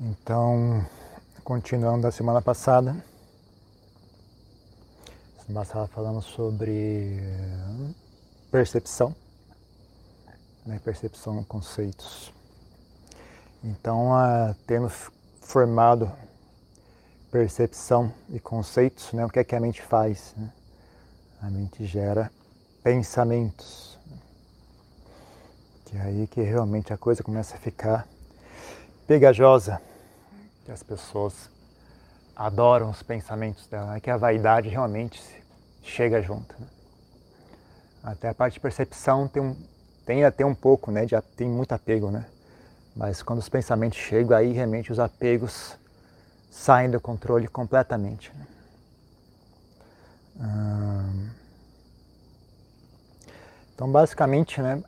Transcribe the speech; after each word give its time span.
Então, 0.00 0.86
continuando 1.42 2.02
da 2.02 2.12
semana 2.12 2.40
passada, 2.40 3.04
semana 5.44 5.66
passada 5.66 5.88
falando 5.88 6.22
sobre 6.22 7.18
eh, 7.20 7.94
percepção, 8.48 9.12
né, 10.64 10.80
percepção, 10.84 11.42
conceitos. 11.42 12.32
Então, 13.64 14.12
uh, 14.12 14.54
tendo 14.68 14.88
formado 15.40 16.12
percepção 17.32 18.14
e 18.28 18.38
conceitos, 18.38 19.12
né, 19.12 19.26
o 19.26 19.28
que 19.28 19.40
é 19.40 19.44
que 19.44 19.56
a 19.56 19.60
mente 19.60 19.82
faz? 19.82 20.32
Né? 20.36 20.52
A 21.42 21.50
mente 21.50 21.84
gera 21.84 22.30
pensamentos. 22.84 23.98
Que 25.86 25.96
é 25.96 26.02
aí 26.02 26.28
que 26.28 26.40
realmente 26.40 26.92
a 26.92 26.96
coisa 26.96 27.20
começa 27.24 27.56
a 27.56 27.58
ficar 27.58 28.06
pegajosa 29.04 29.87
que 30.68 30.72
as 30.72 30.82
pessoas 30.82 31.48
adoram 32.36 32.90
os 32.90 33.02
pensamentos 33.02 33.66
dela, 33.68 33.96
é 33.96 34.00
que 34.00 34.10
a 34.10 34.18
vaidade 34.18 34.68
realmente 34.68 35.18
chega 35.82 36.20
junto. 36.20 36.54
Né? 36.60 36.66
Até 38.02 38.28
a 38.28 38.34
parte 38.34 38.54
de 38.54 38.60
percepção 38.60 39.26
tem, 39.26 39.42
um, 39.42 39.56
tem 40.04 40.24
até 40.26 40.44
um 40.44 40.54
pouco, 40.54 40.90
né? 40.90 41.08
Já 41.08 41.22
tem 41.22 41.48
muito 41.48 41.72
apego, 41.72 42.10
né? 42.10 42.26
Mas 42.94 43.22
quando 43.22 43.38
os 43.38 43.48
pensamentos 43.48 43.98
chegam, 43.98 44.36
aí 44.36 44.52
realmente 44.52 44.92
os 44.92 44.98
apegos 44.98 45.74
saem 46.50 46.90
do 46.90 47.00
controle 47.00 47.48
completamente. 47.48 48.30
Né? 48.36 48.46
Hum... 50.36 51.30
Então, 53.74 53.90
basicamente, 53.90 54.60
né, 54.60 54.82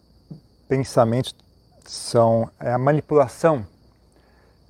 pensamentos 0.69 1.35
são 1.87 2.51
é 2.61 2.71
a 2.71 2.79
manipulação 2.79 3.65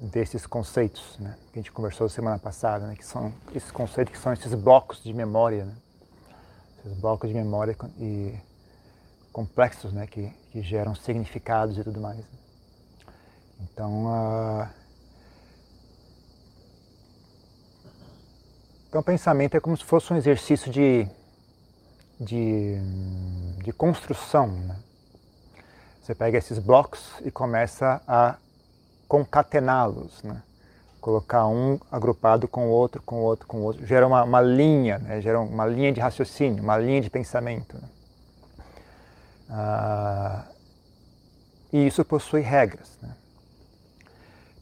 desses 0.00 0.46
conceitos, 0.46 1.18
né, 1.18 1.36
que 1.52 1.58
a 1.58 1.62
gente 1.62 1.70
conversou 1.70 2.08
semana 2.08 2.38
passada, 2.38 2.86
né, 2.86 2.96
que 2.96 3.04
são 3.04 3.32
esses 3.54 3.70
conceitos 3.70 4.14
que 4.14 4.18
são 4.18 4.32
esses 4.32 4.54
blocos 4.54 5.02
de 5.02 5.12
memória, 5.12 5.66
né, 5.66 5.74
esses 6.78 6.98
blocos 6.98 7.28
de 7.28 7.34
memória 7.34 7.76
e 7.98 8.34
complexos, 9.30 9.92
né, 9.92 10.06
que, 10.06 10.32
que 10.50 10.62
geram 10.62 10.94
significados 10.94 11.76
e 11.76 11.84
tudo 11.84 12.00
mais. 12.00 12.24
Então, 13.60 14.06
uh, 14.06 14.66
então, 18.88 19.02
o 19.02 19.04
pensamento 19.04 19.54
é 19.54 19.60
como 19.60 19.76
se 19.76 19.84
fosse 19.84 20.10
um 20.14 20.16
exercício 20.16 20.72
de, 20.72 21.06
de, 22.18 22.78
de 23.62 23.72
construção. 23.72 24.46
Né? 24.46 24.76
Você 26.00 26.14
pega 26.14 26.38
esses 26.38 26.58
blocos 26.58 27.12
e 27.22 27.30
começa 27.30 28.02
a 28.08 28.38
concatená-los, 29.10 30.22
né? 30.22 30.40
colocar 31.00 31.48
um 31.48 31.80
agrupado 31.90 32.46
com 32.46 32.68
o 32.68 32.70
outro, 32.70 33.02
com 33.02 33.16
o 33.16 33.22
outro, 33.22 33.44
com 33.48 33.56
o 33.58 33.62
outro, 33.62 33.84
gera 33.84 34.06
uma, 34.06 34.22
uma 34.22 34.40
linha, 34.40 34.98
né? 34.98 35.20
gera 35.20 35.40
uma 35.40 35.66
linha 35.66 35.92
de 35.92 35.98
raciocínio, 35.98 36.62
uma 36.62 36.78
linha 36.78 37.00
de 37.00 37.10
pensamento. 37.10 37.76
Né? 37.76 37.88
Ah, 39.50 40.44
e 41.72 41.88
isso 41.88 42.04
possui 42.04 42.42
regras. 42.42 42.96
Né? 43.02 43.10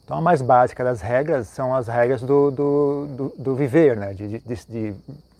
Então 0.03 0.17
a 0.17 0.21
mais 0.21 0.41
básica 0.41 0.83
das 0.83 0.99
regras 0.99 1.47
são 1.49 1.75
as 1.75 1.87
regras 1.87 2.21
do, 2.21 2.49
do, 2.49 3.05
do, 3.05 3.33
do 3.37 3.55
viver, 3.55 3.95
né? 3.95 4.15
De, 4.15 4.39
de, 4.39 4.65
de, 4.65 4.95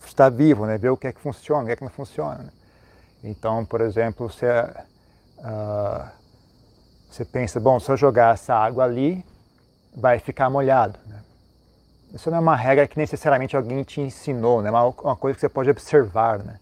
estar 0.06 0.30
vivo, 0.30 0.66
né? 0.66 0.78
ver 0.78 0.90
o 0.90 0.96
que 0.96 1.08
é 1.08 1.12
que 1.12 1.20
funciona, 1.20 1.64
o 1.64 1.66
que 1.66 1.72
é 1.72 1.76
que 1.76 1.82
não 1.82 1.90
funciona. 1.90 2.38
Né? 2.38 2.50
Então, 3.24 3.64
por 3.64 3.80
exemplo, 3.80 4.30
você, 4.30 4.46
uh, 4.46 6.19
você 7.10 7.24
pensa, 7.24 7.58
bom, 7.58 7.80
se 7.80 7.90
eu 7.90 7.96
jogar 7.96 8.34
essa 8.34 8.54
água 8.54 8.84
ali, 8.84 9.24
vai 9.94 10.20
ficar 10.20 10.48
molhado. 10.48 10.96
Né? 11.06 11.20
Isso 12.14 12.30
não 12.30 12.38
é 12.38 12.40
uma 12.40 12.54
regra 12.54 12.86
que 12.86 12.96
necessariamente 12.96 13.56
alguém 13.56 13.82
te 13.82 14.00
ensinou, 14.00 14.62
né? 14.62 14.68
é 14.68 14.72
uma, 14.72 14.86
uma 14.86 15.16
coisa 15.16 15.34
que 15.34 15.40
você 15.40 15.48
pode 15.48 15.68
observar. 15.68 16.38
Né? 16.38 16.60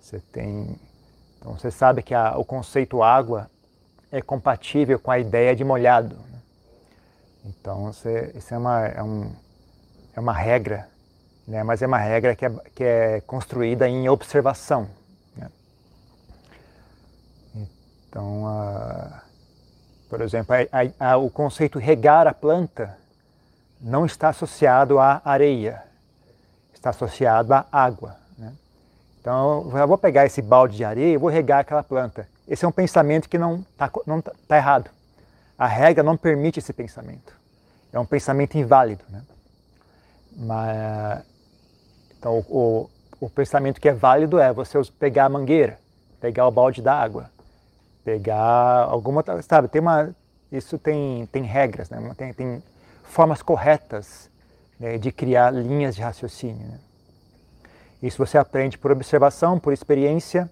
Você 0.00 0.20
tem, 0.32 0.80
então 1.38 1.52
você 1.52 1.70
sabe 1.70 2.02
que 2.02 2.14
a, 2.14 2.36
o 2.38 2.44
conceito 2.44 3.02
água 3.02 3.50
é 4.10 4.22
compatível 4.22 4.98
com 4.98 5.10
a 5.10 5.18
ideia 5.18 5.54
de 5.54 5.62
molhado. 5.62 6.14
Né? 6.14 6.38
Então 7.44 7.92
você, 7.92 8.32
isso 8.34 8.54
é 8.54 8.58
uma, 8.58 8.86
é, 8.86 9.02
um, 9.02 9.30
é 10.16 10.20
uma 10.20 10.32
regra, 10.32 10.88
né? 11.46 11.62
mas 11.62 11.82
é 11.82 11.86
uma 11.86 11.98
regra 11.98 12.34
que 12.34 12.46
é, 12.46 12.50
que 12.74 12.84
é 12.84 13.20
construída 13.20 13.86
em 13.86 14.08
observação. 14.08 14.88
Né? 15.36 15.50
Então, 18.08 18.44
uh, 18.44 19.23
por 20.14 20.22
exemplo, 20.22 20.54
a, 20.54 21.10
a, 21.10 21.16
o 21.16 21.28
conceito 21.28 21.76
regar 21.76 22.28
a 22.28 22.32
planta 22.32 22.96
não 23.80 24.06
está 24.06 24.28
associado 24.28 25.00
à 25.00 25.20
areia, 25.24 25.82
está 26.72 26.90
associado 26.90 27.52
à 27.52 27.66
água. 27.72 28.16
Né? 28.38 28.52
Então, 29.20 29.68
eu 29.76 29.88
vou 29.88 29.98
pegar 29.98 30.24
esse 30.24 30.40
balde 30.40 30.76
de 30.76 30.84
areia 30.84 31.14
e 31.14 31.16
vou 31.16 31.28
regar 31.28 31.58
aquela 31.58 31.82
planta. 31.82 32.28
Esse 32.46 32.64
é 32.64 32.68
um 32.68 32.70
pensamento 32.70 33.28
que 33.28 33.36
não 33.36 33.64
está 33.72 33.88
tá, 33.88 34.32
tá 34.46 34.56
errado. 34.56 34.88
A 35.58 35.66
regra 35.66 36.04
não 36.04 36.16
permite 36.16 36.60
esse 36.60 36.72
pensamento. 36.72 37.34
É 37.92 37.98
um 37.98 38.06
pensamento 38.06 38.56
inválido. 38.56 39.02
Né? 39.08 39.20
Mas, 40.36 41.24
então, 42.16 42.38
o, 42.48 42.88
o, 43.18 43.26
o 43.26 43.30
pensamento 43.30 43.80
que 43.80 43.88
é 43.88 43.92
válido 43.92 44.38
é 44.38 44.52
você 44.52 44.80
pegar 44.96 45.24
a 45.24 45.28
mangueira, 45.28 45.76
pegar 46.20 46.46
o 46.46 46.52
balde 46.52 46.80
d'água, 46.80 47.33
pegar 48.04 48.84
alguma, 48.84 49.24
sabe, 49.42 49.68
tem 49.68 49.80
uma, 49.80 50.14
isso 50.52 50.78
tem, 50.78 51.26
tem 51.26 51.42
regras, 51.42 51.88
né? 51.88 52.14
tem, 52.16 52.32
tem 52.32 52.62
formas 53.02 53.42
corretas 53.42 54.30
né, 54.78 54.98
de 54.98 55.10
criar 55.10 55.50
linhas 55.50 55.96
de 55.96 56.02
raciocínio. 56.02 56.66
Né? 56.66 56.78
Isso 58.02 58.18
você 58.18 58.36
aprende 58.36 58.76
por 58.76 58.92
observação, 58.92 59.58
por 59.58 59.72
experiência, 59.72 60.50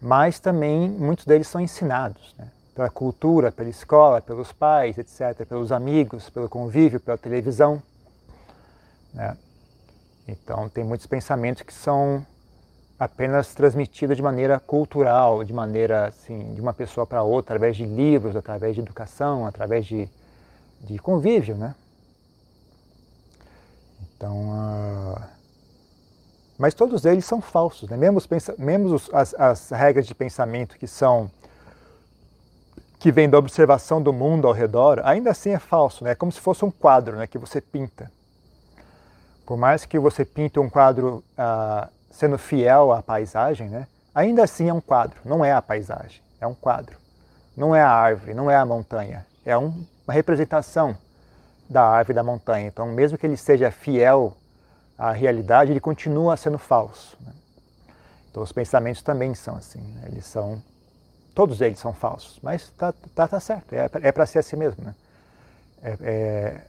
mas 0.00 0.40
também 0.40 0.88
muitos 0.88 1.24
deles 1.24 1.46
são 1.46 1.60
ensinados 1.60 2.34
né? 2.36 2.50
pela 2.74 2.90
cultura, 2.90 3.52
pela 3.52 3.68
escola, 3.68 4.20
pelos 4.20 4.52
pais, 4.52 4.98
etc., 4.98 5.46
pelos 5.46 5.70
amigos, 5.70 6.28
pelo 6.28 6.48
convívio, 6.48 6.98
pela 6.98 7.16
televisão. 7.16 7.80
Né? 9.12 9.36
Então, 10.26 10.68
tem 10.68 10.82
muitos 10.82 11.06
pensamentos 11.06 11.62
que 11.62 11.72
são 11.72 12.26
apenas 12.98 13.52
transmitida 13.54 14.14
de 14.14 14.22
maneira 14.22 14.60
cultural, 14.60 15.42
de 15.44 15.52
maneira 15.52 16.06
assim, 16.06 16.54
de 16.54 16.60
uma 16.60 16.72
pessoa 16.72 17.06
para 17.06 17.22
outra, 17.22 17.54
através 17.54 17.76
de 17.76 17.84
livros, 17.84 18.36
através 18.36 18.74
de 18.74 18.80
educação, 18.80 19.46
através 19.46 19.84
de, 19.84 20.08
de 20.80 20.98
convívio, 20.98 21.56
né? 21.56 21.74
Então, 24.16 24.48
uh... 24.48 25.20
mas 26.56 26.72
todos 26.72 27.04
eles 27.04 27.24
são 27.24 27.40
falsos, 27.40 27.88
né? 27.88 27.96
Mesmo, 27.96 28.18
os, 28.18 28.28
mesmo 28.58 28.94
os, 28.94 29.12
as, 29.12 29.34
as 29.34 29.70
regras 29.70 30.06
de 30.06 30.14
pensamento 30.14 30.78
que 30.78 30.86
são 30.86 31.30
que 32.98 33.12
vêm 33.12 33.28
da 33.28 33.36
observação 33.36 34.00
do 34.00 34.14
mundo 34.14 34.48
ao 34.48 34.54
redor, 34.54 35.02
ainda 35.04 35.30
assim 35.30 35.50
é 35.50 35.58
falso, 35.58 36.02
né? 36.04 36.12
É 36.12 36.14
como 36.14 36.32
se 36.32 36.40
fosse 36.40 36.64
um 36.64 36.70
quadro, 36.70 37.16
né? 37.16 37.26
Que 37.26 37.36
você 37.36 37.60
pinta. 37.60 38.10
Por 39.44 39.58
mais 39.58 39.84
que 39.84 39.98
você 39.98 40.24
pinte 40.24 40.58
um 40.58 40.70
quadro 40.70 41.22
uh, 41.38 41.93
sendo 42.14 42.38
fiel 42.38 42.92
à 42.92 43.02
paisagem, 43.02 43.68
né? 43.68 43.86
ainda 44.14 44.44
assim 44.44 44.68
é 44.68 44.72
um 44.72 44.80
quadro, 44.80 45.18
não 45.24 45.44
é 45.44 45.52
a 45.52 45.60
paisagem, 45.60 46.20
é 46.40 46.46
um 46.46 46.54
quadro. 46.54 46.96
Não 47.56 47.74
é 47.74 47.82
a 47.82 47.90
árvore, 47.90 48.34
não 48.34 48.50
é 48.50 48.56
a 48.56 48.64
montanha, 48.64 49.26
é 49.44 49.56
um, 49.58 49.84
uma 50.06 50.14
representação 50.14 50.96
da 51.68 51.84
árvore 51.84 52.14
da 52.14 52.22
montanha. 52.22 52.66
Então, 52.66 52.86
mesmo 52.86 53.18
que 53.18 53.26
ele 53.26 53.36
seja 53.36 53.70
fiel 53.70 54.36
à 54.98 55.12
realidade, 55.12 55.72
ele 55.72 55.80
continua 55.80 56.36
sendo 56.36 56.58
falso. 56.58 57.16
Né? 57.20 57.32
Então, 58.30 58.42
os 58.42 58.52
pensamentos 58.52 59.02
também 59.02 59.34
são 59.34 59.56
assim, 59.56 59.80
né? 59.80 60.02
eles 60.06 60.26
são, 60.26 60.62
todos 61.34 61.60
eles 61.60 61.78
são 61.78 61.92
falsos, 61.92 62.38
mas 62.42 62.70
tá, 62.70 62.92
tá, 63.14 63.28
tá 63.28 63.40
certo, 63.40 63.72
é, 63.72 63.88
é 64.02 64.12
para 64.12 64.26
ser 64.26 64.40
assim 64.40 64.56
mesmo. 64.56 64.84
Né? 64.84 64.94
É, 65.82 65.96
é, 66.02 66.60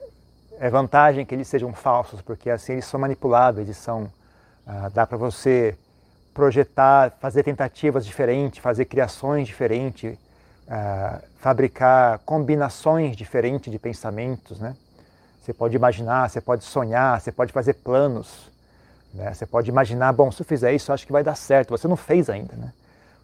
é 0.67 0.69
vantagem 0.69 1.25
que 1.25 1.33
eles 1.33 1.47
sejam 1.47 1.73
falsos, 1.73 2.21
porque 2.21 2.49
assim 2.49 2.73
eles 2.73 2.85
são 2.85 2.99
manipuláveis, 2.99 3.67
eles 3.67 3.77
são 3.77 4.11
ah, 4.65 4.89
dá 4.93 5.05
para 5.05 5.17
você 5.17 5.77
projetar, 6.33 7.11
fazer 7.19 7.43
tentativas 7.43 8.05
diferentes, 8.05 8.59
fazer 8.59 8.85
criações 8.85 9.47
diferentes, 9.47 10.17
ah, 10.67 11.21
fabricar 11.39 12.19
combinações 12.19 13.15
diferentes 13.15 13.71
de 13.71 13.79
pensamentos, 13.79 14.59
né? 14.59 14.75
Você 15.41 15.53
pode 15.53 15.75
imaginar, 15.75 16.29
você 16.29 16.41
pode 16.41 16.63
sonhar, 16.63 17.21
você 17.21 17.31
pode 17.31 17.53
fazer 17.53 17.73
planos, 17.75 18.51
né? 19.13 19.33
Você 19.33 19.45
pode 19.45 19.69
imaginar, 19.69 20.11
bom, 20.11 20.31
se 20.31 20.41
eu 20.41 20.45
fizer 20.45 20.73
isso, 20.73 20.91
acho 20.91 21.05
que 21.05 21.11
vai 21.11 21.23
dar 21.23 21.35
certo. 21.35 21.69
Você 21.69 21.87
não 21.87 21.95
fez 21.95 22.29
ainda, 22.29 22.55
né? 22.55 22.73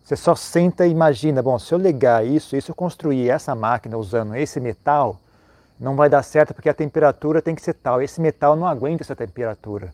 Você 0.03 0.15
só 0.15 0.35
senta 0.35 0.85
e 0.85 0.91
imagina, 0.91 1.41
bom, 1.41 1.57
se 1.59 1.73
eu 1.73 1.77
ligar 1.77 2.25
isso, 2.25 2.59
se 2.59 2.69
eu 2.69 2.75
construir 2.75 3.29
essa 3.29 3.53
máquina 3.55 3.97
usando 3.97 4.35
esse 4.35 4.59
metal, 4.59 5.19
não 5.79 5.95
vai 5.95 6.09
dar 6.09 6.23
certo 6.23 6.53
porque 6.53 6.69
a 6.69 6.73
temperatura 6.73 7.41
tem 7.41 7.55
que 7.55 7.61
ser 7.61 7.73
tal. 7.73 8.01
Esse 8.01 8.21
metal 8.21 8.55
não 8.55 8.67
aguenta 8.67 9.03
essa 9.03 9.15
temperatura. 9.15 9.93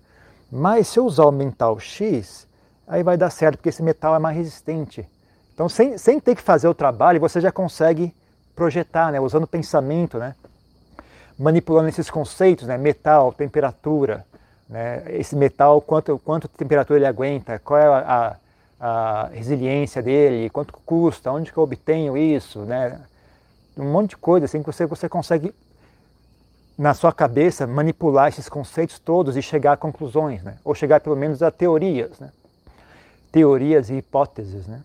Mas 0.51 0.87
se 0.87 0.99
eu 0.99 1.05
usar 1.05 1.25
o 1.25 1.31
mental 1.31 1.79
X, 1.79 2.47
aí 2.87 3.03
vai 3.03 3.17
dar 3.17 3.29
certo, 3.29 3.57
porque 3.57 3.69
esse 3.69 3.83
metal 3.83 4.15
é 4.15 4.19
mais 4.19 4.35
resistente. 4.35 5.07
Então, 5.53 5.67
sem, 5.67 5.97
sem 5.97 6.19
ter 6.19 6.35
que 6.35 6.41
fazer 6.41 6.67
o 6.67 6.73
trabalho, 6.73 7.19
você 7.19 7.41
já 7.41 7.51
consegue 7.51 8.13
projetar, 8.55 9.11
né, 9.11 9.19
usando 9.19 9.47
pensamento. 9.47 10.17
Né? 10.17 10.35
manipulando 11.37 11.89
esses 11.89 12.09
conceitos, 12.09 12.67
né? 12.67 12.77
metal, 12.77 13.31
temperatura, 13.31 14.25
né? 14.67 15.03
esse 15.09 15.35
metal, 15.35 15.79
quanto, 15.79 16.19
quanto 16.19 16.47
temperatura 16.47 16.97
ele 16.97 17.05
aguenta, 17.05 17.59
qual 17.59 17.79
é 17.79 17.85
a, 17.85 18.37
a, 18.79 19.21
a 19.23 19.27
resiliência 19.27 20.01
dele, 20.01 20.49
quanto 20.49 20.73
custa, 20.85 21.31
onde 21.31 21.51
que 21.51 21.57
eu 21.57 21.63
obtenho 21.63 22.17
isso, 22.17 22.61
né? 22.61 22.99
um 23.77 23.91
monte 23.91 24.11
de 24.11 24.17
coisa 24.17 24.45
assim 24.45 24.61
que 24.61 24.65
você, 24.65 24.87
você 24.87 25.07
consegue 25.07 25.53
na 26.77 26.93
sua 26.93 27.11
cabeça 27.11 27.65
manipular 27.65 28.27
esses 28.27 28.47
conceitos 28.47 28.99
todos 28.99 29.35
e 29.35 29.41
chegar 29.41 29.73
a 29.73 29.77
conclusões, 29.77 30.43
né? 30.43 30.57
ou 30.63 30.75
chegar 30.75 30.99
pelo 30.99 31.15
menos 31.15 31.41
a 31.41 31.49
teorias, 31.49 32.19
né? 32.19 32.31
teorias 33.31 33.89
e 33.89 33.95
hipóteses. 33.95 34.67
Né? 34.67 34.83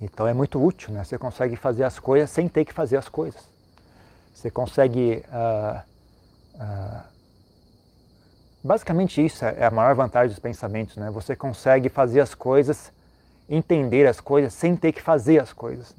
Então 0.00 0.26
é 0.26 0.34
muito 0.34 0.62
útil, 0.62 0.92
né? 0.92 1.04
você 1.04 1.16
consegue 1.16 1.54
fazer 1.54 1.84
as 1.84 1.98
coisas 2.00 2.28
sem 2.28 2.48
ter 2.48 2.64
que 2.64 2.72
fazer 2.72 2.96
as 2.96 3.08
coisas. 3.08 3.40
Você 4.34 4.50
consegue. 4.50 5.22
Uh, 5.28 5.80
uh, 6.56 7.02
basicamente, 8.64 9.24
isso 9.24 9.44
é 9.44 9.64
a 9.64 9.70
maior 9.70 9.94
vantagem 9.94 10.30
dos 10.30 10.40
pensamentos. 10.40 10.96
Né? 10.96 11.10
Você 11.10 11.36
consegue 11.36 11.88
fazer 11.88 12.20
as 12.20 12.34
coisas, 12.34 12.90
entender 13.48 14.08
as 14.08 14.18
coisas 14.18 14.52
sem 14.52 14.74
ter 14.74 14.90
que 14.90 15.02
fazer 15.02 15.40
as 15.40 15.52
coisas 15.52 15.94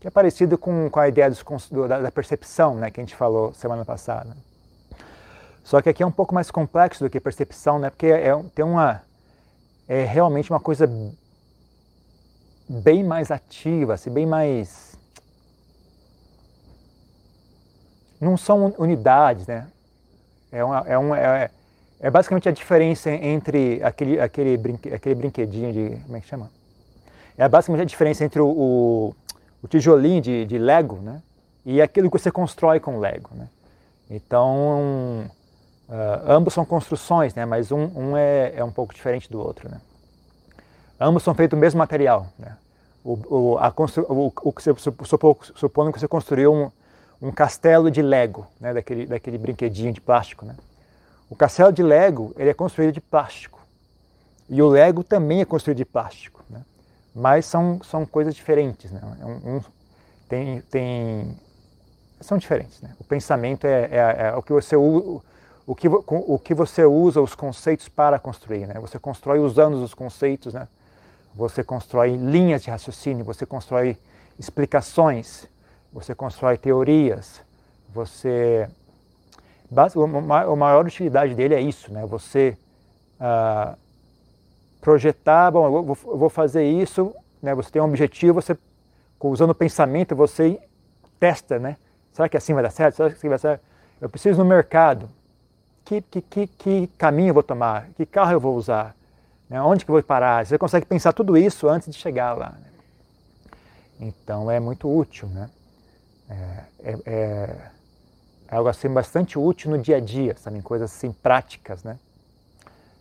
que 0.00 0.06
é 0.06 0.10
parecido 0.10 0.56
com, 0.56 0.88
com 0.88 1.00
a 1.00 1.08
ideia 1.08 1.28
dos, 1.28 1.42
do, 1.70 1.88
da, 1.88 2.00
da, 2.00 2.10
percepção, 2.10 2.74
né, 2.76 2.90
que 2.90 3.00
a 3.00 3.02
gente 3.02 3.16
falou 3.16 3.52
semana 3.52 3.84
passada. 3.84 4.36
Só 5.64 5.82
que 5.82 5.88
aqui 5.88 6.02
é 6.02 6.06
um 6.06 6.12
pouco 6.12 6.34
mais 6.34 6.50
complexo 6.50 7.02
do 7.02 7.10
que 7.10 7.20
percepção, 7.20 7.78
né, 7.78 7.90
porque 7.90 8.06
é, 8.06 8.30
tem 8.54 8.64
uma, 8.64 9.02
é 9.88 10.04
realmente 10.04 10.50
uma 10.50 10.60
coisa 10.60 10.88
bem 12.68 13.02
mais 13.02 13.30
ativa, 13.30 13.94
assim, 13.94 14.10
bem 14.10 14.26
mais... 14.26 14.96
Não 18.20 18.36
são 18.36 18.74
unidades, 18.78 19.46
né? 19.46 19.68
É, 20.50 20.64
uma, 20.64 20.84
é, 20.86 20.98
uma, 20.98 21.18
é, 21.18 21.50
é 22.00 22.10
basicamente 22.10 22.48
a 22.48 22.52
diferença 22.52 23.10
entre 23.10 23.80
aquele, 23.82 24.20
aquele, 24.20 24.56
brinque, 24.56 24.92
aquele 24.92 25.14
brinquedinho 25.14 25.72
de... 25.72 26.02
Como 26.02 26.16
é 26.16 26.20
que 26.20 26.26
chama? 26.26 26.50
É 27.36 27.48
basicamente 27.48 27.82
a 27.82 27.84
diferença 27.84 28.24
entre 28.24 28.40
o, 28.40 28.48
o 28.48 29.14
o 29.62 29.68
tijolinho 29.68 30.20
de, 30.20 30.44
de 30.44 30.58
Lego, 30.58 30.96
né? 30.96 31.22
E 31.64 31.82
aquilo 31.82 32.10
que 32.10 32.18
você 32.18 32.30
constrói 32.30 32.80
com 32.80 32.98
Lego, 32.98 33.30
né? 33.34 33.48
Então, 34.10 35.30
uh, 35.88 35.92
ambos 36.26 36.54
são 36.54 36.64
construções, 36.64 37.34
né? 37.34 37.44
Mas 37.44 37.70
um, 37.70 37.90
um 37.94 38.16
é, 38.16 38.54
é, 38.56 38.64
um 38.64 38.70
pouco 38.70 38.94
diferente 38.94 39.30
do 39.30 39.38
outro, 39.38 39.68
né? 39.68 39.80
Ambos 40.98 41.22
são 41.22 41.34
feitos 41.34 41.56
do 41.56 41.60
mesmo 41.60 41.78
material, 41.78 42.26
né? 42.38 42.56
O, 43.04 43.18
o, 43.28 43.58
a 43.58 43.70
constru, 43.70 44.04
o, 44.08 44.32
o 44.42 44.52
que 44.52 44.62
você, 44.62 44.72
supondo 45.54 45.92
que 45.92 46.00
você 46.00 46.08
construiu 46.08 46.52
um, 46.52 46.70
um 47.28 47.30
castelo 47.30 47.90
de 47.90 48.02
Lego, 48.02 48.46
né? 48.60 48.72
Daquele, 48.72 49.06
daquele 49.06 49.38
brinquedinho 49.38 49.92
de 49.92 50.00
plástico, 50.00 50.46
né? 50.46 50.54
O 51.28 51.36
castelo 51.36 51.72
de 51.72 51.82
Lego, 51.82 52.32
ele 52.38 52.48
é 52.48 52.54
construído 52.54 52.92
de 52.92 53.00
plástico. 53.00 53.60
E 54.48 54.62
o 54.62 54.68
Lego 54.68 55.04
também 55.04 55.42
é 55.42 55.44
construído 55.44 55.76
de 55.76 55.84
plástico? 55.84 56.37
Mas 57.18 57.46
são, 57.46 57.80
são 57.82 58.06
coisas 58.06 58.34
diferentes. 58.34 58.92
Né? 58.92 59.00
É 59.20 59.24
um, 59.24 59.56
um, 59.56 59.60
tem, 60.28 60.60
tem, 60.62 61.36
são 62.20 62.38
diferentes. 62.38 62.80
Né? 62.80 62.94
O 63.00 63.04
pensamento 63.04 63.66
é, 63.66 63.88
é, 63.90 64.16
é, 64.28 64.34
o, 64.36 64.42
que 64.42 64.52
você, 64.52 64.76
o, 64.76 65.20
o, 65.66 65.74
que, 65.74 65.88
o 65.88 66.38
que 66.38 66.54
você 66.54 66.84
usa 66.84 67.20
os 67.20 67.34
conceitos 67.34 67.88
para 67.88 68.20
construir. 68.20 68.68
Né? 68.68 68.74
Você 68.80 69.00
constrói 69.00 69.40
usando 69.40 69.82
os 69.82 69.94
conceitos, 69.94 70.54
né? 70.54 70.68
você 71.34 71.64
constrói 71.64 72.16
linhas 72.16 72.62
de 72.62 72.70
raciocínio, 72.70 73.24
você 73.24 73.44
constrói 73.44 73.98
explicações, 74.38 75.48
você 75.92 76.14
constrói 76.14 76.56
teorias, 76.56 77.42
você... 77.88 78.68
A 79.70 80.56
maior 80.56 80.86
utilidade 80.86 81.34
dele 81.34 81.54
é 81.54 81.60
isso, 81.60 81.92
né? 81.92 82.06
você... 82.06 82.56
Uh, 83.20 83.76
projetar, 84.80 85.50
bom, 85.50 85.66
eu 85.66 85.94
vou, 85.94 86.30
fazer 86.30 86.64
isso, 86.64 87.14
né? 87.42 87.54
Você 87.54 87.70
tem 87.70 87.82
um 87.82 87.86
objetivo, 87.86 88.40
você 88.40 88.56
usando 89.20 89.50
o 89.50 89.54
pensamento 89.54 90.14
você 90.14 90.58
testa, 91.18 91.58
né? 91.58 91.76
Será 92.12 92.28
que 92.28 92.36
assim 92.36 92.54
vai 92.54 92.62
dar 92.62 92.70
certo? 92.70 92.96
Será 92.96 93.10
que 93.10 93.16
assim 93.16 93.28
vai 93.28 93.36
dar 93.36 93.42
certo? 93.42 93.62
Eu 94.00 94.08
preciso 94.08 94.38
no 94.38 94.44
mercado. 94.44 95.08
Que, 95.84 96.02
que, 96.02 96.20
que, 96.20 96.46
que 96.46 96.86
caminho 96.98 97.30
eu 97.30 97.34
vou 97.34 97.42
tomar? 97.42 97.88
Que 97.96 98.04
carro 98.04 98.32
eu 98.32 98.40
vou 98.40 98.54
usar? 98.54 98.94
Né? 99.48 99.60
Onde 99.62 99.84
que 99.84 99.90
eu 99.90 99.94
vou 99.94 100.02
parar? 100.02 100.46
Você 100.46 100.58
consegue 100.58 100.86
pensar 100.86 101.12
tudo 101.12 101.36
isso 101.36 101.68
antes 101.68 101.90
de 101.90 101.96
chegar 101.96 102.36
lá. 102.36 102.50
Né? 102.50 102.68
Então 104.00 104.50
é 104.50 104.60
muito 104.60 104.88
útil, 104.88 105.28
né? 105.28 105.50
É, 106.28 106.34
é, 106.82 106.98
é, 107.06 107.70
é 108.48 108.56
algo 108.56 108.68
assim 108.68 108.88
bastante 108.88 109.38
útil 109.38 109.70
no 109.70 109.78
dia 109.78 109.96
a 109.96 110.00
dia, 110.00 110.36
sabe? 110.38 110.60
Coisas 110.60 110.92
assim 110.92 111.10
práticas, 111.10 111.82
né? 111.82 111.98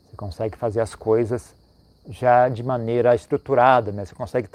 Você 0.10 0.16
consegue 0.16 0.58
fazer 0.58 0.80
as 0.80 0.96
coisas 0.96 1.54
já 2.10 2.48
de 2.50 2.64
maneira 2.64 3.14
estruturada, 3.16 3.92
né? 3.92 4.06
Você 4.06 4.16
consegue 4.16 4.48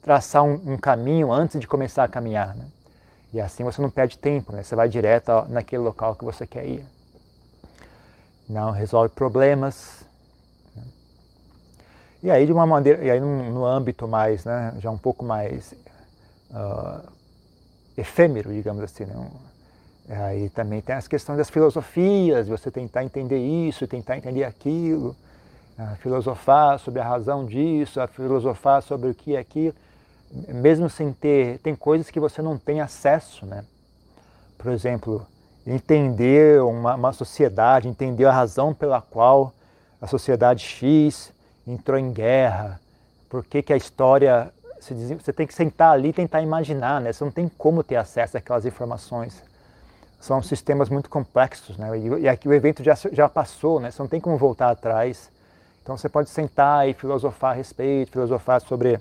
traçar 0.00 0.42
um, 0.42 0.72
um, 0.72 0.76
caminho 0.76 1.32
antes 1.32 1.60
de 1.60 1.66
começar 1.66 2.04
a 2.04 2.08
caminhar, 2.08 2.54
né? 2.54 2.66
E 3.32 3.40
assim 3.40 3.64
você 3.64 3.80
não 3.80 3.90
perde 3.90 4.18
tempo, 4.18 4.52
né? 4.52 4.62
Você 4.62 4.76
vai 4.76 4.88
direto 4.88 5.46
naquele 5.48 5.82
local 5.82 6.14
que 6.14 6.24
você 6.24 6.46
quer 6.46 6.66
ir. 6.66 6.84
Não 8.48 8.70
resolve 8.70 9.08
problemas. 9.08 10.04
Né? 10.76 10.82
E 12.22 12.30
aí 12.30 12.46
de 12.46 12.52
uma 12.52 12.66
maneira, 12.66 13.02
e 13.02 13.10
aí 13.10 13.20
no 13.20 13.64
âmbito 13.64 14.06
mais, 14.06 14.44
né? 14.44 14.74
Já 14.78 14.90
um 14.90 14.98
pouco 14.98 15.24
mais 15.24 15.74
uh, 16.50 17.08
efêmero, 17.96 18.52
digamos 18.52 18.82
assim, 18.82 19.04
né? 19.04 19.30
Aí 20.08 20.50
também 20.50 20.80
tem 20.80 20.94
as 20.94 21.08
questões 21.08 21.38
das 21.38 21.48
filosofias, 21.48 22.48
você 22.48 22.70
tentar 22.70 23.04
entender 23.04 23.38
isso, 23.38 23.86
tentar 23.86 24.16
entender 24.16 24.44
aquilo 24.44 25.16
a 25.92 25.96
filosofar 25.96 26.78
sobre 26.78 27.00
a 27.00 27.04
razão 27.04 27.44
disso, 27.44 28.00
a 28.00 28.06
filosofar 28.06 28.82
sobre 28.82 29.10
o 29.10 29.14
que 29.14 29.36
é 29.36 29.38
aquilo, 29.38 29.74
mesmo 30.48 30.88
sem 30.88 31.12
ter, 31.12 31.58
tem 31.58 31.74
coisas 31.74 32.10
que 32.10 32.20
você 32.20 32.40
não 32.40 32.56
tem 32.56 32.80
acesso, 32.80 33.44
né? 33.44 33.64
Por 34.56 34.70
exemplo, 34.72 35.26
entender 35.66 36.62
uma, 36.62 36.94
uma 36.94 37.12
sociedade, 37.12 37.88
entender 37.88 38.24
a 38.24 38.32
razão 38.32 38.72
pela 38.72 39.00
qual 39.00 39.52
a 40.00 40.06
sociedade 40.06 40.64
X 40.64 41.32
entrou 41.66 41.98
em 41.98 42.12
guerra, 42.12 42.80
por 43.28 43.44
que, 43.44 43.62
que 43.62 43.72
a 43.72 43.76
história 43.76 44.52
você 44.80 45.32
tem 45.32 45.46
que 45.46 45.54
sentar 45.54 45.92
ali 45.92 46.08
e 46.08 46.12
tentar 46.12 46.42
imaginar, 46.42 47.00
né? 47.00 47.12
Você 47.12 47.22
não 47.22 47.30
tem 47.30 47.48
como 47.48 47.84
ter 47.84 47.96
acesso 47.96 48.36
àquelas 48.36 48.66
informações. 48.66 49.42
São 50.20 50.42
sistemas 50.42 50.88
muito 50.88 51.08
complexos, 51.08 51.76
né? 51.76 51.88
E, 52.20 52.28
aqui 52.28 52.48
o 52.48 52.52
evento 52.52 52.82
já, 52.82 52.94
já 53.12 53.28
passou, 53.28 53.78
né? 53.78 53.90
Você 53.90 54.02
não 54.02 54.08
tem 54.08 54.20
como 54.20 54.36
voltar 54.36 54.70
atrás. 54.70 55.30
Então 55.82 55.96
você 55.96 56.08
pode 56.08 56.30
sentar 56.30 56.88
e 56.88 56.94
filosofar 56.94 57.50
a 57.50 57.54
respeito, 57.54 58.12
filosofar 58.12 58.60
sobre 58.60 59.00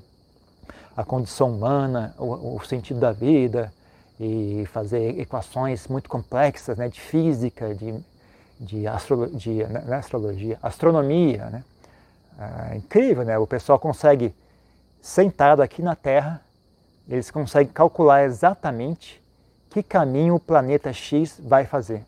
a 0.98 1.04
condição 1.06 1.52
humana, 1.52 2.14
o, 2.18 2.56
o 2.56 2.66
sentido 2.66 3.00
da 3.00 3.12
vida 3.12 3.72
e 4.20 4.66
fazer 4.74 5.20
equações 5.20 5.88
muito 5.88 6.10
complexas 6.10 6.78
né, 6.78 6.90
de 6.90 7.00
física, 7.00 7.74
de, 7.76 8.04
de, 8.60 8.88
astro, 8.88 9.28
de 9.28 9.64
né, 9.64 9.84
é 9.88 9.94
astrologia, 9.94 10.60
astronomia. 10.62 11.46
Né? 11.50 11.64
É 12.72 12.78
incrível, 12.78 13.24
né? 13.24 13.38
O 13.38 13.46
pessoal 13.46 13.78
consegue, 13.80 14.34
sentado 15.02 15.62
aqui 15.62 15.84
na 15.84 15.96
Terra, 15.96 16.42
eles 17.08 17.30
conseguem 17.30 17.72
calcular 17.72 18.24
exatamente 18.24 19.22
que 19.70 19.84
caminho 19.84 20.36
o 20.36 20.40
planeta 20.40 20.92
X 20.92 21.40
vai 21.44 21.66
fazer 21.66 22.06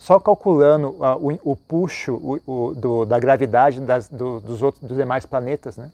só 0.00 0.18
calculando 0.18 0.88
uh, 0.92 1.38
o, 1.44 1.52
o, 1.52 1.54
puxo 1.54 2.14
o, 2.14 2.40
o, 2.46 2.74
do, 2.74 3.04
da 3.04 3.18
gravidade 3.18 3.80
das, 3.80 4.08
do, 4.08 4.40
dos, 4.40 4.62
outros, 4.62 4.82
dos 4.82 4.96
demais 4.96 5.26
planetas, 5.26 5.76
né? 5.76 5.92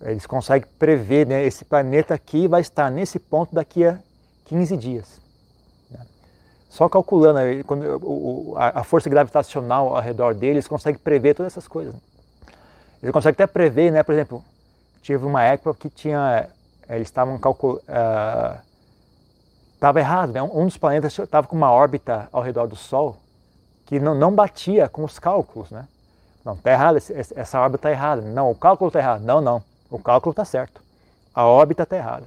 eles 0.00 0.26
conseguem 0.26 0.68
prever, 0.76 1.24
né, 1.24 1.44
esse 1.44 1.64
planeta 1.64 2.14
aqui 2.14 2.48
vai 2.48 2.60
estar 2.60 2.90
nesse 2.90 3.20
ponto 3.20 3.54
daqui 3.54 3.84
a 3.84 4.00
15 4.46 4.76
dias. 4.76 5.20
Né? 5.88 6.04
Só 6.68 6.88
calculando 6.88 7.38
quando, 7.64 7.84
o, 8.02 8.54
a, 8.56 8.80
a, 8.80 8.82
força 8.82 9.08
gravitacional 9.08 9.94
ao 9.94 10.02
redor 10.02 10.34
deles, 10.34 10.56
eles 10.56 10.68
conseguem 10.68 11.00
prever 11.00 11.34
todas 11.34 11.52
essas 11.52 11.68
coisas. 11.68 11.94
Né? 11.94 12.00
Eles 13.04 13.12
conseguem 13.12 13.34
até 13.34 13.46
prever, 13.46 13.92
né, 13.92 14.02
por 14.02 14.12
exemplo, 14.12 14.44
tive 15.00 15.24
uma 15.24 15.44
época 15.44 15.74
que 15.78 15.88
tinha, 15.88 16.48
eles 16.88 17.06
estavam 17.06 17.38
calculando, 17.38 17.84
uh, 17.88 18.69
estava 19.80 19.98
errado. 19.98 20.32
Né? 20.32 20.42
Um 20.42 20.66
dos 20.66 20.76
planetas 20.76 21.18
estava 21.18 21.46
com 21.46 21.56
uma 21.56 21.72
órbita 21.72 22.28
ao 22.30 22.42
redor 22.42 22.66
do 22.66 22.76
Sol 22.76 23.16
que 23.86 23.98
não, 23.98 24.14
não 24.14 24.32
batia 24.32 24.88
com 24.88 25.02
os 25.02 25.18
cálculos. 25.18 25.70
Né? 25.70 25.88
Não, 26.44 26.52
está 26.52 26.70
errado, 26.70 26.98
essa 27.34 27.60
órbita 27.60 27.88
está 27.88 27.90
errada. 27.90 28.22
Não, 28.22 28.50
o 28.50 28.54
cálculo 28.54 28.88
está 28.88 29.00
errado. 29.00 29.22
Não, 29.22 29.40
não, 29.40 29.62
o 29.90 29.98
cálculo 29.98 30.32
está 30.32 30.44
certo. 30.44 30.80
A 31.34 31.46
órbita 31.46 31.82
está 31.82 31.96
errada. 31.96 32.26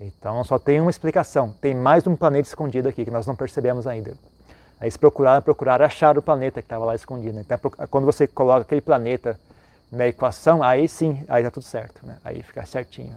Então 0.00 0.42
só 0.44 0.58
tem 0.58 0.80
uma 0.80 0.90
explicação. 0.90 1.52
Tem 1.60 1.74
mais 1.74 2.06
um 2.06 2.14
planeta 2.14 2.48
escondido 2.48 2.88
aqui 2.88 3.04
que 3.04 3.10
nós 3.10 3.26
não 3.26 3.34
percebemos 3.34 3.86
ainda. 3.86 4.12
Aí 4.80 4.84
eles 4.84 4.96
procuraram, 4.96 5.42
procuraram 5.42 5.84
achar 5.84 6.16
o 6.16 6.22
planeta 6.22 6.62
que 6.62 6.66
estava 6.66 6.84
lá 6.84 6.94
escondido. 6.94 7.40
Então, 7.40 7.58
quando 7.90 8.04
você 8.04 8.28
coloca 8.28 8.62
aquele 8.62 8.80
planeta 8.80 9.38
na 9.90 10.06
equação, 10.06 10.62
aí 10.62 10.88
sim, 10.88 11.24
aí 11.28 11.42
está 11.42 11.50
tudo 11.50 11.64
certo. 11.64 12.06
Né? 12.06 12.16
Aí 12.24 12.40
fica 12.44 12.64
certinho. 12.64 13.16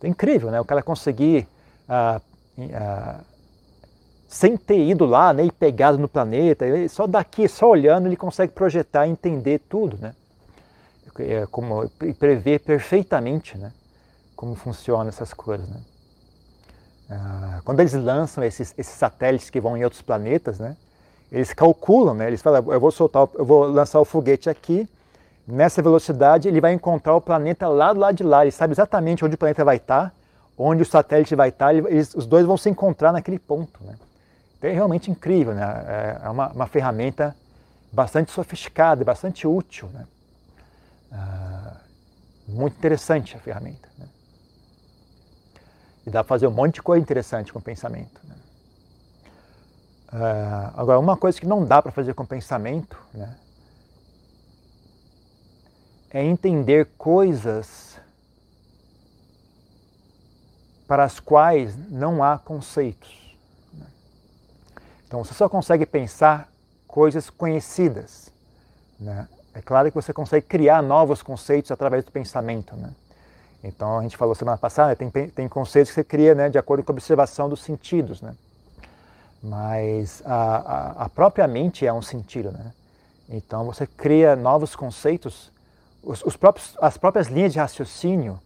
É 0.00 0.06
incrível, 0.06 0.50
né? 0.52 0.60
O 0.60 0.64
cara 0.64 0.80
conseguir 0.80 1.48
ah, 1.88 2.20
sem 4.28 4.56
ter 4.56 4.78
ido 4.78 5.04
lá, 5.04 5.32
né, 5.32 5.44
e 5.44 5.50
pegado 5.50 5.98
no 5.98 6.08
planeta, 6.08 6.64
só 6.88 7.06
daqui, 7.06 7.48
só 7.48 7.68
olhando, 7.68 8.06
ele 8.06 8.16
consegue 8.16 8.52
projetar 8.52 9.06
e 9.06 9.10
entender 9.10 9.58
tudo, 9.68 9.98
né? 9.98 10.14
É, 11.18 11.46
como, 11.50 11.90
prever 12.18 12.60
perfeitamente, 12.60 13.58
né? 13.58 13.72
Como 14.36 14.54
funcionam 14.54 15.08
essas 15.08 15.34
coisas, 15.34 15.68
né? 15.68 15.80
Ah, 17.10 17.60
quando 17.64 17.80
eles 17.80 17.92
lançam 17.92 18.44
esses, 18.44 18.72
esses 18.78 18.94
satélites 18.94 19.50
que 19.50 19.60
vão 19.60 19.76
em 19.76 19.82
outros 19.82 20.00
planetas, 20.00 20.60
né? 20.60 20.76
Eles 21.30 21.52
calculam, 21.52 22.14
né? 22.14 22.28
Eles 22.28 22.40
falam, 22.40 22.72
eu 22.72 22.80
vou 22.80 22.92
soltar, 22.92 23.28
eu 23.34 23.44
vou 23.44 23.64
lançar 23.64 24.00
o 24.00 24.04
foguete 24.04 24.48
aqui, 24.48 24.88
nessa 25.46 25.82
velocidade 25.82 26.46
ele 26.46 26.60
vai 26.60 26.72
encontrar 26.72 27.16
o 27.16 27.20
planeta 27.20 27.66
lá 27.66 27.92
do 27.92 27.98
lado 27.98 28.14
de 28.14 28.22
lá, 28.22 28.42
ele 28.42 28.52
sabe 28.52 28.72
exatamente 28.72 29.24
onde 29.24 29.34
o 29.34 29.38
planeta 29.38 29.64
vai 29.64 29.76
estar, 29.76 30.14
onde 30.56 30.82
o 30.82 30.86
satélite 30.86 31.34
vai 31.34 31.48
estar, 31.48 31.74
eles, 31.74 32.14
os 32.14 32.26
dois 32.26 32.46
vão 32.46 32.56
se 32.56 32.68
encontrar 32.68 33.12
naquele 33.12 33.38
ponto, 33.38 33.82
né? 33.84 33.94
é 34.62 34.72
realmente 34.72 35.10
incrível, 35.10 35.54
né? 35.54 35.62
É, 35.62 36.26
é 36.26 36.28
uma, 36.28 36.48
uma 36.48 36.66
ferramenta 36.66 37.34
bastante 37.90 38.30
sofisticada, 38.30 39.04
bastante 39.04 39.46
útil, 39.46 39.88
né? 39.88 40.06
Ah, 41.12 41.76
muito 42.46 42.76
interessante 42.76 43.36
a 43.36 43.38
ferramenta. 43.38 43.88
Né? 43.98 44.06
E 46.06 46.10
dá 46.10 46.22
para 46.22 46.28
fazer 46.28 46.46
um 46.46 46.52
monte 46.52 46.74
de 46.74 46.82
coisa 46.82 47.02
interessante 47.02 47.52
com 47.52 47.58
o 47.58 47.62
pensamento. 47.62 48.20
Né? 48.24 48.34
Ah, 50.12 50.72
agora, 50.76 50.98
uma 50.98 51.16
coisa 51.16 51.40
que 51.40 51.46
não 51.46 51.64
dá 51.64 51.80
para 51.80 51.90
fazer 51.90 52.14
com 52.14 52.22
o 52.22 52.26
pensamento 52.26 52.96
né? 53.14 53.34
é 56.10 56.22
entender 56.22 56.88
coisas 56.98 57.89
para 60.90 61.04
as 61.04 61.20
quais 61.20 61.76
não 61.88 62.20
há 62.20 62.36
conceitos. 62.36 63.16
Então 65.06 65.22
você 65.22 65.32
só 65.32 65.48
consegue 65.48 65.86
pensar 65.86 66.48
coisas 66.88 67.30
conhecidas. 67.30 68.32
Né? 68.98 69.28
É 69.54 69.62
claro 69.62 69.88
que 69.88 69.94
você 69.94 70.12
consegue 70.12 70.46
criar 70.46 70.82
novos 70.82 71.22
conceitos 71.22 71.70
através 71.70 72.04
do 72.04 72.10
pensamento. 72.10 72.74
Né? 72.74 72.90
Então 73.62 74.00
a 74.00 74.02
gente 74.02 74.16
falou 74.16 74.34
semana 74.34 74.58
passada, 74.58 74.96
tem, 74.96 75.08
tem 75.10 75.48
conceitos 75.48 75.92
que 75.92 75.94
você 75.94 76.02
cria 76.02 76.34
né, 76.34 76.48
de 76.48 76.58
acordo 76.58 76.82
com 76.82 76.90
a 76.90 76.94
observação 76.94 77.48
dos 77.48 77.62
sentidos. 77.62 78.20
Né? 78.20 78.34
Mas 79.40 80.20
a, 80.26 80.34
a, 80.34 81.04
a 81.04 81.08
própria 81.08 81.46
mente 81.46 81.86
é 81.86 81.92
um 81.92 82.02
sentido. 82.02 82.50
Né? 82.50 82.72
Então 83.28 83.64
você 83.64 83.86
cria 83.86 84.34
novos 84.34 84.74
conceitos, 84.74 85.52
os, 86.02 86.20
os 86.24 86.36
próprios, 86.36 86.76
as 86.80 86.98
próprias 86.98 87.28
linhas 87.28 87.52
de 87.52 87.60
raciocínio 87.60 88.40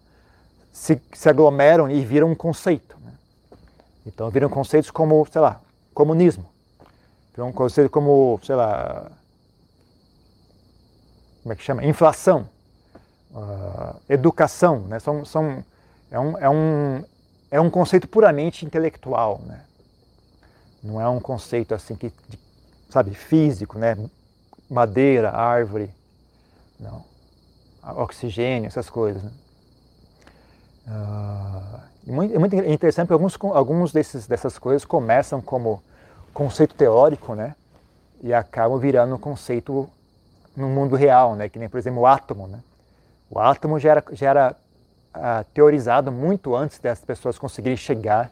se, 0.74 1.00
se 1.12 1.28
aglomeram 1.28 1.88
e 1.88 2.04
viram 2.04 2.32
um 2.32 2.34
conceito. 2.34 2.98
Né? 3.02 3.12
Então 4.04 4.28
viram 4.28 4.48
conceitos 4.48 4.90
como, 4.90 5.24
sei 5.30 5.40
lá, 5.40 5.60
comunismo. 5.94 6.44
Então, 7.30 7.48
um 7.48 7.52
conceito 7.52 7.88
como, 7.88 8.38
sei 8.42 8.56
lá, 8.56 9.10
como 11.42 11.52
é 11.52 11.56
que 11.56 11.62
chama? 11.62 11.84
Inflação, 11.84 12.48
uh, 13.30 14.00
educação, 14.08 14.80
né? 14.80 14.98
São, 14.98 15.24
são, 15.24 15.64
é, 16.10 16.18
um, 16.18 16.38
é, 16.38 16.50
um, 16.50 17.04
é 17.52 17.60
um 17.60 17.70
conceito 17.70 18.08
puramente 18.08 18.66
intelectual, 18.66 19.40
né? 19.46 19.64
Não 20.82 21.00
é 21.00 21.08
um 21.08 21.20
conceito 21.20 21.74
assim 21.74 21.94
que, 21.94 22.12
de, 22.28 22.38
sabe, 22.90 23.14
físico, 23.14 23.78
né? 23.78 23.96
Madeira, 24.68 25.30
árvore, 25.30 25.90
não. 26.78 27.04
Oxigênio, 27.96 28.66
essas 28.66 28.88
coisas, 28.88 29.22
né? 29.22 29.30
Uh, 30.86 31.80
é 32.06 32.38
muito 32.38 32.54
interessante 32.56 33.06
porque 33.06 33.14
alguns, 33.14 33.38
alguns 33.56 33.92
desses, 33.92 34.26
dessas 34.26 34.58
coisas 34.58 34.84
começam 34.84 35.40
como 35.40 35.82
conceito 36.32 36.74
teórico, 36.74 37.34
né? 37.34 37.54
E 38.22 38.32
acabam 38.34 38.78
virando 38.78 39.18
conceito 39.18 39.88
no 40.56 40.68
mundo 40.68 40.96
real, 40.96 41.34
né? 41.34 41.48
Que 41.48 41.58
nem, 41.58 41.68
por 41.68 41.78
exemplo, 41.78 42.00
o 42.00 42.06
átomo, 42.06 42.46
né? 42.46 42.60
O 43.30 43.38
átomo 43.38 43.78
já 43.78 43.90
era, 43.92 44.04
já 44.12 44.30
era 44.30 44.56
uh, 45.16 45.44
teorizado 45.54 46.12
muito 46.12 46.54
antes 46.54 46.78
das 46.78 47.00
pessoas 47.00 47.38
conseguirem 47.38 47.76
chegar 47.76 48.30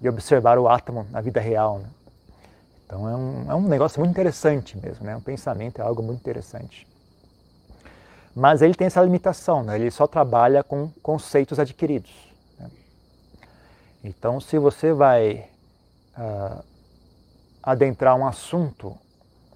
e 0.00 0.08
observar 0.08 0.58
o 0.58 0.68
átomo 0.68 1.06
na 1.10 1.20
vida 1.20 1.40
real, 1.40 1.78
né? 1.78 1.88
Então 2.86 3.08
é 3.08 3.14
um, 3.14 3.50
é 3.50 3.54
um 3.54 3.68
negócio 3.68 4.00
muito 4.00 4.10
interessante 4.10 4.76
mesmo, 4.78 5.04
né? 5.04 5.14
Um 5.14 5.20
pensamento 5.20 5.80
é 5.80 5.84
algo 5.84 6.02
muito 6.02 6.20
interessante. 6.20 6.88
Mas 8.40 8.62
ele 8.62 8.74
tem 8.74 8.86
essa 8.86 9.02
limitação, 9.02 9.62
né? 9.62 9.78
Ele 9.78 9.90
só 9.90 10.06
trabalha 10.06 10.64
com 10.64 10.90
conceitos 11.02 11.58
adquiridos. 11.58 12.10
Né? 12.58 12.70
Então, 14.02 14.40
se 14.40 14.58
você 14.58 14.94
vai 14.94 15.46
uh, 16.16 16.64
adentrar 17.62 18.16
um 18.16 18.26
assunto 18.26 18.96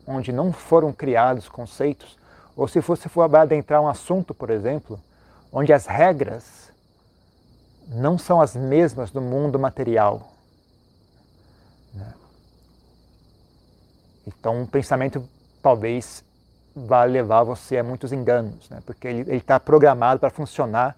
onde 0.07 0.33
não 0.33 0.53
foram 0.53 0.93
criados 0.93 1.49
conceitos, 1.49 2.19
ou 2.55 2.69
se 2.69 2.79
você 2.81 3.09
for 3.09 3.35
adentrar 3.35 3.81
um 3.81 3.89
assunto, 3.89 4.35
por 4.35 4.51
exemplo, 4.51 5.01
onde 5.51 5.73
as 5.73 5.87
regras 5.87 6.71
não 7.89 8.19
são 8.19 8.39
as 8.39 8.55
mesmas 8.55 9.11
do 9.11 9.23
mundo 9.23 9.59
material. 9.59 10.31
Né? 11.95 12.13
Então, 14.27 14.63
o 14.63 14.69
pensamento 14.69 15.27
talvez 15.63 16.23
vá 16.75 17.05
levar 17.05 17.45
você 17.45 17.79
a 17.79 17.85
muitos 17.85 18.13
enganos, 18.13 18.69
né? 18.69 18.81
porque 18.85 19.07
ele 19.07 19.37
está 19.37 19.61
programado 19.61 20.21
para 20.21 20.31
funcionar 20.31 20.97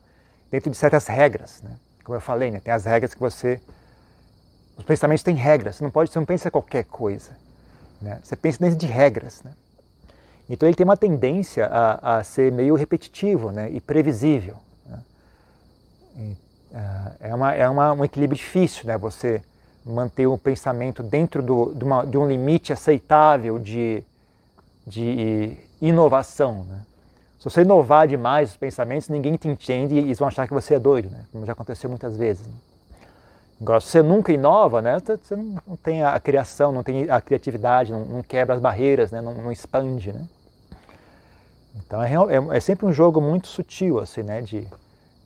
dentro 0.50 0.70
de 0.70 0.76
certas 0.76 1.06
regras. 1.06 1.62
Né? 1.62 1.70
Como 2.04 2.16
eu 2.16 2.20
falei, 2.20 2.50
né? 2.50 2.60
tem 2.60 2.72
as 2.72 2.84
regras 2.84 3.14
que 3.14 3.20
você 3.20 3.60
os 4.76 4.84
pensamentos 4.84 5.22
têm 5.22 5.34
regras, 5.34 5.76
você 5.76 5.84
não 5.84 5.90
pode, 5.90 6.10
você 6.10 6.18
não 6.18 6.26
pensa 6.26 6.50
qualquer 6.50 6.84
coisa. 6.84 7.30
Né? 8.00 8.20
Você 8.22 8.36
pensa 8.36 8.58
dentro 8.58 8.76
de 8.76 8.86
regras. 8.86 9.42
Né? 9.42 9.52
Então 10.48 10.68
ele 10.68 10.76
tem 10.76 10.84
uma 10.84 10.96
tendência 10.96 11.66
a, 11.66 12.18
a 12.18 12.24
ser 12.24 12.52
meio 12.52 12.74
repetitivo 12.74 13.50
né? 13.50 13.70
e 13.70 13.80
previsível. 13.80 14.56
Né? 14.84 15.02
Uh, 16.72 17.16
é 17.20 17.34
uma, 17.34 17.54
é 17.54 17.68
uma, 17.68 17.92
um 17.92 18.04
equilíbrio 18.04 18.36
difícil, 18.36 18.86
né? 18.86 18.98
Você 18.98 19.40
manter 19.84 20.26
o 20.26 20.36
pensamento 20.36 21.02
dentro 21.02 21.42
do, 21.42 21.72
de, 21.74 21.84
uma, 21.84 22.04
de, 22.04 22.18
um 22.18 22.26
limite 22.28 22.72
aceitável 22.72 23.58
de, 23.58 24.02
de 24.84 25.56
inovação. 25.80 26.64
Né? 26.68 26.80
Se 27.38 27.44
você 27.44 27.62
inovar 27.62 28.08
demais 28.08 28.50
os 28.50 28.56
pensamentos, 28.56 29.08
ninguém 29.08 29.36
te 29.36 29.48
entende 29.48 29.94
e 29.94 29.98
eles 29.98 30.18
vão 30.18 30.28
achar 30.28 30.46
que 30.46 30.54
você 30.54 30.74
é 30.74 30.78
doido, 30.78 31.10
né? 31.10 31.24
como 31.32 31.46
já 31.46 31.52
aconteceu 31.52 31.88
muitas 31.88 32.16
vezes. 32.16 32.46
Né? 32.46 32.54
Agora, 33.60 33.80
se 33.80 33.88
você 33.88 34.02
nunca 34.02 34.32
inova, 34.32 34.82
né, 34.82 34.98
você 35.00 35.34
não 35.34 35.76
tem 35.82 36.02
a 36.02 36.20
criação, 36.20 36.72
não 36.72 36.82
tem 36.82 37.08
a 37.08 37.20
criatividade, 37.20 37.90
não, 37.90 38.04
não 38.04 38.22
quebra 38.22 38.54
as 38.54 38.60
barreiras, 38.60 39.10
né, 39.10 39.22
não, 39.22 39.32
não 39.32 39.50
expande. 39.50 40.12
Né? 40.12 40.26
Então 41.74 42.02
é, 42.02 42.12
é, 42.12 42.56
é, 42.56 42.60
sempre 42.60 42.84
um 42.84 42.92
jogo 42.92 43.20
muito 43.20 43.48
sutil, 43.48 43.98
assim, 43.98 44.22
né, 44.22 44.42
de, 44.42 44.68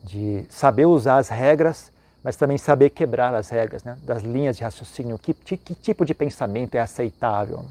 de 0.04 0.46
saber 0.48 0.86
usar 0.86 1.16
as 1.16 1.28
regras, 1.28 1.90
mas 2.22 2.36
também 2.36 2.56
saber 2.56 2.90
quebrar 2.90 3.34
as 3.34 3.48
regras, 3.48 3.82
né, 3.82 3.98
das 4.02 4.22
linhas 4.22 4.56
de 4.56 4.62
raciocínio, 4.62 5.18
que, 5.18 5.34
que, 5.34 5.56
que 5.56 5.74
tipo 5.74 6.04
de 6.04 6.14
pensamento 6.14 6.76
é 6.76 6.80
aceitável. 6.80 7.64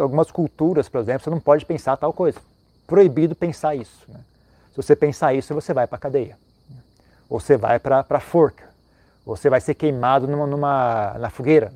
Algumas 0.00 0.30
culturas, 0.30 0.88
por 0.88 1.00
exemplo, 1.00 1.24
você 1.24 1.30
não 1.30 1.40
pode 1.40 1.64
pensar 1.64 1.96
tal 1.96 2.12
coisa. 2.12 2.38
Proibido 2.86 3.34
pensar 3.34 3.74
isso. 3.74 4.04
Né? 4.08 4.20
Se 4.70 4.76
você 4.76 4.96
pensar 4.96 5.34
isso, 5.34 5.54
você 5.54 5.72
vai 5.72 5.86
para 5.86 5.96
a 5.96 6.00
cadeia. 6.00 6.36
Ou 7.28 7.40
você 7.40 7.56
vai 7.56 7.78
para 7.78 8.04
a 8.08 8.20
forca 8.20 8.72
você 9.24 9.48
vai 9.48 9.60
ser 9.60 9.74
queimado 9.74 10.26
numa, 10.26 10.46
numa, 10.46 11.16
na 11.18 11.30
fogueira. 11.30 11.72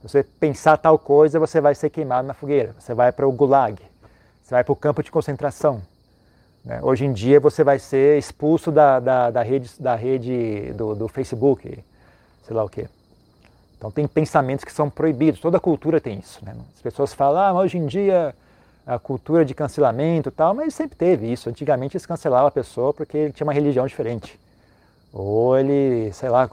Se 0.00 0.08
você 0.08 0.22
pensar 0.22 0.76
tal 0.76 0.98
coisa, 0.98 1.38
você 1.38 1.60
vai 1.60 1.74
ser 1.74 1.90
queimado 1.90 2.26
na 2.26 2.34
fogueira. 2.34 2.74
Você 2.78 2.92
vai 2.94 3.10
para 3.12 3.26
o 3.26 3.32
gulag, 3.32 3.80
você 4.42 4.54
vai 4.54 4.64
para 4.64 4.72
o 4.72 4.76
campo 4.76 5.02
de 5.02 5.10
concentração. 5.10 5.80
Né? 6.64 6.80
Hoje 6.82 7.04
em 7.04 7.12
dia 7.12 7.40
você 7.40 7.62
vai 7.62 7.78
ser 7.78 8.18
expulso 8.18 8.70
da, 8.70 9.00
da, 9.00 9.30
da 9.30 9.42
rede, 9.42 9.70
da 9.78 9.94
rede 9.94 10.72
do, 10.72 10.94
do, 10.94 11.08
Facebook, 11.08 11.84
sei 12.42 12.56
lá 12.56 12.64
o 12.64 12.68
quê. 12.68 12.88
Então 13.76 13.90
tem 13.90 14.06
pensamentos 14.06 14.64
que 14.64 14.72
são 14.72 14.88
proibidos, 14.88 15.40
toda 15.40 15.60
cultura 15.60 16.00
tem 16.00 16.18
isso. 16.18 16.44
Né? 16.44 16.54
As 16.74 16.82
pessoas 16.82 17.12
falam, 17.12 17.40
ah, 17.42 17.52
hoje 17.60 17.78
em 17.78 17.86
dia 17.86 18.34
a 18.86 18.98
cultura 18.98 19.44
de 19.44 19.54
cancelamento 19.54 20.28
e 20.28 20.32
tal, 20.32 20.54
mas 20.54 20.74
sempre 20.74 20.96
teve 20.96 21.30
isso. 21.30 21.48
Antigamente 21.48 21.96
eles 21.96 22.06
cancelavam 22.06 22.46
a 22.46 22.50
pessoa 22.50 22.92
porque 22.92 23.16
ele 23.16 23.32
tinha 23.32 23.46
uma 23.46 23.52
religião 23.52 23.86
diferente. 23.86 24.38
Ou 25.12 25.58
ele, 25.58 26.12
sei 26.12 26.28
lá, 26.28 26.48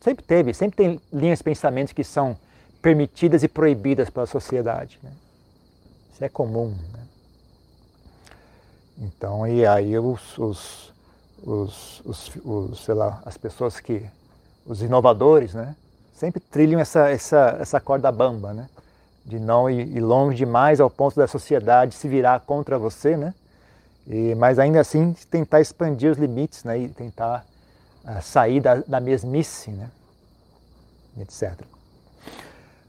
sempre 0.00 0.24
teve, 0.24 0.52
sempre 0.52 0.76
tem 0.76 1.00
linhas 1.12 1.38
de 1.38 1.44
pensamento 1.44 1.94
que 1.94 2.04
são 2.04 2.36
permitidas 2.82 3.42
e 3.42 3.48
proibidas 3.48 4.10
pela 4.10 4.26
sociedade. 4.26 4.98
Né? 5.02 5.12
Isso 6.12 6.24
é 6.24 6.28
comum. 6.28 6.74
Né? 6.92 7.00
Então, 8.98 9.46
e 9.46 9.64
aí 9.64 9.98
os, 9.98 10.36
os, 10.38 10.92
os, 11.42 12.02
os, 12.04 12.32
os, 12.44 12.84
sei 12.84 12.94
lá, 12.94 13.22
as 13.24 13.38
pessoas 13.38 13.80
que, 13.80 14.04
os 14.66 14.82
inovadores, 14.82 15.54
né? 15.54 15.74
Sempre 16.20 16.38
trilham 16.38 16.78
essa, 16.78 17.08
essa, 17.08 17.56
essa 17.58 17.80
corda 17.80 18.12
bamba, 18.12 18.52
né? 18.52 18.68
De 19.24 19.38
não 19.38 19.70
ir, 19.70 19.98
longe 20.00 20.36
demais 20.36 20.78
ao 20.78 20.90
ponto 20.90 21.16
da 21.16 21.26
sociedade 21.26 21.94
se 21.94 22.06
virar 22.08 22.40
contra 22.40 22.78
você, 22.78 23.16
né? 23.16 23.32
E, 24.06 24.34
mas 24.34 24.58
ainda 24.58 24.78
assim 24.80 25.14
tentar 25.30 25.62
expandir 25.62 26.10
os 26.10 26.18
limites, 26.18 26.62
né? 26.62 26.78
E 26.78 26.88
tentar 26.90 27.42
sair 28.20 28.60
da, 28.60 28.74
da 28.86 29.00
mesmice, 29.00 29.70
né? 29.70 29.88
etc. 31.18 31.58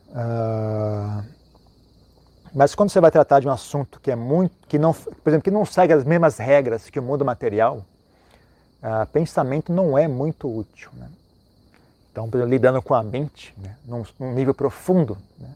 Uh, 0.10 1.24
mas 2.54 2.76
quando 2.76 2.90
você 2.90 3.00
vai 3.00 3.12
tratar 3.12 3.40
de 3.40 3.48
um 3.48 3.52
assunto 3.52 3.98
que 4.02 4.12
é 4.12 4.16
muito, 4.16 4.54
que 4.68 4.78
não, 4.78 4.94
por 4.94 5.30
exemplo, 5.30 5.44
que 5.44 5.52
não 5.52 5.66
segue 5.66 5.94
as 5.94 6.04
mesmas 6.04 6.38
regras 6.38 6.90
que 6.90 7.00
o 7.00 7.04
mundo 7.04 7.24
material, 7.24 7.86
uh, 8.84 9.08
pensamento 9.08 9.72
não 9.72 9.98
é 9.98 10.06
muito 10.06 10.54
útil. 10.54 10.90
Né? 10.96 11.08
Então, 12.12 12.30
lidando 12.46 12.82
com 12.82 12.94
a 12.94 13.02
mente, 13.02 13.54
né, 13.58 13.76
num, 13.86 14.04
num, 14.20 14.34
nível 14.34 14.54
profundo, 14.54 15.18
né, 15.40 15.50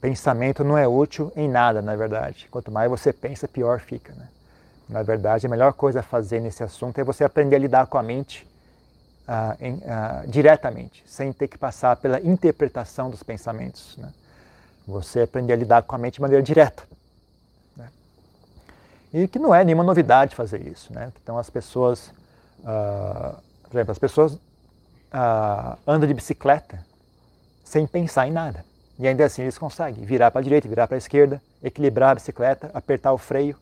pensamento 0.00 0.64
não 0.64 0.78
é 0.78 0.88
útil 0.88 1.30
em 1.36 1.48
nada, 1.48 1.82
na 1.82 1.94
verdade. 1.94 2.48
Quanto 2.50 2.70
mais 2.70 2.90
você 2.90 3.12
pensa, 3.12 3.46
pior 3.46 3.80
fica. 3.80 4.12
Né? 4.14 4.28
Na 4.88 5.02
verdade, 5.02 5.46
a 5.46 5.50
melhor 5.50 5.74
coisa 5.74 6.00
a 6.00 6.02
fazer 6.02 6.40
nesse 6.40 6.62
assunto 6.62 6.98
é 6.98 7.04
você 7.04 7.24
aprender 7.24 7.56
a 7.56 7.58
lidar 7.58 7.86
com 7.86 7.98
a 7.98 8.02
mente 8.02 8.46
uh, 9.28 9.56
em, 9.60 9.74
uh, 9.74 10.26
diretamente, 10.28 11.04
sem 11.06 11.32
ter 11.32 11.48
que 11.48 11.58
passar 11.58 11.96
pela 11.96 12.20
interpretação 12.20 13.10
dos 13.10 13.22
pensamentos. 13.22 13.96
Né? 13.98 14.10
Você 14.86 15.22
aprender 15.22 15.52
a 15.52 15.56
lidar 15.56 15.82
com 15.82 15.94
a 15.94 15.98
mente 15.98 16.14
de 16.14 16.20
maneira 16.22 16.42
direta. 16.42 16.84
Né? 17.76 17.88
E 19.12 19.28
que 19.28 19.38
não 19.38 19.54
é 19.54 19.64
nenhuma 19.64 19.84
novidade 19.84 20.34
fazer 20.34 20.66
isso. 20.66 20.92
Né? 20.92 21.12
Então 21.22 21.36
as 21.36 21.50
pessoas, 21.50 22.12
uh, 22.60 23.36
por 23.64 23.76
exemplo, 23.76 23.92
as 23.92 23.98
pessoas 23.98 24.38
uh, 25.16 25.78
andam 25.86 26.06
de 26.06 26.12
bicicleta 26.12 26.84
sem 27.64 27.86
pensar 27.86 28.28
em 28.28 28.32
nada. 28.32 28.64
E 28.98 29.08
ainda 29.08 29.24
assim 29.24 29.42
eles 29.42 29.58
conseguem 29.58 30.04
virar 30.04 30.30
para 30.30 30.40
a 30.40 30.44
direita, 30.44 30.68
virar 30.68 30.86
para 30.86 30.96
a 30.96 30.98
esquerda, 30.98 31.42
equilibrar 31.62 32.10
a 32.10 32.14
bicicleta, 32.14 32.70
apertar 32.72 33.12
o 33.12 33.18
freio, 33.18 33.56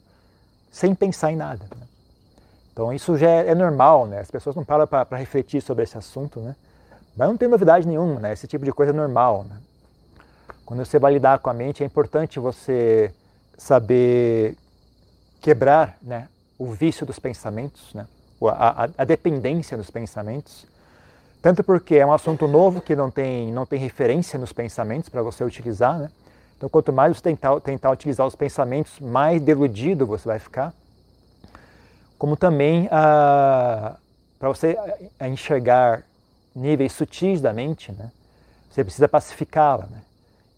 sem 0.70 0.94
pensar 0.94 1.32
em 1.32 1.36
nada. 1.36 1.64
Né? 1.76 1.86
Então 2.72 2.92
isso 2.92 3.16
já 3.16 3.28
é, 3.28 3.50
é, 3.50 3.54
normal, 3.54 4.06
né? 4.06 4.20
As 4.20 4.30
pessoas 4.30 4.56
não 4.56 4.64
param 4.64 4.86
para 4.86 5.16
refletir 5.16 5.62
sobre 5.62 5.84
esse 5.84 5.96
assunto, 5.96 6.40
né? 6.40 6.56
Mas 7.16 7.28
não 7.28 7.36
tem 7.36 7.48
novidade 7.48 7.86
nenhuma, 7.86 8.18
né? 8.18 8.32
Esse 8.32 8.48
tipo 8.48 8.64
de 8.64 8.72
coisa 8.72 8.90
é 8.90 8.94
normal, 8.94 9.44
né? 9.44 9.56
Quando 10.66 10.84
você 10.84 10.98
vai 10.98 11.12
lidar 11.12 11.38
com 11.38 11.50
a 11.50 11.54
mente, 11.54 11.82
é 11.82 11.86
importante 11.86 12.40
você 12.40 13.12
saber 13.56 14.56
quebrar 15.40 15.96
né, 16.02 16.28
o 16.58 16.72
vício 16.72 17.04
dos 17.04 17.18
pensamentos, 17.18 17.92
né, 17.92 18.06
a, 18.42 18.84
a, 18.84 18.88
a 18.98 19.04
dependência 19.04 19.76
dos 19.76 19.90
pensamentos. 19.90 20.66
Tanto 21.44 21.62
porque 21.62 21.96
é 21.96 22.06
um 22.06 22.12
assunto 22.14 22.48
novo 22.48 22.80
que 22.80 22.96
não 22.96 23.10
tem, 23.10 23.52
não 23.52 23.66
tem 23.66 23.78
referência 23.78 24.38
nos 24.38 24.50
pensamentos 24.50 25.10
para 25.10 25.20
você 25.20 25.44
utilizar. 25.44 25.98
Né? 25.98 26.10
Então, 26.56 26.70
quanto 26.70 26.90
mais 26.90 27.14
você 27.14 27.22
tentar, 27.22 27.60
tentar 27.60 27.90
utilizar 27.90 28.26
os 28.26 28.34
pensamentos, 28.34 28.98
mais 28.98 29.42
deludido 29.42 30.06
você 30.06 30.26
vai 30.26 30.38
ficar. 30.38 30.72
Como 32.16 32.34
também 32.34 32.88
ah, 32.90 33.94
para 34.38 34.48
você 34.48 34.74
enxergar 35.20 36.02
níveis 36.56 36.94
sutis 36.94 37.42
da 37.42 37.52
mente, 37.52 37.92
né? 37.92 38.10
você 38.70 38.82
precisa 38.82 39.06
pacificá-la. 39.06 39.84
Né? 39.84 40.00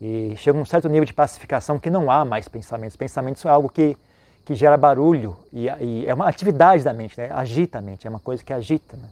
E 0.01 0.37
chega 0.37 0.57
um 0.57 0.65
certo 0.65 0.89
nível 0.89 1.05
de 1.05 1.13
pacificação 1.13 1.81
que 1.81 1.91
não 1.91 2.09
há 2.09 2.25
mais 2.25 2.47
pensamentos. 2.47 2.97
Pensamentos 2.97 3.43
são 3.43 3.51
algo 3.51 3.69
que, 3.69 3.99
que 4.45 4.55
gera 4.55 4.77
barulho 4.77 5.37
e, 5.53 5.67
e 5.81 6.07
é 6.07 6.15
uma 6.15 6.29
atividade 6.29 6.85
da 6.85 6.93
mente, 6.93 7.21
né? 7.21 7.29
agita 7.35 7.79
a 7.79 7.83
mente, 7.83 8.07
é 8.07 8.11
uma 8.11 8.21
coisa 8.21 8.45
que 8.45 8.53
agita. 8.53 8.97
Né? 8.97 9.09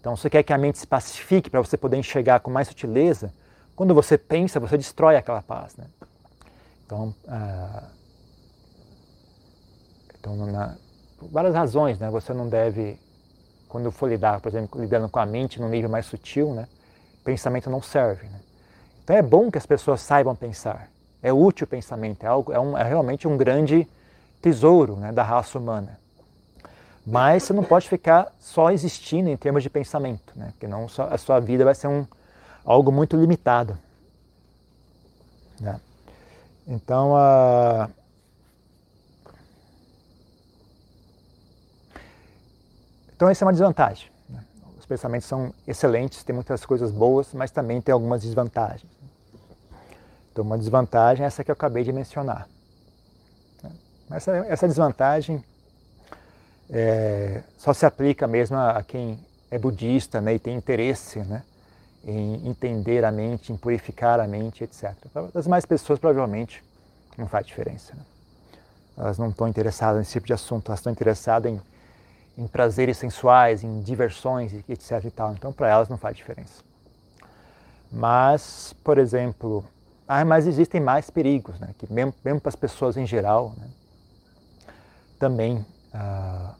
Então, 0.00 0.16
você 0.16 0.30
quer 0.30 0.42
que 0.42 0.52
a 0.52 0.58
mente 0.58 0.78
se 0.78 0.86
pacifique 0.86 1.50
para 1.50 1.60
você 1.60 1.76
poder 1.76 1.98
enxergar 1.98 2.40
com 2.40 2.50
mais 2.50 2.68
sutileza, 2.68 3.32
quando 3.76 3.94
você 3.94 4.16
pensa, 4.16 4.58
você 4.58 4.76
destrói 4.76 5.16
aquela 5.16 5.42
paz. 5.42 5.76
Né? 5.76 5.86
Então, 6.86 7.14
ah, 7.28 7.84
então 10.18 10.36
na, 10.46 10.76
por 11.18 11.28
várias 11.28 11.54
razões, 11.54 11.98
né? 11.98 12.10
você 12.10 12.32
não 12.32 12.48
deve, 12.48 12.98
quando 13.68 13.90
for 13.92 14.08
lidar, 14.08 14.40
por 14.40 14.48
exemplo, 14.48 14.80
lidando 14.80 15.08
com 15.08 15.18
a 15.18 15.26
mente 15.26 15.60
num 15.60 15.68
nível 15.68 15.90
mais 15.90 16.06
sutil, 16.06 16.54
né? 16.54 16.66
pensamento 17.24 17.68
não 17.68 17.82
serve. 17.82 18.26
Né? 18.26 18.40
Então 19.04 19.16
é 19.16 19.22
bom 19.22 19.50
que 19.50 19.58
as 19.58 19.66
pessoas 19.66 20.00
saibam 20.00 20.34
pensar. 20.34 20.90
É 21.22 21.32
útil 21.32 21.64
o 21.64 21.68
pensamento, 21.68 22.24
é, 22.24 22.26
algo, 22.26 22.52
é, 22.52 22.58
um, 22.58 22.76
é 22.76 22.82
realmente 22.82 23.28
um 23.28 23.36
grande 23.36 23.86
tesouro 24.40 24.96
né, 24.96 25.12
da 25.12 25.22
raça 25.22 25.58
humana. 25.58 25.99
Mas 27.06 27.44
você 27.44 27.52
não 27.52 27.64
pode 27.64 27.88
ficar 27.88 28.32
só 28.38 28.70
existindo 28.70 29.28
em 29.28 29.36
termos 29.36 29.62
de 29.62 29.70
pensamento, 29.70 30.32
né? 30.36 30.48
porque 30.52 30.66
não 30.66 30.86
a 31.10 31.18
sua 31.18 31.40
vida 31.40 31.64
vai 31.64 31.74
ser 31.74 31.88
um, 31.88 32.06
algo 32.64 32.92
muito 32.92 33.16
limitado. 33.16 33.78
Né? 35.58 35.80
Então, 36.66 37.16
a... 37.16 37.88
então 43.14 43.28
essa 43.28 43.44
é 43.44 43.46
uma 43.46 43.52
desvantagem. 43.52 44.08
Né? 44.28 44.44
Os 44.78 44.84
pensamentos 44.84 45.26
são 45.26 45.54
excelentes, 45.66 46.22
tem 46.22 46.34
muitas 46.34 46.64
coisas 46.66 46.90
boas, 46.90 47.32
mas 47.32 47.50
também 47.50 47.80
tem 47.80 47.92
algumas 47.92 48.22
desvantagens. 48.22 48.90
Então, 50.30 50.44
uma 50.44 50.58
desvantagem 50.58 51.24
é 51.24 51.26
essa 51.26 51.42
que 51.42 51.50
eu 51.50 51.54
acabei 51.54 51.82
de 51.82 51.92
mencionar. 51.92 52.46
Essa, 54.10 54.36
essa 54.48 54.66
desvantagem 54.66 55.42
é, 56.72 57.42
só 57.58 57.72
se 57.72 57.84
aplica 57.84 58.26
mesmo 58.26 58.56
a, 58.56 58.82
quem 58.82 59.18
é 59.50 59.58
budista 59.58 60.20
né, 60.20 60.34
e 60.34 60.38
tem 60.38 60.56
interesse 60.56 61.18
né, 61.20 61.42
em 62.04 62.48
entender 62.48 63.04
a 63.04 63.10
mente, 63.10 63.52
em 63.52 63.56
purificar 63.56 64.20
a 64.20 64.26
mente, 64.26 64.62
etc. 64.64 64.94
Para 65.12 65.28
as 65.34 65.46
mais 65.46 65.66
pessoas, 65.66 65.98
provavelmente, 65.98 66.62
não 67.18 67.26
faz 67.26 67.46
diferença. 67.46 67.94
Né? 67.94 68.02
Elas 68.96 69.18
não 69.18 69.30
estão 69.30 69.48
interessadas 69.48 69.98
nesse 69.98 70.12
tipo 70.12 70.26
de 70.26 70.32
assunto, 70.32 70.68
elas 70.68 70.80
estão 70.80 70.92
interessadas 70.92 71.52
em, 71.52 71.60
em 72.38 72.46
prazeres 72.46 72.96
sensuais, 72.96 73.64
em 73.64 73.80
diversões, 73.80 74.52
etc. 74.68 75.04
E 75.04 75.10
tal. 75.10 75.32
Então, 75.32 75.52
para 75.52 75.68
elas 75.68 75.88
não 75.88 75.98
faz 75.98 76.16
diferença. 76.16 76.62
Mas, 77.90 78.72
por 78.84 78.98
exemplo, 78.98 79.64
ah, 80.06 80.24
mas 80.24 80.46
existem 80.46 80.80
mais 80.80 81.10
perigos, 81.10 81.58
né? 81.58 81.74
que 81.78 81.92
mesmo, 81.92 82.14
mesmo 82.24 82.40
para 82.40 82.50
as 82.50 82.56
pessoas 82.56 82.96
em 82.96 83.06
geral, 83.06 83.52
né? 83.58 83.66
também 85.18 85.64
ah, 85.92 86.54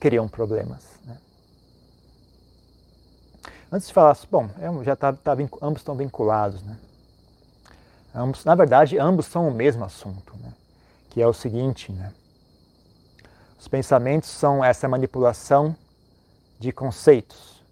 criam 0.00 0.28
problemas. 0.28 0.84
Né? 1.04 1.16
Antes 3.72 3.88
de 3.88 3.94
falar, 3.94 4.16
bom, 4.30 4.48
é 4.60 4.84
já 4.84 4.94
tá, 4.94 5.12
tá, 5.12 5.32
ambos 5.62 5.80
estão 5.80 5.96
vinculados, 5.96 6.62
né? 6.62 6.76
Ambos, 8.14 8.44
na 8.44 8.54
verdade, 8.54 8.96
ambos 8.98 9.26
são 9.26 9.48
o 9.48 9.52
mesmo 9.52 9.84
assunto, 9.84 10.36
né? 10.40 10.52
que 11.10 11.20
é 11.20 11.26
o 11.26 11.32
seguinte, 11.32 11.90
né? 11.90 12.12
Os 13.58 13.68
pensamentos 13.68 14.28
são 14.28 14.64
essa 14.64 14.86
manipulação 14.86 15.74
de 16.60 16.70
conceitos. 16.70 17.64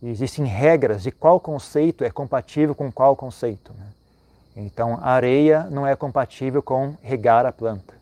E 0.00 0.08
existem 0.08 0.44
regras 0.44 1.02
de 1.02 1.10
qual 1.10 1.40
conceito 1.40 2.04
é 2.04 2.10
compatível 2.10 2.74
com 2.74 2.90
qual 2.90 3.16
conceito. 3.16 3.72
Né? 3.74 3.86
Então, 4.56 4.98
areia 5.02 5.64
não 5.64 5.86
é 5.86 5.94
compatível 5.96 6.62
com 6.62 6.96
regar 7.02 7.44
a 7.44 7.52
planta. 7.52 7.94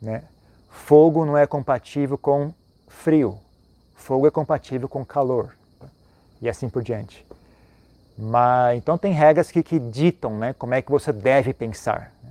Né? 0.00 0.24
Fogo 0.68 1.24
não 1.24 1.36
é 1.36 1.46
compatível 1.46 2.16
com 2.16 2.52
frio. 2.86 3.38
Fogo 3.94 4.26
é 4.26 4.30
compatível 4.30 4.88
com 4.88 5.04
calor. 5.04 5.56
E 6.40 6.48
assim 6.48 6.68
por 6.68 6.82
diante. 6.82 7.26
Mas, 8.16 8.76
então, 8.78 8.98
tem 8.98 9.12
regras 9.12 9.50
que, 9.50 9.62
que 9.62 9.78
ditam 9.78 10.36
né, 10.36 10.52
como 10.52 10.74
é 10.74 10.82
que 10.82 10.90
você 10.90 11.12
deve 11.12 11.54
pensar. 11.54 12.12
Né? 12.22 12.30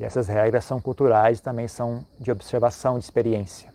E 0.00 0.04
essas 0.04 0.26
regras 0.26 0.64
são 0.64 0.80
culturais 0.80 1.40
também 1.40 1.68
são 1.68 2.04
de 2.18 2.30
observação, 2.30 2.98
de 2.98 3.04
experiência. 3.04 3.70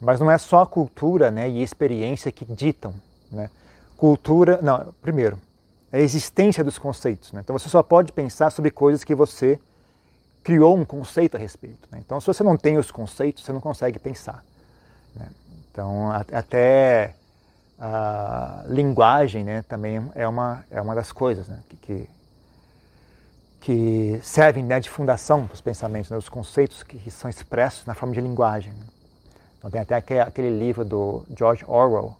Mas 0.00 0.20
não 0.20 0.30
é 0.30 0.38
só 0.38 0.62
a 0.62 0.66
cultura 0.66 1.30
né, 1.30 1.48
e 1.50 1.62
experiência 1.62 2.32
que 2.32 2.46
ditam. 2.46 2.94
Né? 3.30 3.50
Cultura, 3.96 4.58
não, 4.62 4.94
primeiro, 5.02 5.38
a 5.92 5.98
existência 5.98 6.64
dos 6.64 6.78
conceitos. 6.78 7.32
Né? 7.32 7.40
Então 7.44 7.56
você 7.58 7.68
só 7.68 7.82
pode 7.82 8.10
pensar 8.10 8.50
sobre 8.50 8.70
coisas 8.70 9.04
que 9.04 9.14
você 9.14 9.58
criou 10.44 10.76
um 10.76 10.84
conceito 10.84 11.36
a 11.36 11.40
respeito. 11.40 11.88
Né? 11.90 12.00
Então 12.04 12.20
se 12.20 12.26
você 12.26 12.44
não 12.44 12.56
tem 12.56 12.78
os 12.78 12.90
conceitos, 12.90 13.42
você 13.42 13.52
não 13.52 13.60
consegue 13.60 13.98
pensar. 13.98 14.44
Né? 15.16 15.26
Então 15.72 16.12
até 16.12 17.14
a 17.78 18.64
linguagem 18.68 19.42
né, 19.42 19.62
também 19.62 20.10
é 20.14 20.28
uma, 20.28 20.64
é 20.70 20.80
uma 20.80 20.94
das 20.94 21.10
coisas 21.10 21.48
né, 21.48 21.58
que, 21.68 21.76
que, 21.76 22.10
que, 23.60 24.20
servem 24.22 24.62
né, 24.62 24.78
de 24.78 24.88
fundação 24.88 25.46
para 25.46 25.54
os 25.54 25.60
pensamentos, 25.60 26.10
né, 26.10 26.16
os 26.16 26.28
conceitos 26.28 26.82
que, 26.82 26.98
que, 26.98 27.10
são 27.10 27.28
expressos 27.28 27.84
na 27.84 27.94
forma 27.94 28.14
de 28.14 28.20
linguagem. 28.20 28.72
Então 29.58 29.70
tem 29.70 29.80
até 29.80 30.20
aquele, 30.20 30.50
livro 30.50 30.84
do 30.84 31.26
George 31.36 31.64
Orwell, 31.66 32.16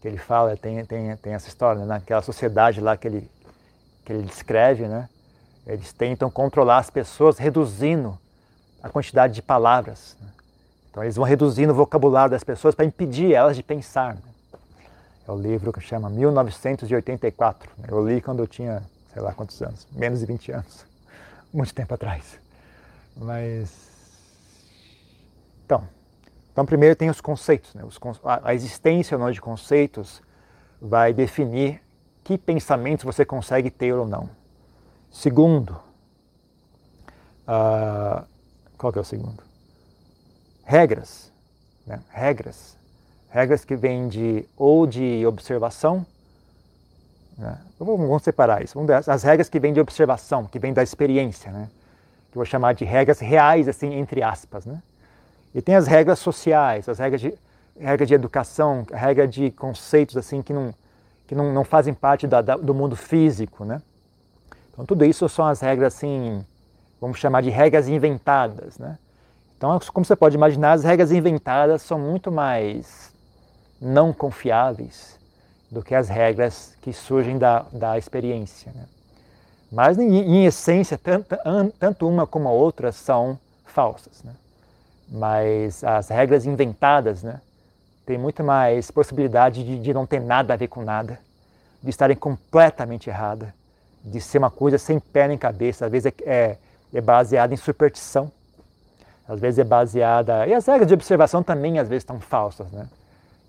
que 0.00 0.06
ele 0.06 0.18
fala, 0.18 0.56
tem, 0.56 0.84
tem, 0.84 1.16
tem 1.16 1.32
essa 1.32 1.48
história, 1.48 1.84
naquela 1.84 2.22
sociedade 2.22 2.80
lá 2.80 2.96
que 2.96 3.08
ele, 3.08 3.30
que 4.04 4.12
ele 4.12 4.22
descreve, 4.22 4.86
né? 4.86 5.08
Eles 5.66 5.92
tentam 5.92 6.30
controlar 6.30 6.78
as 6.78 6.90
pessoas 6.90 7.38
reduzindo 7.38 8.18
a 8.82 8.88
quantidade 8.88 9.34
de 9.34 9.42
palavras. 9.42 10.16
Né? 10.20 10.28
Então 10.90 11.02
eles 11.02 11.16
vão 11.16 11.24
reduzindo 11.24 11.72
o 11.72 11.76
vocabulário 11.76 12.30
das 12.30 12.44
pessoas 12.44 12.74
para 12.74 12.84
impedir 12.84 13.34
elas 13.34 13.56
de 13.56 13.62
pensar. 13.62 14.14
Né? 14.14 14.22
É 15.26 15.32
o 15.32 15.36
livro 15.36 15.72
que 15.72 15.80
chama 15.80 16.08
1984. 16.08 17.70
Né? 17.78 17.88
Eu 17.90 18.06
li 18.06 18.20
quando 18.20 18.40
eu 18.40 18.46
tinha, 18.46 18.82
sei 19.12 19.20
lá 19.20 19.32
quantos 19.32 19.60
anos, 19.60 19.86
menos 19.90 20.20
de 20.20 20.26
20 20.26 20.52
anos, 20.52 20.86
muito 21.52 21.74
tempo 21.74 21.92
atrás. 21.92 22.38
Mas. 23.16 23.86
Então, 25.64 25.88
então, 26.52 26.64
primeiro 26.64 26.94
tem 26.94 27.10
os 27.10 27.20
conceitos. 27.20 27.74
Né? 27.74 27.82
Os, 27.84 27.98
a 28.24 28.54
existência 28.54 29.16
ou 29.16 29.22
não 29.22 29.30
de 29.32 29.40
conceitos 29.40 30.22
vai 30.80 31.12
definir 31.12 31.82
que 32.22 32.38
pensamentos 32.38 33.04
você 33.04 33.24
consegue 33.24 33.68
ter 33.68 33.92
ou 33.92 34.06
não. 34.06 34.30
Segundo, 35.16 35.70
uh, 37.48 38.22
qual 38.76 38.92
que 38.92 38.98
é 38.98 39.00
o 39.00 39.04
segundo? 39.04 39.42
Regras, 40.62 41.32
né? 41.86 42.00
regras, 42.10 42.76
regras 43.30 43.64
que 43.64 43.74
vêm 43.74 44.08
de 44.08 44.46
ou 44.58 44.86
de 44.86 45.24
observação, 45.26 46.04
né? 47.38 47.58
vamos 47.78 48.22
separar 48.22 48.62
isso. 48.62 48.78
As 49.06 49.22
regras 49.22 49.48
que 49.48 49.58
vêm 49.58 49.72
de 49.72 49.80
observação, 49.80 50.44
que 50.44 50.58
vêm 50.58 50.74
da 50.74 50.82
experiência, 50.82 51.50
né? 51.50 51.70
Que 52.30 52.36
eu 52.36 52.40
vou 52.40 52.44
chamar 52.44 52.74
de 52.74 52.84
regras 52.84 53.18
reais, 53.18 53.68
assim 53.68 53.94
entre 53.94 54.22
aspas, 54.22 54.66
né? 54.66 54.82
E 55.54 55.62
tem 55.62 55.76
as 55.76 55.86
regras 55.86 56.18
sociais, 56.18 56.90
as 56.90 56.98
regras 56.98 57.22
de 57.22 57.32
regra 57.80 58.04
de 58.04 58.12
educação, 58.12 58.86
regra 58.92 59.26
de 59.26 59.50
conceitos 59.50 60.14
assim 60.18 60.42
que 60.42 60.52
não 60.52 60.74
que 61.26 61.34
não, 61.34 61.54
não 61.54 61.64
fazem 61.64 61.94
parte 61.94 62.26
da, 62.26 62.42
da, 62.42 62.54
do 62.54 62.74
mundo 62.74 62.94
físico, 62.94 63.64
né? 63.64 63.80
Então 64.76 64.84
tudo 64.84 65.06
isso 65.06 65.26
são 65.26 65.46
as 65.46 65.62
regras 65.62 65.94
assim, 65.94 66.44
vamos 67.00 67.18
chamar 67.18 67.40
de 67.40 67.48
regras 67.48 67.88
inventadas, 67.88 68.78
né? 68.78 68.98
Então, 69.56 69.80
como 69.90 70.04
você 70.04 70.14
pode 70.14 70.36
imaginar, 70.36 70.72
as 70.72 70.84
regras 70.84 71.10
inventadas 71.10 71.80
são 71.80 71.98
muito 71.98 72.30
mais 72.30 73.10
não 73.80 74.12
confiáveis 74.12 75.18
do 75.70 75.82
que 75.82 75.94
as 75.94 76.10
regras 76.10 76.74
que 76.82 76.92
surgem 76.92 77.38
da, 77.38 77.64
da 77.72 77.96
experiência. 77.96 78.70
Né? 78.74 78.84
Mas, 79.72 79.98
em, 79.98 80.14
em 80.14 80.44
essência, 80.44 80.98
tanto, 80.98 81.34
tanto, 81.78 82.06
uma 82.06 82.26
como 82.26 82.48
a 82.48 82.52
outra 82.52 82.92
são 82.92 83.38
falsas. 83.64 84.22
Né? 84.22 84.34
Mas 85.08 85.82
as 85.82 86.10
regras 86.10 86.44
inventadas 86.44 87.22
né, 87.22 87.40
têm 88.04 88.18
muito 88.18 88.44
mais 88.44 88.90
possibilidade 88.90 89.64
de, 89.64 89.78
de 89.78 89.94
não 89.94 90.04
ter 90.04 90.20
nada 90.20 90.52
a 90.52 90.56
ver 90.56 90.68
com 90.68 90.84
nada, 90.84 91.18
de 91.82 91.88
estarem 91.88 92.16
completamente 92.16 93.08
erradas 93.08 93.48
de 94.06 94.20
ser 94.20 94.38
uma 94.38 94.50
coisa 94.50 94.78
sem 94.78 95.00
pé 95.00 95.26
nem 95.26 95.36
cabeça, 95.36 95.86
às 95.86 95.90
vezes 95.92 96.06
é, 96.06 96.14
é, 96.24 96.58
é 96.94 97.00
baseada 97.00 97.52
em 97.52 97.56
superstição, 97.56 98.30
às 99.28 99.40
vezes 99.40 99.58
é 99.58 99.64
baseada. 99.64 100.46
E 100.46 100.54
as 100.54 100.64
regras 100.64 100.86
de 100.86 100.94
observação 100.94 101.42
também 101.42 101.80
às 101.80 101.88
vezes 101.88 102.02
estão 102.02 102.20
falsas, 102.20 102.70
né? 102.70 102.88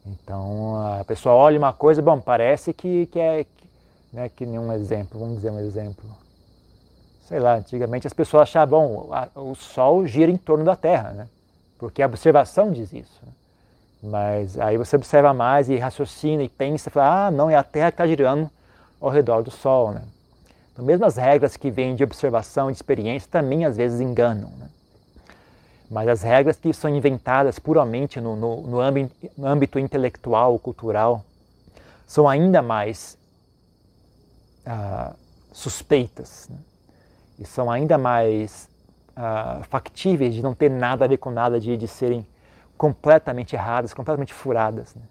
Então 0.03 0.81
a 0.99 1.05
pessoa 1.05 1.35
olha 1.35 1.59
uma 1.59 1.73
coisa, 1.73 2.01
bom, 2.01 2.19
parece 2.19 2.73
que, 2.73 3.05
que 3.07 3.19
é. 3.19 3.45
Né, 4.11 4.29
que 4.29 4.45
nenhum 4.45 4.71
exemplo, 4.71 5.19
vamos 5.19 5.35
dizer 5.35 5.51
um 5.51 5.59
exemplo. 5.59 6.05
Sei 7.27 7.39
lá, 7.39 7.55
antigamente 7.55 8.07
as 8.07 8.13
pessoas 8.13 8.43
achavam, 8.43 8.87
bom, 8.87 9.09
o 9.35 9.53
Sol 9.53 10.07
gira 10.07 10.31
em 10.31 10.37
torno 10.37 10.63
da 10.63 10.77
Terra, 10.77 11.11
né? 11.11 11.27
Porque 11.77 12.01
a 12.01 12.05
observação 12.05 12.71
diz 12.71 12.93
isso. 12.93 13.19
Né? 13.21 13.31
Mas 14.01 14.57
aí 14.57 14.77
você 14.77 14.95
observa 14.95 15.33
mais 15.33 15.69
e 15.69 15.77
raciocina 15.77 16.41
e 16.41 16.47
pensa, 16.47 16.89
fala, 16.89 17.27
ah, 17.27 17.31
não, 17.31 17.49
é 17.49 17.55
a 17.55 17.63
Terra 17.63 17.91
que 17.91 17.95
está 17.95 18.07
girando 18.07 18.49
ao 18.99 19.09
redor 19.09 19.43
do 19.43 19.51
Sol, 19.51 19.91
né? 19.91 20.01
Então, 20.77 20.85
mesmo 20.85 21.07
as 21.07 21.17
regras 21.17 21.57
que 21.57 21.71
vêm 21.71 21.95
de 21.95 22.03
observação 22.03 22.71
de 22.71 22.77
experiência 22.77 23.27
também 23.31 23.65
às 23.65 23.75
vezes 23.75 23.99
enganam. 23.99 24.51
Né? 24.59 24.69
Mas 25.89 26.07
as 26.07 26.21
regras 26.21 26.55
que 26.57 26.71
são 26.71 26.87
inventadas 26.87 27.57
puramente 27.57 28.21
no, 28.21 28.35
no, 28.35 28.61
no, 28.61 28.79
âmbito, 28.79 29.15
no 29.35 29.47
âmbito 29.47 29.79
intelectual, 29.79 30.59
cultural, 30.59 31.25
são 32.05 32.29
ainda 32.29 32.61
mais 32.61 33.17
ah, 34.63 35.15
suspeitas 35.51 36.47
né? 36.47 36.57
e 37.39 37.45
são 37.45 37.71
ainda 37.71 37.97
mais 37.97 38.69
ah, 39.15 39.61
factíveis 39.71 40.35
de 40.35 40.43
não 40.43 40.53
ter 40.53 40.69
nada 40.69 41.05
a 41.05 41.07
ver 41.07 41.17
com 41.17 41.31
nada, 41.31 41.59
de, 41.59 41.75
de 41.75 41.87
serem 41.87 42.23
completamente 42.77 43.55
erradas, 43.55 43.95
completamente 43.95 44.31
furadas 44.31 44.93
né? 44.93 45.01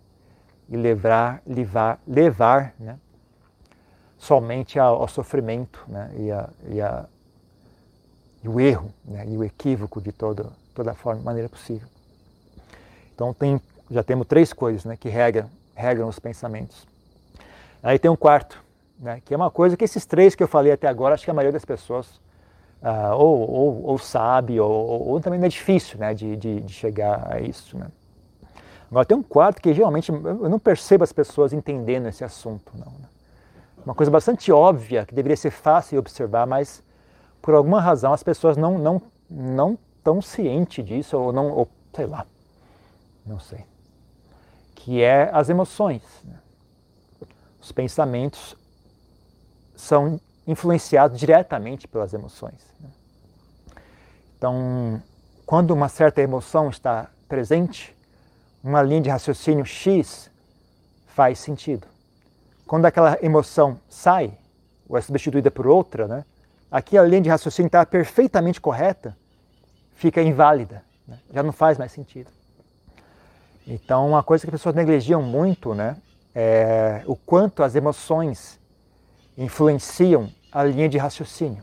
e 0.68 0.76
levar, 0.76 1.42
levar, 1.44 1.98
levar 2.06 2.72
né? 2.78 2.96
Somente 4.18 4.78
ao, 4.78 5.02
ao 5.02 5.08
sofrimento 5.08 5.84
né? 5.88 6.10
e, 6.16 6.30
a, 6.30 6.48
e, 6.68 6.80
a, 6.80 7.04
e, 8.42 8.48
o 8.48 8.60
erro 8.60 8.92
né? 9.04 9.24
e 9.28 9.36
o 9.36 9.44
equívoco 9.44 10.00
de 10.00 10.12
todo, 10.12 10.52
toda 10.74 10.94
forma, 10.94 11.22
maneira 11.22 11.48
possível. 11.48 11.88
Então 13.14 13.32
tem, 13.32 13.60
já 13.90 14.02
temos 14.02 14.26
três 14.26 14.52
coisas 14.52 14.84
né? 14.84 14.96
que 14.96 15.08
regram, 15.08 15.48
regram 15.74 16.08
os 16.08 16.18
pensamentos. 16.18 16.86
Aí 17.82 17.98
tem 17.98 18.10
um 18.10 18.16
quarto, 18.16 18.62
né? 18.98 19.20
que 19.24 19.32
é 19.32 19.36
uma 19.36 19.50
coisa 19.50 19.76
que 19.76 19.84
esses 19.84 20.06
três 20.06 20.34
que 20.34 20.42
eu 20.42 20.48
falei 20.48 20.72
até 20.72 20.88
agora, 20.88 21.14
acho 21.14 21.24
que 21.24 21.30
a 21.30 21.34
maioria 21.34 21.52
das 21.52 21.64
pessoas 21.64 22.06
uh, 22.82 23.14
ou, 23.16 23.50
ou, 23.50 23.82
ou, 23.84 23.98
sabe, 23.98 24.58
ou, 24.58 25.08
ou, 25.08 25.20
também 25.20 25.42
é 25.42 25.48
difícil 25.48 25.98
né? 25.98 26.14
de, 26.14 26.36
de, 26.36 26.60
de 26.60 26.72
chegar 26.72 27.32
a 27.32 27.40
isso. 27.40 27.76
Né? 27.76 27.86
Agora 28.90 29.04
tem 29.04 29.16
um 29.16 29.22
quarto 29.22 29.60
que 29.60 29.72
geralmente 29.74 30.10
eu 30.10 30.48
não 30.48 30.58
percebo 30.58 31.04
as 31.04 31.12
pessoas 31.12 31.52
entendendo 31.52 32.08
esse 32.08 32.24
assunto. 32.24 32.72
Não, 32.74 32.92
né? 32.92 33.08
Uma 33.86 33.94
coisa 33.94 34.10
bastante 34.10 34.50
óbvia, 34.50 35.06
que 35.06 35.14
deveria 35.14 35.36
ser 35.36 35.52
fácil 35.52 35.92
de 35.92 35.98
observar, 35.98 36.44
mas 36.46 36.82
por 37.40 37.54
alguma 37.54 37.80
razão 37.80 38.12
as 38.12 38.22
pessoas 38.22 38.56
não 38.56 38.76
não 38.76 39.00
não 39.30 39.78
tão 40.02 40.20
cientes 40.20 40.84
disso 40.84 41.16
ou 41.16 41.32
não, 41.32 41.50
ou, 41.50 41.68
sei 41.94 42.06
lá, 42.06 42.26
não 43.24 43.40
sei, 43.40 43.64
que 44.74 45.02
é 45.02 45.30
as 45.32 45.48
emoções. 45.48 46.02
Né? 46.24 46.38
Os 47.60 47.72
pensamentos 47.72 48.56
são 49.74 50.20
influenciados 50.46 51.18
diretamente 51.18 51.88
pelas 51.88 52.12
emoções. 52.14 52.72
Né? 52.80 52.88
Então, 54.38 55.02
quando 55.44 55.72
uma 55.72 55.88
certa 55.88 56.22
emoção 56.22 56.70
está 56.70 57.08
presente, 57.28 57.96
uma 58.62 58.82
linha 58.82 59.00
de 59.00 59.10
raciocínio 59.10 59.64
X 59.64 60.30
faz 61.08 61.38
sentido. 61.38 61.86
Quando 62.66 62.86
aquela 62.86 63.18
emoção 63.22 63.80
sai, 63.88 64.36
ou 64.88 64.96
é 64.96 65.00
substituída 65.00 65.50
por 65.50 65.66
outra, 65.66 66.08
né, 66.08 66.24
aqui 66.70 66.98
a 66.98 67.02
linha 67.02 67.20
de 67.20 67.28
raciocínio 67.28 67.68
está 67.68 67.84
perfeitamente 67.86 68.60
correta, 68.60 69.16
fica 69.94 70.20
inválida, 70.20 70.82
né, 71.06 71.18
já 71.32 71.42
não 71.42 71.52
faz 71.52 71.78
mais 71.78 71.92
sentido. 71.92 72.30
Então, 73.66 74.08
uma 74.08 74.22
coisa 74.22 74.44
que 74.44 74.50
as 74.50 74.60
pessoas 74.60 74.74
negligiam 74.74 75.22
muito 75.22 75.74
né, 75.74 75.96
é 76.34 77.02
o 77.06 77.16
quanto 77.16 77.62
as 77.62 77.74
emoções 77.74 78.60
influenciam 79.36 80.30
a 80.52 80.62
linha 80.64 80.88
de 80.88 80.98
raciocínio. 80.98 81.62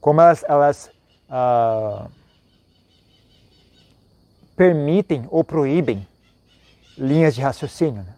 Como 0.00 0.20
elas, 0.20 0.44
elas 0.48 0.90
ah, 1.28 2.08
permitem 4.56 5.26
ou 5.30 5.44
proíbem 5.44 6.06
linhas 6.96 7.34
de 7.34 7.42
raciocínio. 7.42 8.02
Né? 8.02 8.14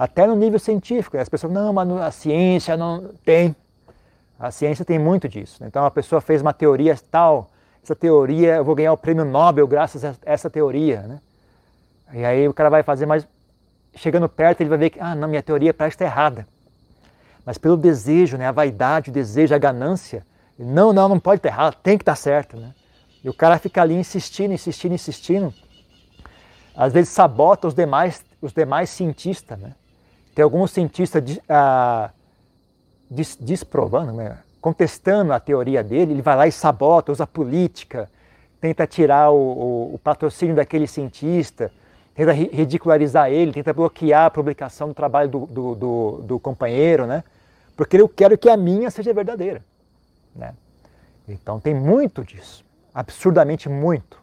Até 0.00 0.26
no 0.26 0.34
nível 0.34 0.58
científico. 0.58 1.18
As 1.18 1.28
pessoas, 1.28 1.52
não, 1.52 1.74
mas 1.74 1.90
a 1.90 2.10
ciência 2.10 2.74
não 2.74 3.10
tem. 3.22 3.54
A 4.38 4.50
ciência 4.50 4.82
tem 4.82 4.98
muito 4.98 5.28
disso. 5.28 5.62
Então 5.62 5.84
a 5.84 5.90
pessoa 5.90 6.22
fez 6.22 6.40
uma 6.40 6.54
teoria 6.54 6.96
tal, 7.10 7.50
essa 7.84 7.94
teoria, 7.94 8.56
eu 8.56 8.64
vou 8.64 8.74
ganhar 8.74 8.94
o 8.94 8.96
prêmio 8.96 9.26
Nobel 9.26 9.68
graças 9.68 10.02
a 10.02 10.14
essa 10.24 10.48
teoria. 10.48 11.02
Né? 11.02 11.20
E 12.14 12.24
aí 12.24 12.48
o 12.48 12.54
cara 12.54 12.70
vai 12.70 12.82
fazer, 12.82 13.04
mas 13.04 13.28
chegando 13.94 14.26
perto 14.26 14.62
ele 14.62 14.70
vai 14.70 14.78
ver 14.78 14.88
que, 14.88 14.98
ah, 14.98 15.14
não, 15.14 15.28
minha 15.28 15.42
teoria 15.42 15.74
parece 15.74 15.96
estar 15.96 16.06
errada. 16.06 16.48
Mas 17.44 17.58
pelo 17.58 17.76
desejo, 17.76 18.38
né, 18.38 18.46
a 18.46 18.52
vaidade, 18.52 19.10
o 19.10 19.12
desejo, 19.12 19.54
a 19.54 19.58
ganância, 19.58 20.26
não, 20.58 20.94
não, 20.94 21.10
não 21.10 21.20
pode 21.20 21.40
estar 21.40 21.50
errado, 21.50 21.76
tem 21.82 21.98
que 21.98 22.02
estar 22.02 22.16
certo. 22.16 22.56
Né? 22.56 22.72
E 23.22 23.28
o 23.28 23.34
cara 23.34 23.58
fica 23.58 23.82
ali 23.82 23.96
insistindo, 23.96 24.54
insistindo, 24.54 24.94
insistindo. 24.94 25.52
Às 26.74 26.90
vezes 26.90 27.10
sabota 27.10 27.68
os 27.68 27.74
demais, 27.74 28.24
os 28.40 28.54
demais 28.54 28.88
cientistas, 28.88 29.58
né? 29.58 29.74
Tem 30.40 30.42
alguns 30.42 30.70
cientistas 30.70 31.22
ah, 31.46 32.08
des, 33.10 33.36
desprovando, 33.38 34.10
né? 34.12 34.38
contestando 34.58 35.34
a 35.34 35.38
teoria 35.38 35.84
dele, 35.84 36.12
ele 36.12 36.22
vai 36.22 36.34
lá 36.34 36.46
e 36.46 36.52
sabota, 36.52 37.12
usa 37.12 37.26
política, 37.26 38.10
tenta 38.58 38.86
tirar 38.86 39.30
o, 39.32 39.36
o, 39.36 39.94
o 39.96 39.98
patrocínio 39.98 40.56
daquele 40.56 40.86
cientista, 40.86 41.70
tenta 42.14 42.32
ridicularizar 42.32 43.30
ele, 43.30 43.52
tenta 43.52 43.74
bloquear 43.74 44.24
a 44.24 44.30
publicação 44.30 44.88
do 44.88 44.94
trabalho 44.94 45.28
do, 45.28 45.40
do, 45.44 45.74
do, 45.74 46.22
do 46.22 46.40
companheiro, 46.40 47.04
né? 47.04 47.22
porque 47.76 47.98
eu 48.00 48.08
quero 48.08 48.38
que 48.38 48.48
a 48.48 48.56
minha 48.56 48.90
seja 48.90 49.12
verdadeira. 49.12 49.62
Né? 50.34 50.54
Então 51.28 51.60
tem 51.60 51.74
muito 51.74 52.24
disso, 52.24 52.64
absurdamente 52.94 53.68
muito. 53.68 54.18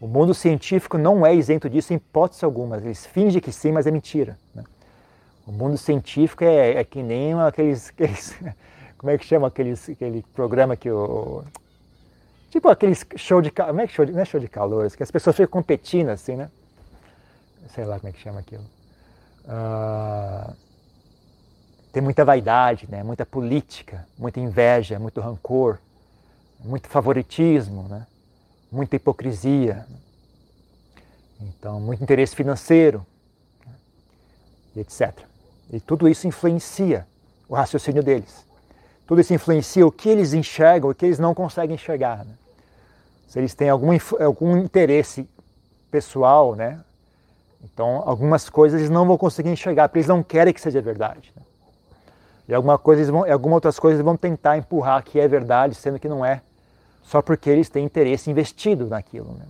O 0.00 0.06
mundo 0.06 0.32
científico 0.32 0.96
não 0.96 1.26
é 1.26 1.34
isento 1.34 1.68
disso 1.68 1.92
em 1.92 1.96
hipótese 1.96 2.42
alguma. 2.42 2.78
Eles 2.78 3.04
fingem 3.04 3.38
que 3.38 3.52
sim, 3.52 3.70
mas 3.70 3.86
é 3.86 3.90
mentira. 3.90 4.38
Né? 4.54 4.64
O 5.46 5.52
mundo 5.52 5.78
científico 5.78 6.42
é, 6.42 6.74
é 6.74 6.84
que 6.84 7.02
nem 7.02 7.34
aqueles, 7.34 7.90
aqueles, 7.94 8.36
Como 8.98 9.10
é 9.10 9.18
que 9.18 9.24
chama 9.24 9.46
aqueles, 9.46 9.88
aquele 9.88 10.22
programa 10.34 10.76
que 10.76 10.90
o. 10.90 11.44
Tipo 12.50 12.68
aqueles 12.68 13.06
show 13.16 13.40
de. 13.40 13.50
Como 13.50 13.80
é 13.80 13.86
que 13.86 13.92
show 13.92 14.04
de, 14.04 14.12
não 14.12 14.20
é 14.20 14.24
show 14.24 14.40
de 14.40 14.48
calores, 14.48 14.96
que 14.96 15.02
as 15.02 15.10
pessoas 15.10 15.36
ficam 15.36 15.50
competindo 15.50 16.08
assim, 16.08 16.36
né? 16.36 16.50
Sei 17.74 17.84
lá 17.84 17.98
como 17.98 18.08
é 18.08 18.12
que 18.12 18.20
chama 18.20 18.40
aquilo. 18.40 18.64
Uh, 19.44 20.52
tem 21.92 22.02
muita 22.02 22.24
vaidade, 22.24 22.86
né? 22.90 23.02
muita 23.02 23.24
política, 23.24 24.06
muita 24.18 24.40
inveja, 24.40 24.98
muito 24.98 25.20
rancor, 25.20 25.78
muito 26.58 26.88
favoritismo, 26.88 27.84
né? 27.88 28.06
muita 28.70 28.96
hipocrisia. 28.96 29.86
Então, 31.40 31.80
muito 31.80 32.02
interesse 32.02 32.34
financeiro, 32.34 33.06
etc. 34.76 35.25
E 35.72 35.80
tudo 35.80 36.08
isso 36.08 36.26
influencia 36.26 37.06
o 37.48 37.54
raciocínio 37.54 38.02
deles. 38.02 38.44
Tudo 39.06 39.20
isso 39.20 39.32
influencia 39.32 39.86
o 39.86 39.92
que 39.92 40.08
eles 40.08 40.32
enxergam, 40.32 40.90
o 40.90 40.94
que 40.94 41.06
eles 41.06 41.18
não 41.18 41.34
conseguem 41.34 41.74
enxergar. 41.74 42.24
Né? 42.24 42.32
Se 43.28 43.38
eles 43.38 43.54
têm 43.54 43.68
algum, 43.68 43.90
algum 44.20 44.56
interesse 44.56 45.28
pessoal, 45.90 46.54
né? 46.54 46.80
Então, 47.62 48.02
algumas 48.06 48.48
coisas 48.48 48.80
eles 48.80 48.90
não 48.90 49.06
vão 49.06 49.16
conseguir 49.16 49.50
enxergar, 49.50 49.88
porque 49.88 49.98
eles 49.98 50.08
não 50.08 50.22
querem 50.22 50.52
que 50.52 50.60
seja 50.60 50.80
verdade. 50.80 51.32
Né? 51.34 51.42
E 52.48 52.54
alguma 52.54 52.78
coisa 52.78 53.10
vão, 53.10 53.30
algumas 53.30 53.56
outras 53.56 53.78
coisas 53.78 54.00
vão 54.04 54.16
tentar 54.16 54.56
empurrar 54.56 55.02
que 55.02 55.18
é 55.18 55.26
verdade, 55.26 55.74
sendo 55.74 55.98
que 55.98 56.08
não 56.08 56.24
é, 56.24 56.42
só 57.02 57.20
porque 57.20 57.50
eles 57.50 57.68
têm 57.68 57.84
interesse 57.84 58.30
investido 58.30 58.86
naquilo. 58.86 59.32
Né? 59.32 59.46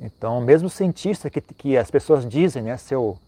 Então, 0.00 0.40
mesmo 0.40 0.70
cientista 0.70 1.28
que, 1.28 1.40
que 1.40 1.76
as 1.76 1.90
pessoas 1.90 2.26
dizem, 2.26 2.62
né, 2.62 2.76
seu, 2.76 3.18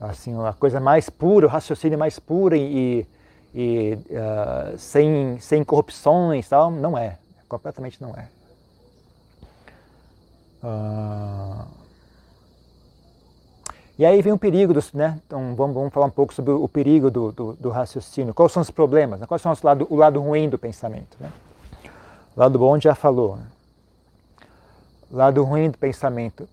assim, 0.00 0.34
a 0.44 0.52
coisa 0.52 0.80
mais 0.80 1.10
pura, 1.10 1.46
o 1.46 1.48
raciocínio 1.48 1.98
mais 1.98 2.18
puro 2.18 2.54
e, 2.54 3.06
e 3.54 3.98
uh, 4.10 4.78
sem, 4.78 5.38
sem 5.40 5.64
corrupções, 5.64 6.48
tal, 6.48 6.70
não 6.70 6.96
é, 6.96 7.18
completamente 7.48 8.00
não 8.00 8.10
é. 8.10 8.28
Uh... 10.62 11.88
E 13.98 14.06
aí 14.06 14.22
vem 14.22 14.32
o 14.32 14.38
perigo, 14.38 14.72
dos, 14.72 14.92
né? 14.92 15.20
Então 15.26 15.56
vamos, 15.56 15.74
vamos 15.74 15.92
falar 15.92 16.06
um 16.06 16.10
pouco 16.10 16.32
sobre 16.32 16.52
o 16.52 16.68
perigo 16.68 17.10
do, 17.10 17.32
do, 17.32 17.52
do 17.54 17.68
raciocínio. 17.68 18.32
Quais 18.32 18.52
são 18.52 18.62
os 18.62 18.70
problemas? 18.70 19.18
Né? 19.18 19.26
Quais 19.26 19.42
são 19.42 19.50
os 19.50 19.60
lado, 19.60 19.88
o 19.90 19.96
lado 19.96 20.20
ruim 20.20 20.48
do 20.48 20.56
pensamento? 20.56 21.16
Né? 21.18 21.32
O 22.36 22.38
lado 22.38 22.56
bom 22.56 22.78
já 22.78 22.94
falou. 22.94 23.36
Né? 23.36 23.46
Lado 25.10 25.42
ruim 25.42 25.70
do 25.70 25.78
pensamento. 25.78 26.48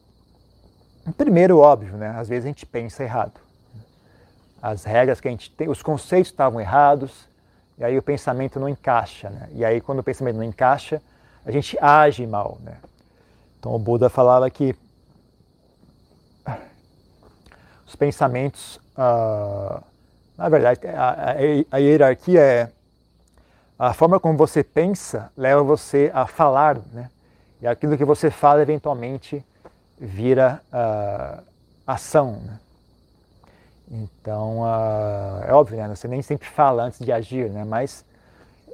Primeiro, 1.13 1.60
óbvio, 1.60 1.96
né? 1.98 2.10
às 2.18 2.28
vezes 2.30 2.46
a 2.46 2.48
gente 2.48 2.65
pensa 2.65 3.04
errado. 3.04 3.39
As 4.62 4.84
regras 4.84 5.22
que 5.22 5.28
a 5.28 5.32
gente 5.32 5.52
tem, 5.52 5.70
os 5.70 5.84
conceitos 5.84 6.32
estavam 6.32 6.60
errados, 6.60 7.28
e 7.78 7.84
aí 7.84 7.98
o 7.98 8.02
pensamento 8.02 8.60
não 8.60 8.68
encaixa. 8.68 9.30
Né? 9.30 9.50
E 9.54 9.63
aí, 9.63 9.80
quando 9.82 10.00
o 10.00 10.04
pensamento 10.04 10.38
não 10.38 10.44
encaixa, 10.44 11.02
a 11.46 11.52
gente 11.52 11.78
age 11.80 12.26
mal. 12.26 12.58
Né? 12.62 12.78
Então 13.60 13.74
o 13.74 13.80
Buda 13.80 14.10
falava 14.10 14.50
que 14.50 14.76
os 17.86 17.96
pensamentos, 17.96 18.78
uh, 18.98 19.82
na 20.38 20.50
verdade, 20.50 20.82
a, 20.88 21.36
a, 21.72 21.78
hierarquia 21.78 22.41
é 22.41 22.72
a 23.78 23.94
forma 23.94 24.20
como 24.20 24.38
você 24.38 24.63
pensa 24.63 25.32
leva 25.38 25.62
você 25.63 26.12
a 26.13 26.26
falar, 26.26 26.80
né? 26.91 27.10
E 27.62 27.68
aquilo 27.68 27.98
que 27.98 28.06
você 28.06 28.30
fala 28.30 28.62
eventualmente 28.62 29.46
vira 30.00 30.62
uh, 30.72 31.44
ação. 31.86 32.42
Né? 32.44 32.60
Então, 33.92 34.62
uh, 34.62 35.44
é 35.48 35.54
óbvio, 35.54 35.78
né? 35.78 35.88
Você 35.96 36.08
nem 36.08 36.22
sempre 36.22 36.48
fala 36.48 36.84
antes 36.84 37.00
de 37.00 37.12
agir, 37.12 37.50
né? 37.50 37.64
Mas 37.64 38.04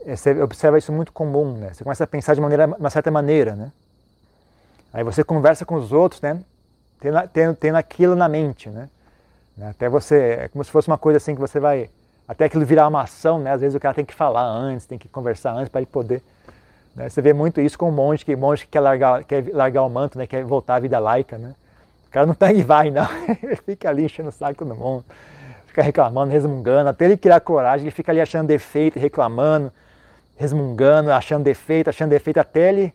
você 0.06 0.42
observa 0.42 0.78
isso 0.78 0.92
muito 0.92 1.12
comum, 1.12 1.54
né? 1.58 1.74
Você 1.74 1.84
começa 1.84 2.04
a 2.04 2.08
pensar 2.08 2.34
de 2.34 2.42
maneira, 2.42 2.66
uma 2.66 2.90
certa 2.90 3.12
maneira, 3.12 3.56
né? 3.56 3.72
Aí 4.94 5.04
você 5.04 5.24
conversa 5.24 5.66
com 5.66 5.76
os 5.76 5.92
outros, 5.92 6.22
né? 6.22 6.42
Tendo, 7.00 7.28
tendo, 7.30 7.56
tendo 7.56 7.76
aquilo 7.76 8.16
na 8.16 8.28
mente, 8.28 8.70
né? 8.70 8.90
Até 9.70 9.88
você, 9.88 10.38
é 10.44 10.48
como 10.48 10.64
se 10.64 10.72
fosse 10.72 10.88
uma 10.88 10.98
coisa 10.98 11.18
assim 11.18 11.36
que 11.36 11.42
você 11.42 11.60
vai, 11.60 11.90
até 12.28 12.46
aquilo 12.46 12.66
virar 12.66 12.88
uma 12.88 13.02
ação, 13.04 13.40
né? 13.40 13.52
Às 13.52 13.62
vezes 13.62 13.76
o 13.76 13.80
cara 13.80 13.94
tem 13.94 14.06
que 14.06 14.14
falar 14.14 14.44
antes, 14.44 14.86
tem 14.86 14.98
que 14.98 15.08
conversar 15.08 15.54
antes 15.54 15.70
para 15.70 15.82
ele 15.82 15.90
poder. 15.92 16.24
Né? 16.96 17.10
Você 17.10 17.22
vê 17.22 17.34
muito 17.34 17.62
isso 17.62 17.78
com 17.78 17.90
um 17.90 17.92
monge 17.92 18.26
que 18.26 18.36
monge 18.36 18.66
que 18.66 18.72
quer 18.72 18.82
largar, 18.82 19.24
quer 19.24 19.46
largar 19.54 19.84
o 19.84 19.90
manto, 19.90 20.18
né? 20.18 20.28
Quer 20.28 20.44
voltar 20.44 20.76
à 20.76 20.80
vida 20.80 21.00
laica, 21.00 21.38
né? 21.38 21.56
O 22.08 22.12
cara 22.12 22.26
não 22.26 22.34
tá 22.34 22.52
e 22.52 22.62
vai, 22.62 22.92
não. 22.92 23.08
ele 23.42 23.56
fica 23.56 23.90
ali 23.90 24.06
enchendo 24.06 24.30
o 24.30 24.32
saco 24.32 24.66
do 24.66 24.76
mundo, 24.76 25.06
fica 25.68 25.82
reclamando, 25.82 26.32
resmungando, 26.32 26.90
até 26.90 27.06
ele 27.06 27.18
criar 27.18 27.40
coragem, 27.40 27.86
ele 27.86 27.92
fica 27.92 28.12
ali 28.12 28.20
achando 28.20 28.48
defeito, 28.48 29.00
reclamando, 29.00 29.72
resmungando, 30.36 31.12
achando 31.12 31.44
defeito, 31.44 31.90
achando 31.90 32.10
defeito, 32.10 32.40
até 32.40 32.70
ele 32.70 32.94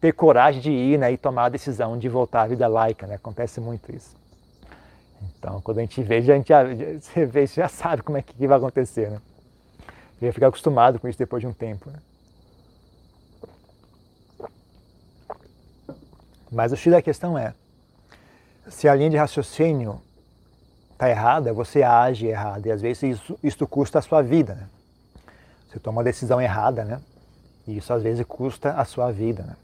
ter 0.00 0.12
coragem 0.12 0.60
de 0.60 0.70
ir 0.70 0.98
né, 0.98 1.12
e 1.12 1.16
tomar 1.16 1.44
a 1.44 1.48
decisão 1.48 1.98
de 1.98 2.08
voltar 2.08 2.42
à 2.42 2.46
vida 2.46 2.66
laica. 2.66 3.06
Né? 3.06 3.14
Acontece 3.14 3.60
muito 3.60 3.94
isso. 3.94 4.14
Então, 5.38 5.60
quando 5.60 5.78
a 5.78 5.80
gente 5.82 6.02
vê, 6.02 6.16
a 6.16 6.20
gente 6.20 6.48
já, 6.48 6.64
você 6.64 7.26
vê, 7.26 7.46
já 7.46 7.68
sabe 7.68 8.02
como 8.02 8.18
é 8.18 8.22
que 8.22 8.46
vai 8.46 8.56
acontecer. 8.56 9.10
Né? 9.10 9.20
Você 10.18 10.26
vai 10.26 10.32
ficar 10.32 10.48
acostumado 10.48 10.98
com 10.98 11.08
isso 11.08 11.18
depois 11.18 11.40
de 11.40 11.46
um 11.46 11.52
tempo. 11.52 11.90
Né? 11.90 11.98
Mas 16.50 16.72
o 16.72 16.76
X 16.76 16.92
da 16.92 17.00
questão 17.00 17.38
é, 17.38 17.54
se 18.68 18.88
a 18.88 18.94
linha 18.94 19.10
de 19.10 19.16
raciocínio 19.16 20.00
está 20.92 21.08
errada, 21.08 21.52
você 21.52 21.82
age 21.82 22.26
errado. 22.26 22.66
E 22.66 22.72
às 22.72 22.80
vezes 22.80 23.02
isso, 23.02 23.38
isso 23.42 23.66
custa 23.66 23.98
a 23.98 24.02
sua 24.02 24.22
vida. 24.22 24.54
Né? 24.54 24.68
Você 25.68 25.78
toma 25.78 25.98
uma 25.98 26.04
decisão 26.04 26.40
errada, 26.40 26.84
né? 26.84 27.00
E 27.66 27.76
isso 27.76 27.92
às 27.92 28.02
vezes 28.02 28.24
custa 28.26 28.72
a 28.72 28.84
sua 28.84 29.10
vida. 29.10 29.42
Né? 29.44 29.56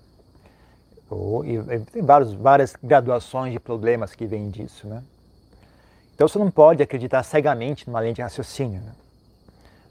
Ou, 1.11 1.45
e, 1.45 1.81
tem 1.93 2.03
vários, 2.03 2.33
várias 2.33 2.75
graduações 2.83 3.53
de 3.53 3.61
problemas 3.61 4.15
que 4.15 4.27
vêm 4.27 4.49
disso. 4.49 4.87
Né? 4.87 5.03
Então 6.15 6.27
você 6.27 6.39
não 6.39 6.51
pode 6.51 6.83
acreditar 6.83 7.23
cegamente 7.23 7.87
numa 7.87 8.01
linha 8.01 8.15
de 8.15 8.23
raciocínio. 8.23 8.81
Né? 8.81 8.93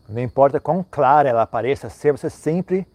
Não 0.10 0.22
importa 0.22 0.60
quão 0.60 0.84
clara 0.84 1.30
ela 1.30 1.46
pareça 1.46 1.90
ser, 1.90 2.12
você 2.12 2.30
sempre 2.30 2.88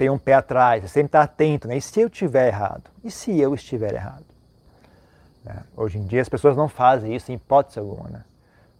tem 0.00 0.10
um 0.10 0.18
pé 0.18 0.34
atrás, 0.34 0.90
sempre 0.90 1.06
está 1.08 1.22
atento. 1.22 1.68
Né? 1.68 1.76
E 1.76 1.80
se 1.80 2.00
eu 2.00 2.08
estiver 2.08 2.48
errado? 2.48 2.84
E 3.04 3.10
se 3.10 3.38
eu 3.38 3.54
estiver 3.54 3.94
errado? 3.94 4.24
Né? 5.44 5.62
Hoje 5.76 5.98
em 5.98 6.06
dia 6.06 6.22
as 6.22 6.28
pessoas 6.28 6.56
não 6.56 6.68
fazem 6.68 7.14
isso 7.14 7.30
em 7.30 7.34
hipótese 7.34 7.78
alguma. 7.78 8.08
Né? 8.08 8.24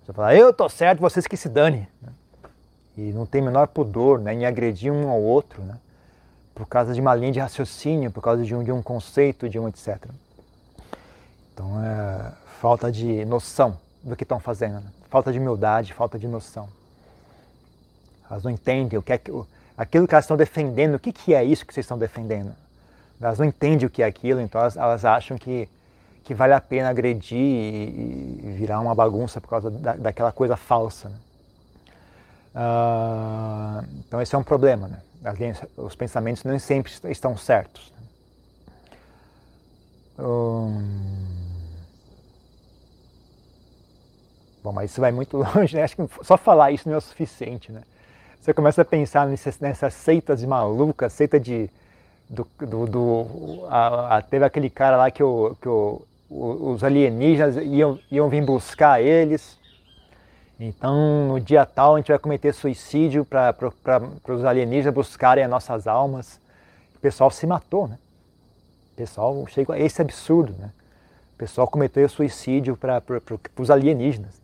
Você 0.03 0.13
fala, 0.13 0.35
eu 0.35 0.51
estou 0.51 0.69
certo, 0.69 1.01
vocês 1.01 1.27
que 1.27 1.37
se 1.37 1.49
dane. 1.49 1.87
Né? 2.01 2.09
E 2.97 3.13
não 3.13 3.27
tem 3.27 3.43
menor 3.43 3.69
pudor 3.69 4.19
né, 4.19 4.35
em 4.35 4.47
agredir 4.47 4.93
um 4.93 5.09
ao 5.09 5.21
outro. 5.21 5.63
Né? 5.63 5.77
por 6.61 6.67
causa 6.67 6.93
de 6.93 7.01
uma 7.01 7.15
linha 7.15 7.33
de 7.33 7.41
raciocínio, 7.41 8.11
por 8.11 8.23
causa 8.23 8.45
de 8.45 8.55
um, 8.55 8.63
de 8.63 8.71
um 8.71 8.83
conceito, 8.83 9.49
de 9.49 9.59
um 9.59 9.67
etc. 9.67 9.97
Então 11.55 11.83
é 11.83 12.33
falta 12.61 12.93
de 12.93 13.25
noção 13.25 13.79
do 14.03 14.15
que 14.15 14.25
estão 14.25 14.39
fazendo, 14.39 14.75
né? 14.75 14.87
falta 15.09 15.33
de 15.33 15.39
humildade, 15.39 15.95
falta 15.95 16.19
de 16.19 16.29
noção. 16.29 16.69
Elas 18.31 18.45
não 18.45 18.51
entendem 18.51 18.99
o 18.99 19.03
que 19.03 19.11
é 19.11 19.19
aquilo 19.81 20.07
que 20.07 20.14
elas 20.14 20.27
estão 20.27 20.37
defendendo, 20.37 20.97
o 20.97 20.99
que, 20.99 21.11
que 21.11 21.33
é 21.33 21.43
isso 21.43 21.64
que 21.64 21.73
vocês 21.73 21.85
estão 21.85 21.97
defendendo. 21.97 22.55
Elas 23.19 23.38
não 23.38 23.47
entendem 23.47 23.87
o 23.87 23.90
que 23.90 24.03
é 24.03 24.07
aquilo, 24.07 24.38
então 24.38 24.61
elas, 24.61 24.77
elas 24.77 25.05
acham 25.07 25.38
que, 25.38 25.66
que 26.23 26.35
vale 26.35 26.53
a 26.53 26.61
pena 26.61 26.90
agredir 26.90 27.38
e, 27.38 28.40
e 28.45 28.55
virar 28.59 28.79
uma 28.81 28.95
bagunça 28.95 29.40
por 29.40 29.49
causa 29.49 29.71
da, 29.71 29.95
daquela 29.95 30.31
coisa 30.33 30.55
falsa. 30.55 31.09
Né? 31.09 31.16
Uh, 32.55 33.87
então 34.07 34.21
esse 34.21 34.35
é 34.35 34.38
um 34.38 34.43
problema. 34.43 34.87
Né? 34.87 34.99
os 35.79 35.95
pensamentos 35.95 36.45
nem 36.45 36.59
sempre 36.59 36.93
estão 37.09 37.35
certos. 37.35 37.90
Hum... 40.19 41.27
Bom, 44.62 44.73
mas 44.73 44.90
isso 44.90 45.01
vai 45.01 45.11
muito 45.11 45.38
longe, 45.57 45.75
né? 45.75 45.85
Acho 45.85 45.97
que 45.97 46.07
só 46.23 46.37
falar 46.37 46.71
isso 46.71 46.87
não 46.87 46.97
é 46.97 46.99
o 46.99 47.01
suficiente, 47.01 47.73
né? 47.73 47.81
Você 48.40 48.55
começa 48.55 48.83
a 48.83 48.85
pensar 48.85 49.26
nessas, 49.26 49.59
nessas 49.61 49.94
seitas 49.94 50.44
malucas, 50.44 51.12
seita 51.12 51.38
de... 51.38 51.68
Do, 52.29 52.46
do, 52.61 52.87
do 52.87 53.66
a, 53.68 54.18
a, 54.18 54.22
teve 54.22 54.44
aquele 54.44 54.70
cara 54.70 54.96
lá 54.96 55.11
que, 55.11 55.20
o, 55.20 55.57
que 55.61 55.68
o, 55.68 56.00
os 56.31 56.85
alienígenas 56.85 57.57
iam, 57.57 57.98
iam 58.09 58.29
vir 58.29 58.44
buscar 58.44 59.03
eles 59.03 59.59
então, 60.62 61.26
no 61.26 61.40
dia 61.40 61.64
tal, 61.64 61.94
a 61.94 61.98
gente 61.98 62.09
vai 62.09 62.18
cometer 62.18 62.53
suicídio 62.53 63.24
para 63.24 63.57
os 64.29 64.44
alienígenas 64.44 64.92
buscarem 64.92 65.42
as 65.42 65.48
nossas 65.48 65.87
almas. 65.87 66.38
O 66.94 66.98
pessoal 67.00 67.31
se 67.31 67.46
matou, 67.46 67.88
né? 67.88 67.98
O 68.92 68.96
pessoal 68.96 69.46
chegou 69.46 69.74
a 69.74 69.79
esse 69.79 70.03
absurdo, 70.03 70.55
né? 70.59 70.70
O 71.35 71.38
pessoal 71.38 71.66
cometeu 71.66 72.07
suicídio 72.11 72.76
para 72.76 73.03
os 73.59 73.70
alienígenas, 73.70 74.38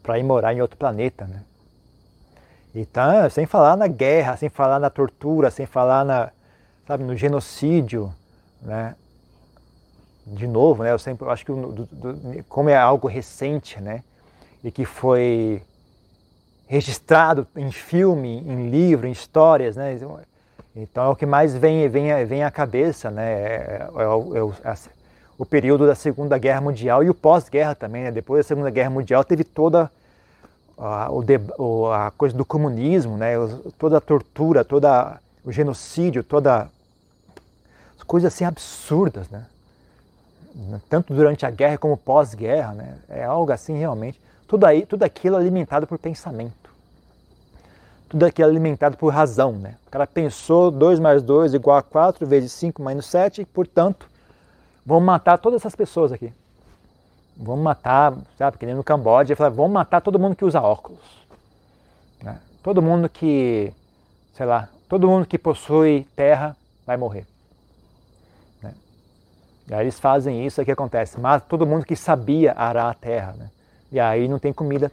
para 0.00 0.16
ir 0.16 0.22
morar 0.22 0.54
em 0.54 0.62
outro 0.62 0.76
planeta, 0.76 1.26
né? 1.26 1.42
Então, 2.74 3.28
sem 3.30 3.46
falar 3.46 3.76
na 3.76 3.86
guerra, 3.86 4.36
sem 4.36 4.48
falar 4.48 4.78
na 4.78 4.90
tortura, 4.90 5.50
sem 5.50 5.66
falar 5.66 6.04
na, 6.04 6.30
sabe, 6.86 7.04
no 7.04 7.16
genocídio, 7.16 8.14
né? 8.62 8.94
De 10.26 10.46
novo, 10.46 10.84
né? 10.84 10.92
Eu 10.92 10.98
sempre 10.98 11.26
eu 11.26 11.30
acho 11.30 11.44
que 11.44 11.52
do, 11.52 11.86
do, 11.86 12.44
como 12.48 12.68
é 12.68 12.76
algo 12.76 13.08
recente, 13.08 13.80
né? 13.80 14.04
e 14.62 14.70
que 14.70 14.84
foi 14.84 15.62
registrado 16.66 17.46
em 17.56 17.72
filme, 17.72 18.38
em 18.38 18.68
livro, 18.68 19.06
em 19.06 19.10
histórias, 19.10 19.76
né? 19.76 19.98
Então 20.76 21.04
é 21.04 21.08
o 21.08 21.16
que 21.16 21.26
mais 21.26 21.56
vem, 21.56 21.88
vem, 21.88 22.24
vem 22.24 22.44
à 22.44 22.50
cabeça, 22.50 23.10
né? 23.10 23.32
É, 23.32 23.88
é, 23.96 24.02
é 24.02 24.06
o, 24.42 24.54
o, 25.38 25.46
período 25.46 25.86
da 25.86 25.94
Segunda 25.94 26.38
Guerra 26.38 26.60
Mundial 26.60 27.02
e 27.02 27.10
o 27.10 27.14
pós-guerra 27.14 27.74
também, 27.74 28.04
né? 28.04 28.12
Depois 28.12 28.44
da 28.44 28.48
Segunda 28.48 28.70
Guerra 28.70 28.90
Mundial 28.90 29.24
teve 29.24 29.42
toda 29.42 29.90
a, 30.80 31.10
o, 31.58 31.92
a 31.92 32.10
coisa 32.10 32.36
do 32.36 32.44
comunismo, 32.44 33.16
né? 33.16 33.34
Toda 33.78 33.98
a 33.98 34.00
tortura, 34.00 34.64
toda 34.64 35.20
o 35.44 35.52
genocídio, 35.52 36.24
toda 36.24 36.68
as 37.96 38.02
coisas 38.04 38.32
assim 38.32 38.44
absurdas, 38.44 39.28
né? 39.28 39.46
tanto 40.88 41.14
durante 41.14 41.46
a 41.46 41.50
guerra 41.50 41.78
como 41.78 41.96
pós-guerra, 41.96 42.72
né? 42.74 42.96
é 43.08 43.24
algo 43.24 43.52
assim 43.52 43.78
realmente. 43.78 44.20
Tudo, 44.46 44.66
aí, 44.66 44.84
tudo 44.84 45.04
aquilo 45.04 45.36
alimentado 45.36 45.86
por 45.86 45.98
pensamento. 45.98 46.70
Tudo 48.08 48.26
aquilo 48.26 48.48
alimentado 48.48 48.96
por 48.96 49.12
razão. 49.12 49.52
Né? 49.52 49.76
O 49.86 49.90
cara 49.90 50.06
pensou 50.06 50.70
2 50.70 50.98
mais 50.98 51.22
2 51.22 51.54
igual 51.54 51.76
a 51.76 51.82
4 51.82 52.26
vezes 52.26 52.52
5 52.52 52.82
menos 52.82 53.06
7, 53.06 53.44
portanto, 53.44 54.08
vamos 54.84 55.04
matar 55.04 55.38
todas 55.38 55.60
essas 55.60 55.76
pessoas 55.76 56.10
aqui. 56.10 56.32
Vamos 57.42 57.64
matar, 57.64 58.14
sabe, 58.36 58.58
que 58.58 58.66
nem 58.66 58.74
no 58.74 58.84
Camboja, 58.84 59.34
fala, 59.34 59.50
vamos 59.50 59.72
matar 59.72 60.00
todo 60.00 60.18
mundo 60.18 60.36
que 60.36 60.44
usa 60.44 60.60
óculos. 60.60 61.00
Né? 62.22 62.38
Todo 62.62 62.82
mundo 62.82 63.08
que, 63.08 63.72
sei 64.34 64.44
lá, 64.44 64.68
todo 64.88 65.08
mundo 65.08 65.26
que 65.26 65.38
possui 65.38 66.06
terra 66.14 66.54
vai 66.86 66.96
morrer. 66.96 67.26
E 69.70 69.74
aí 69.74 69.84
eles 69.84 70.00
fazem 70.00 70.44
isso, 70.44 70.60
o 70.60 70.64
que 70.64 70.72
acontece? 70.72 71.20
Mas 71.20 71.44
todo 71.44 71.64
mundo 71.64 71.86
que 71.86 71.94
sabia 71.94 72.52
arar 72.56 72.90
a 72.90 72.94
terra. 72.94 73.34
Né? 73.38 73.48
E 73.92 74.00
aí 74.00 74.26
não 74.26 74.36
tem 74.36 74.52
comida, 74.52 74.90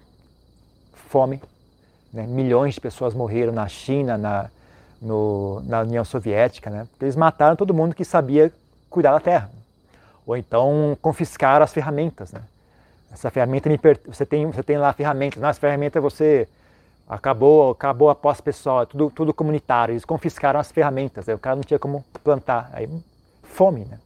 fome. 0.93 1.41
Né? 2.13 2.27
Milhões 2.27 2.75
de 2.75 2.81
pessoas 2.81 3.15
morreram 3.15 3.51
na 3.51 3.67
China, 3.67 4.19
na, 4.19 4.51
no, 5.01 5.63
na 5.65 5.81
União 5.81 6.05
Soviética. 6.05 6.69
Né? 6.69 6.88
Eles 7.01 7.15
mataram 7.15 7.55
todo 7.55 7.73
mundo 7.73 7.95
que 7.95 8.05
sabia 8.05 8.53
cuidar 8.88 9.13
da 9.13 9.19
terra. 9.19 9.49
Ou 10.28 10.36
então 10.36 10.98
confiscaram 11.02 11.63
as 11.63 11.74
ferramentas. 11.74 12.34
Né? 12.34 12.42
Essa 13.10 13.32
ferramenta 13.32 13.70
você 14.06 14.26
tem 14.26 14.46
você 14.46 14.62
tem 14.62 14.78
lá 14.78 14.92
ferramentas. 14.92 15.42
Nas 15.42 15.58
ferramentas 15.58 16.04
você 16.04 16.50
acabou 17.08 17.72
acabou 17.72 18.10
a 18.10 18.16
pós 18.16 18.42
pessoal, 18.42 18.86
tudo 18.86 19.10
tudo 19.10 19.34
comunitário. 19.34 19.94
Eles 19.94 20.04
confiscaram 20.04 20.60
as 20.60 20.70
ferramentas. 20.70 21.30
Aí 21.30 21.34
o 21.34 21.40
cara 21.40 21.56
não 21.56 21.63
tinha 21.63 21.80
como 21.80 22.04
plantar. 22.24 22.70
Aí 22.74 22.90
fome, 23.42 23.86
né? 23.86 23.98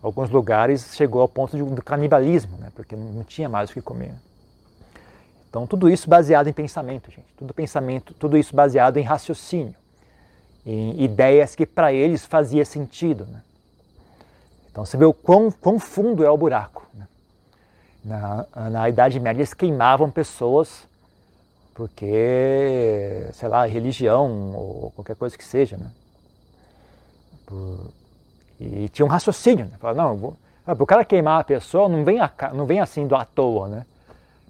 alguns 0.00 0.30
lugares 0.30 0.94
chegou 0.94 1.22
ao 1.22 1.28
ponto 1.28 1.56
de, 1.56 1.62
do 1.62 1.82
canibalismo, 1.82 2.56
né? 2.58 2.70
porque 2.74 2.94
não, 2.94 3.06
não 3.06 3.24
tinha 3.24 3.48
mais 3.48 3.70
o 3.70 3.72
que 3.72 3.82
comer. 3.82 4.12
Então 5.50 5.66
tudo 5.66 5.90
isso 5.90 6.08
baseado 6.08 6.46
em 6.46 6.52
pensamento, 6.52 7.10
gente. 7.10 7.26
Tudo 7.36 7.52
pensamento, 7.52 8.14
tudo 8.14 8.36
isso 8.36 8.54
baseado 8.54 8.98
em 8.98 9.02
raciocínio, 9.02 9.74
em 10.64 11.02
ideias 11.02 11.56
que 11.56 11.66
para 11.66 11.92
eles 11.92 12.24
fazia 12.24 12.64
sentido. 12.64 13.26
Né? 13.26 13.40
Então 14.74 14.84
você 14.84 14.96
vê 14.96 15.04
o 15.04 15.14
quão, 15.14 15.52
quão 15.52 15.78
fundo 15.78 16.24
é 16.24 16.30
o 16.30 16.36
buraco. 16.36 16.84
Né? 16.92 17.06
Na, 18.04 18.46
na 18.70 18.88
Idade 18.88 19.20
Média 19.20 19.38
eles 19.38 19.54
queimavam 19.54 20.10
pessoas 20.10 20.84
porque, 21.72 23.28
sei 23.34 23.48
lá, 23.48 23.64
religião 23.66 24.52
ou 24.52 24.90
qualquer 24.96 25.14
coisa 25.14 25.38
que 25.38 25.44
seja, 25.44 25.76
né? 25.76 25.86
Por, 27.46 27.92
e 28.58 28.88
tinha 28.88 29.06
um 29.06 29.08
raciocínio. 29.08 29.66
Né? 29.66 29.76
Falava, 29.78 30.02
não, 30.02 30.16
vou... 30.16 30.36
para 30.64 30.82
o 30.82 30.86
cara 30.86 31.04
queimar 31.04 31.42
a 31.42 31.44
pessoa 31.44 31.88
não 31.88 32.04
vem, 32.04 32.18
a... 32.18 32.32
não 32.52 32.66
vem 32.66 32.80
assim 32.80 33.06
do 33.06 33.14
à 33.14 33.24
toa, 33.24 33.68
né? 33.68 33.86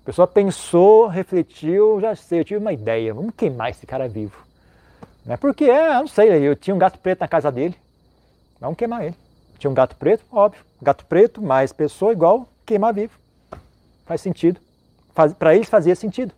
A 0.01 0.07
pessoa 0.07 0.27
pensou, 0.27 1.07
refletiu, 1.07 2.01
já 2.01 2.17
sei, 2.17 2.41
eu 2.41 2.45
tive 2.47 2.61
uma 2.61 2.73
ideia, 2.73 3.13
vamos 3.13 3.35
queimar 3.37 3.69
esse 3.69 3.87
cara 3.87 4.09
vivo. 4.09 4.43
Né? 5.23 5.37
Porque, 5.37 5.65
é, 5.65 5.93
não 5.93 6.07
sei, 6.07 6.31
eu 6.31 6.57
tinha 6.57 6.75
um 6.75 6.79
gato 6.79 6.99
preto 6.99 7.21
na 7.21 7.29
casa 7.29 7.53
dele, 7.53 7.77
vamos 8.59 8.79
queimar 8.79 9.05
ele. 9.05 9.24
Tinha 9.65 9.71
um 9.71 9.75
gato 9.75 9.97
preto, 9.97 10.23
óbvio, 10.31 10.63
gato 10.83 11.07
preto 11.07 11.41
mais 11.41 11.73
pessoa 11.73 12.13
igual 12.13 12.47
queimar 12.67 12.93
vivo. 12.93 13.19
Faz 14.05 14.21
sentido. 14.21 14.61
Faz... 15.15 15.33
Para 15.33 15.55
eles 15.55 15.71
fazia 15.71 15.97
sentido. 15.97 16.35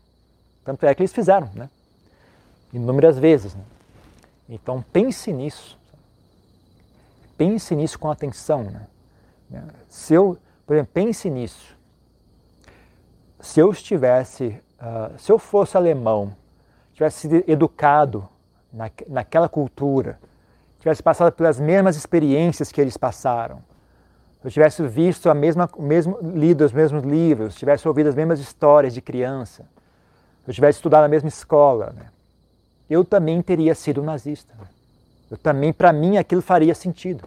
Tanto 0.64 0.86
é 0.86 0.94
que 0.94 1.02
eles 1.02 1.12
fizeram, 1.12 1.50
né? 1.52 1.68
Inúmeras 2.72 3.18
vezes. 3.18 3.52
Né? 3.52 3.64
Então 4.48 4.80
pense 4.92 5.32
nisso 5.32 5.76
pense 7.36 7.74
nisso 7.74 7.98
com 7.98 8.08
atenção. 8.10 8.62
Né? 9.50 9.64
Se 9.88 10.14
eu, 10.14 10.38
por 10.64 10.74
exemplo, 10.74 10.92
pense 10.94 11.28
nisso. 11.28 11.76
Se 13.40 13.60
eu 13.60 13.72
estivesse, 13.72 14.60
uh, 14.80 15.18
se 15.18 15.30
eu 15.30 15.38
fosse 15.38 15.76
alemão, 15.76 16.32
tivesse 16.94 17.22
sido 17.22 17.44
educado 17.50 18.28
na, 18.72 18.88
naquela 19.08 19.48
cultura, 19.48 20.18
tivesse 20.86 21.02
passado 21.02 21.32
pelas 21.32 21.58
mesmas 21.58 21.96
experiências 21.96 22.70
que 22.70 22.80
eles 22.80 22.96
passaram, 22.96 23.58
eu 24.44 24.50
tivesse 24.52 24.86
visto 24.86 25.28
a 25.28 25.34
mesma, 25.34 25.68
mesmo, 25.76 26.16
lido 26.22 26.64
os 26.64 26.72
mesmos 26.72 27.02
livros, 27.02 27.56
tivesse 27.56 27.88
ouvido 27.88 28.08
as 28.08 28.14
mesmas 28.14 28.38
histórias 28.38 28.94
de 28.94 29.00
criança, 29.00 29.64
eu 30.46 30.54
tivesse 30.54 30.78
estudado 30.78 31.02
na 31.02 31.08
mesma 31.08 31.28
escola, 31.28 31.92
né? 31.96 32.06
eu 32.88 33.04
também 33.04 33.42
teria 33.42 33.74
sido 33.74 34.00
nazista. 34.00 34.54
Né? 34.56 34.66
Eu 35.28 35.36
também, 35.36 35.72
para 35.72 35.92
mim, 35.92 36.18
aquilo 36.18 36.40
faria 36.40 36.72
sentido. 36.72 37.24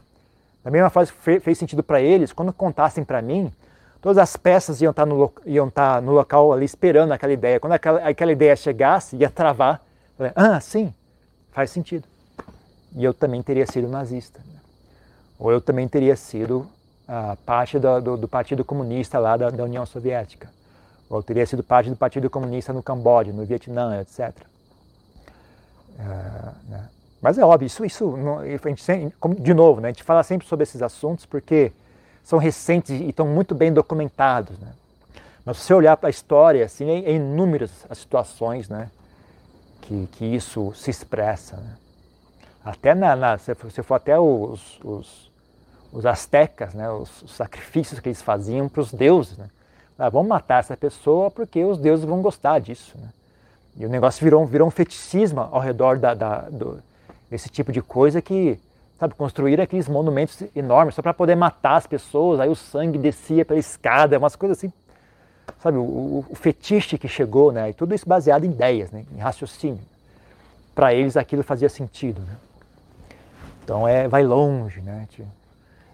Da 0.64 0.72
mesma 0.72 0.90
forma 0.90 1.12
que 1.12 1.40
fez 1.42 1.58
sentido 1.58 1.84
para 1.84 2.00
eles, 2.00 2.32
quando 2.32 2.54
contassem 2.54 3.04
para 3.04 3.22
mim, 3.22 3.52
todas 4.00 4.18
as 4.18 4.38
peças 4.38 4.82
iam 4.82 4.92
estar, 4.92 5.06
tá 5.06 5.06
no, 5.06 5.34
iam 5.46 5.68
estar 5.68 5.96
tá 5.96 6.02
no 6.02 6.14
local 6.14 6.54
ali 6.54 6.64
esperando 6.64 7.12
aquela 7.12 7.34
ideia. 7.34 7.60
Quando 7.60 7.74
aquela, 7.74 8.08
aquela 8.08 8.32
ideia 8.32 8.56
chegasse, 8.56 9.18
ia 9.18 9.30
travar. 9.30 9.82
Falei, 10.18 10.32
ah, 10.34 10.62
sim, 10.62 10.94
faz 11.52 11.72
sentido. 11.72 12.08
E 12.96 13.04
eu 13.04 13.14
também 13.14 13.42
teria 13.42 13.66
sido 13.66 13.88
nazista. 13.88 14.40
Né? 14.40 14.60
Ou 15.38 15.52
eu 15.52 15.62
também 15.62 15.88
teria 15.88 16.16
sido 16.16 16.68
ah, 17.08 17.38
parte 17.46 17.80
do, 17.80 18.02
do, 18.02 18.18
do, 18.18 18.28
Partido 18.28 18.64
Comunista 18.64 19.20
lá 19.20 19.38
da, 19.38 19.50
da, 19.50 19.64
União 19.64 19.86
Soviética. 19.86 20.50
Ou 21.10 21.20
eu 21.20 21.24
teria 21.24 21.46
sido 21.46 21.64
parte 21.64 21.90
do 21.90 21.96
Partido 21.96 22.30
Comunista 22.30 22.74
no 22.74 22.84
Camboja, 22.84 23.32
no 23.32 23.46
Vietnã, 23.46 24.02
etc. 24.02 24.34
Ah, 26.00 26.54
né? 26.68 26.90
Mas 27.22 27.38
é 27.38 27.44
óbvio, 27.44 27.68
isso, 27.68 27.86
isso 27.86 28.16
a 28.18 28.70
gente, 28.70 29.14
de 29.42 29.54
novo, 29.54 29.82
né, 29.82 29.90
a 29.90 29.92
gente 29.92 30.04
fala 30.04 30.24
sempre 30.24 30.48
sobre 30.48 30.64
esses 30.64 30.82
assuntos 30.82 31.26
porque 31.26 31.74
são 32.24 32.40
recentes 32.40 32.92
e 32.92 33.10
estão 33.10 33.28
muito 33.28 33.54
bem 33.54 33.74
documentados. 33.74 34.58
Né? 34.58 34.72
Mas 35.44 35.58
se 35.58 35.64
você 35.64 35.74
olhar 35.74 35.98
para 35.98 36.08
a 36.08 36.10
história, 36.10 36.64
assim, 36.64 36.90
é, 36.90 37.10
é 37.10 37.16
inúmeras 37.16 37.72
as 37.90 37.98
situações 37.98 38.70
né, 38.70 38.90
que, 39.82 40.08
que 40.14 40.26
isso 40.26 40.72
se 40.76 40.90
expressa. 40.90 41.58
Né? 41.58 41.76
Até 42.64 42.94
na, 42.94 43.16
na, 43.16 43.38
se 43.38 43.54
você 43.54 43.82
for 43.82 43.96
até 43.96 44.20
os, 44.20 44.80
os, 44.84 45.32
os 45.92 46.06
astecas, 46.06 46.74
né, 46.74 46.90
os, 46.92 47.22
os, 47.22 47.36
sacrifícios 47.36 48.00
que 48.00 48.10
eles 48.10 48.22
faziam 48.22 48.68
para 48.68 48.82
os 48.82 48.92
deuses. 48.92 49.38
Né? 49.38 49.50
Ah, 49.98 50.10
vamos 50.10 50.28
matar 50.28 50.60
essa 50.60 50.76
pessoa 50.76 51.32
porque 51.32 51.64
os 51.64 51.78
deuses 51.78 52.06
vão 52.06 52.22
gostar 52.22 52.60
disso. 52.60 52.98
Né? 52.98 53.10
E 53.78 53.86
o 53.86 53.90
negócio 53.90 54.24
virou, 54.24 54.46
virou 54.46 54.68
um 54.68 54.72
feticismo 54.72 55.40
ao 55.40 55.60
redor 55.60 55.98
da, 55.98 56.14
da 56.14 56.42
do, 56.50 56.84
esse 57.32 57.50
tipo 57.50 57.72
de 57.72 57.82
coisa 57.82 58.22
que, 58.22 58.60
sabe, 59.00 59.14
construir 59.14 59.62
aqueles 59.62 59.88
monumentos 59.88 60.44
enormes 60.56 60.96
só 60.96 61.02
para 61.02 61.14
poder 61.14 61.36
matar 61.36 61.78
as 61.78 61.88
pessoas, 61.88 62.40
aí 62.40 62.50
o 62.50 62.56
sangue 62.56 62.98
descia 62.98 63.46
pela 63.46 63.60
escada, 63.60 64.18
umas 64.18 64.36
coisas 64.36 64.58
assim, 64.58 64.74
sabe, 65.62 65.78
o, 65.78 66.26
o 66.28 66.36
fetiche 66.36 66.98
que 66.98 67.08
chegou, 67.08 67.52
né, 67.52 67.70
e 67.70 67.74
tudo 67.74 67.96
isso 67.96 68.08
baseado 68.08 68.44
em 68.44 68.50
ideias, 68.50 68.92
né, 68.92 69.06
em 69.16 69.20
raciocínio. 69.20 69.80
Para 70.74 70.94
eles 70.94 71.16
aquilo 71.16 71.44
fazia 71.44 71.70
sentido, 71.70 72.22
né. 72.22 72.36
Então 73.70 73.88
é, 73.88 74.08
vai 74.08 74.24
longe, 74.24 74.82
né, 74.82 75.08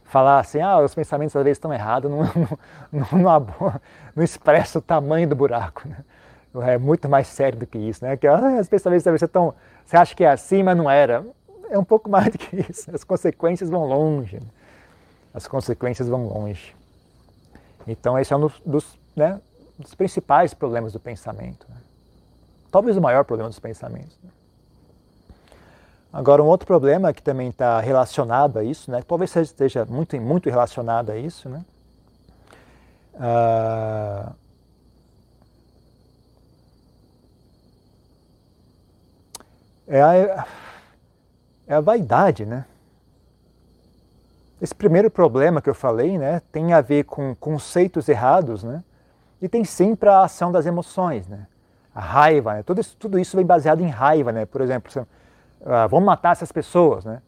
falar 0.06 0.40
assim, 0.40 0.62
ah, 0.62 0.80
os 0.80 0.96
pensamentos 0.96 1.36
às 1.36 1.44
vezes 1.44 1.58
estão 1.58 1.74
errados, 1.74 2.10
não, 2.10 2.20
não, 2.90 3.08
não, 3.12 3.20
não, 3.20 3.82
não 4.16 4.24
expressa 4.24 4.80
o 4.80 4.82
tamanho 4.82 5.28
do 5.28 5.36
buraco, 5.36 5.86
né. 5.86 5.98
É 6.62 6.78
muito 6.78 7.10
mais 7.10 7.28
sério 7.28 7.60
do 7.60 7.68
que 7.68 7.78
isso, 7.78 8.06
né? 8.06 8.16
Que 8.16 8.26
ah, 8.26 8.60
os 8.62 8.70
pensamentos 8.70 9.06
às 9.06 9.12
vezes 9.12 9.24
estão 9.24 9.54
você 9.86 9.98
acha 9.98 10.16
que 10.16 10.24
é 10.24 10.30
assim, 10.32 10.64
mas 10.64 10.78
não 10.78 10.90
era. 10.90 11.26
É 11.70 11.78
um 11.78 11.84
pouco 11.84 12.10
mais 12.10 12.32
do 12.32 12.38
que 12.38 12.56
isso. 12.72 12.90
As 12.96 13.04
consequências 13.04 13.70
vão 13.70 13.84
longe. 13.84 14.40
As 15.34 15.46
consequências 15.46 16.08
vão 16.08 16.30
longe. 16.30 16.74
Então, 17.86 18.18
esse 18.18 18.32
é 18.32 18.38
um 18.38 18.50
dos, 18.66 18.98
né, 19.14 19.42
dos 19.78 19.94
principais 19.94 20.54
problemas 20.54 20.94
do 20.94 21.00
pensamento. 21.00 21.68
Né? 21.70 21.76
Talvez 22.72 22.96
o 22.96 23.02
maior 23.02 23.26
problema 23.26 23.50
dos 23.50 23.60
pensamentos. 23.60 24.18
Né? 24.24 24.30
Agora, 26.15 26.41
um 26.41 26.45
outro 26.45 26.65
problema 26.65 27.12
que 27.12 27.21
também 27.21 27.49
está 27.49 27.78
relacionado 27.82 28.58
a 28.58 28.63
isso, 28.63 28.90
né? 28.90 29.02
talvez 29.06 29.35
esteja 29.35 29.83
muito, 29.83 30.15
muito 30.21 30.50
relacionado 30.50 31.10
a 31.10 31.17
isso, 31.17 31.50
né? 31.50 31.62
Uh, 33.15 34.33
é 39.85 40.02
a, 40.02 40.46
é 41.67 41.75
a 41.75 41.81
vaidade, 41.81 42.46
né? 42.46 42.63
Esse 44.62 44.73
primeiro 44.73 45.12
problema 45.12 45.62
que 45.62 45.69
eu 45.69 45.75
falei, 45.75 46.17
né, 46.17 46.42
tem 46.50 46.71
a 46.71 46.79
ver 46.79 47.04
com 47.04 47.35
conceitos 47.35 48.08
errados, 48.08 48.63
né? 48.63 48.81
E 49.42 49.50
tem 49.50 49.65
sempre 49.65 50.08
a 50.08 50.21
ação 50.21 50.50
das 50.50 50.65
emoções, 50.65 51.27
né? 51.27 51.46
A 51.94 52.00
raiva, 52.00 52.54
né? 52.54 52.63
Tudo 52.63 52.79
isso, 52.79 52.96
tudo 52.98 53.19
isso 53.19 53.35
vem 53.35 53.46
baseado 53.46 53.81
em 53.81 53.90
raiva, 53.90 54.31
né? 54.31 54.46
Por 54.46 54.62
exemplo, 54.62 55.06
uh, 55.66 55.90
vamos 55.90 56.06
matar 56.06 56.32
essas 56.32 56.52
pessoas, 56.52 57.04
né? 57.04 57.22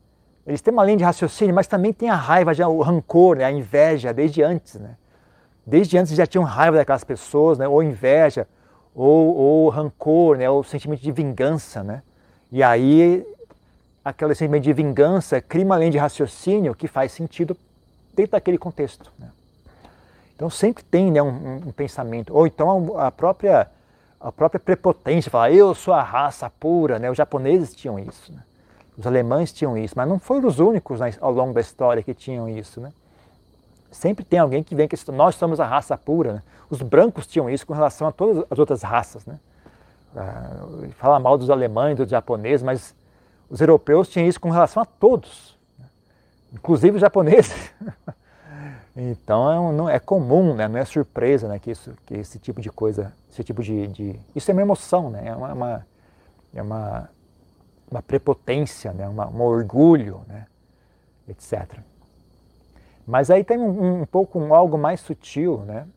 Eles 0.45 0.61
têm 0.61 0.73
uma 0.73 0.85
linha 0.85 0.97
de 0.97 1.03
raciocínio, 1.03 1.53
mas 1.53 1.67
também 1.67 1.91
tem 1.91 2.09
a 2.09 2.15
raiva, 2.15 2.53
já 2.53 2.69
o 2.69 2.81
rancor, 2.81 3.35
né? 3.35 3.43
a 3.43 3.51
inveja, 3.51 4.13
desde 4.13 4.41
antes, 4.41 4.75
né? 4.75 4.95
Desde 5.65 5.97
antes 5.97 6.13
já 6.13 6.25
tinham 6.25 6.45
raiva 6.45 6.77
daquelas 6.77 7.03
pessoas, 7.03 7.57
né? 7.57 7.67
Ou 7.67 7.83
inveja, 7.83 8.47
ou, 8.95 9.35
ou 9.35 9.69
rancor, 9.69 10.37
né? 10.37 10.49
Ou 10.49 10.63
sentimento 10.63 11.01
de 11.01 11.11
vingança, 11.11 11.83
né? 11.83 12.01
E 12.49 12.63
aí, 12.63 13.25
aquele 14.05 14.33
sentimento 14.33 14.63
de 14.63 14.71
vingança 14.71 15.41
cria 15.41 15.65
uma 15.65 15.77
linha 15.77 15.91
de 15.91 15.97
raciocínio 15.97 16.73
que 16.73 16.87
faz 16.87 17.11
sentido 17.11 17.57
dentro 18.15 18.31
daquele 18.31 18.57
contexto. 18.57 19.11
Né? 19.19 19.29
Então 20.35 20.49
sempre 20.49 20.83
tem 20.83 21.11
né, 21.11 21.21
um, 21.21 21.57
um, 21.67 21.71
pensamento, 21.71 22.33
ou 22.33 22.47
então 22.47 22.97
a 22.97 23.11
própria, 23.11 23.69
a 24.19 24.31
própria 24.31 24.59
prepotência, 24.59 25.29
falar 25.29 25.51
eu 25.51 25.73
sou 25.75 25.93
a 25.93 26.01
raça 26.01 26.49
pura, 26.49 26.97
né? 26.97 27.09
os 27.09 27.17
japoneses 27.17 27.75
tinham 27.75 27.99
isso, 27.99 28.31
né? 28.31 28.43
os 28.97 29.05
alemães 29.05 29.53
tinham 29.53 29.77
isso, 29.77 29.93
mas 29.95 30.09
não 30.09 30.17
foram 30.17 30.47
os 30.47 30.59
únicos 30.59 30.99
né, 30.99 31.13
ao 31.21 31.31
longo 31.31 31.53
da 31.53 31.61
história 31.61 32.01
que 32.01 32.13
tinham 32.15 32.49
isso. 32.49 32.81
Né? 32.81 32.91
Sempre 33.91 34.25
tem 34.25 34.39
alguém 34.39 34.63
que 34.63 34.73
vem 34.73 34.87
que 34.87 34.97
nós 35.11 35.35
somos 35.35 35.59
a 35.59 35.65
raça 35.65 35.95
pura. 35.95 36.33
Né? 36.33 36.43
Os 36.67 36.81
brancos 36.81 37.27
tinham 37.27 37.47
isso 37.47 37.65
com 37.65 37.73
relação 37.73 38.07
a 38.07 38.11
todas 38.11 38.43
as 38.49 38.57
outras 38.57 38.81
raças. 38.81 39.23
Né? 39.27 39.39
Ah, 40.15 40.63
fala 40.97 41.19
mal 41.19 41.37
dos 41.37 41.51
alemães, 41.51 41.95
dos 41.95 42.09
japoneses, 42.09 42.63
mas 42.63 42.95
os 43.49 43.61
europeus 43.61 44.09
tinham 44.09 44.27
isso 44.27 44.41
com 44.41 44.49
relação 44.49 44.81
a 44.81 44.85
todos, 44.85 45.55
né? 45.77 45.85
inclusive 46.51 46.95
os 46.95 47.01
japoneses. 47.01 47.53
então 48.97 49.51
é, 49.51 49.59
um, 49.59 49.71
não, 49.71 49.89
é 49.89 49.99
comum, 49.99 50.55
né? 50.55 50.67
não 50.67 50.79
é 50.79 50.85
surpresa 50.85 51.47
né? 51.47 51.59
que, 51.59 51.71
isso, 51.71 51.93
que 52.05 52.15
esse 52.15 52.39
tipo 52.39 52.59
de 52.59 52.71
coisa, 52.71 53.13
esse 53.31 53.43
tipo 53.43 53.61
de, 53.61 53.87
de... 53.87 54.19
isso 54.35 54.49
é 54.49 54.53
uma 54.53 54.61
emoção, 54.61 55.09
né? 55.11 55.27
é 55.27 55.35
uma, 55.35 55.53
uma 55.53 55.85
é 56.55 56.61
uma, 56.61 57.09
uma 57.89 58.01
prepotência, 58.01 58.91
né? 58.93 59.07
uma, 59.07 59.27
um 59.27 59.41
orgulho, 59.41 60.21
né? 60.27 60.47
etc. 61.27 61.79
Mas 63.05 63.29
aí 63.29 63.43
tem 63.43 63.57
um, 63.57 64.01
um 64.01 64.05
pouco 64.05 64.39
um 64.39 64.53
algo 64.53 64.77
mais 64.77 64.99
sutil, 64.99 65.59
né? 65.59 65.87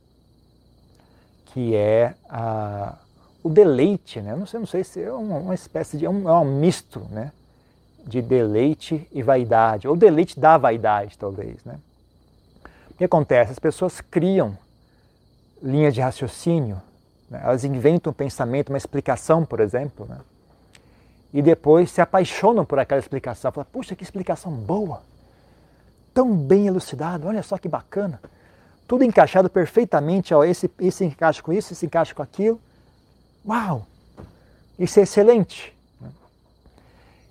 que 1.46 1.74
é 1.74 2.14
a, 2.28 2.96
o 3.42 3.48
deleite, 3.48 4.20
né? 4.20 4.36
não, 4.36 4.46
sei, 4.46 4.61
não 4.61 4.66
sei 4.66 4.84
se 4.84 5.03
é 5.03 5.12
uma, 5.12 5.38
uma 5.38 5.55
espécie 5.55 5.96
de. 5.96 6.05
É 6.05 6.11
um, 6.11 6.28
é 6.28 6.38
um 6.38 6.59
misto 6.59 7.01
né? 7.11 7.32
de 8.05 8.20
deleite 8.20 9.09
e 9.11 9.22
vaidade, 9.22 9.88
ou 9.88 9.96
deleite 9.96 10.38
da 10.38 10.57
vaidade, 10.59 11.18
talvez. 11.18 11.64
Né? 11.64 11.78
Que 13.01 13.07
acontece? 13.07 13.53
As 13.53 13.59
pessoas 13.59 14.03
criam 14.03 14.59
linhas 15.62 15.94
de 15.94 16.03
raciocínio, 16.03 16.82
né? 17.30 17.40
elas 17.42 17.64
inventam 17.64 18.11
um 18.11 18.14
pensamento, 18.14 18.68
uma 18.68 18.76
explicação, 18.76 19.42
por 19.42 19.59
exemplo, 19.59 20.05
né? 20.05 20.18
e 21.32 21.40
depois 21.40 21.90
se 21.90 22.03
apaixonam 22.03 22.62
por 22.62 22.78
aquela 22.78 23.01
explicação. 23.01 23.51
Falam, 23.53 23.66
puxa, 23.72 23.96
que 23.96 24.05
explicação 24.05 24.53
boa! 24.53 25.01
tão 26.12 26.36
bem 26.36 26.66
elucidado, 26.66 27.26
olha 27.26 27.42
só 27.42 27.57
que 27.57 27.70
bacana. 27.70 28.20
Tudo 28.86 29.03
encaixado 29.03 29.48
perfeitamente, 29.48 30.34
ó, 30.34 30.44
esse, 30.44 30.70
esse 30.78 31.03
encaixa 31.03 31.42
com 31.42 31.55
isso, 31.55 31.72
esse 31.72 31.86
encaixa 31.86 32.14
com 32.14 32.20
aquilo. 32.20 32.61
Uau! 33.48 33.86
Isso 34.78 35.01
é 35.01 35.05
excelente. 35.05 35.74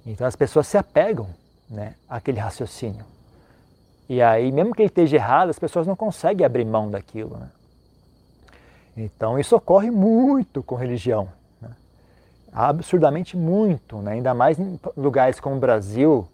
Então 0.04 0.26
as 0.26 0.36
pessoas 0.36 0.66
se 0.66 0.80
apegam 0.80 1.30
né, 1.70 1.94
àquele 2.10 2.40
raciocínio. 2.40 3.06
E 4.10 4.24
aí, 4.24 4.52
mesmo 4.52 4.74
que 4.74 4.82
ele 4.82 4.90
esteja 4.90 5.18
errado, 5.18 5.50
as 5.50 5.60
pessoas 5.60 5.86
não 5.86 5.96
conseguem 5.96 6.44
abrir 6.44 6.66
mão 6.66 6.90
daquilo. 6.90 7.38
Né? 7.38 7.48
Então 8.98 9.38
isso 9.38 9.56
ocorre 9.56 9.92
muito 9.92 10.64
com 10.64 10.74
religião. 10.74 11.30
Né? 11.62 11.70
Absurdamente 12.52 13.38
muito, 13.38 13.98
né? 13.98 14.14
ainda 14.14 14.34
mais 14.34 14.58
em 14.58 14.80
lugares 14.98 15.40
como 15.40 15.58
o 15.58 15.60
Brasil, 15.60 16.28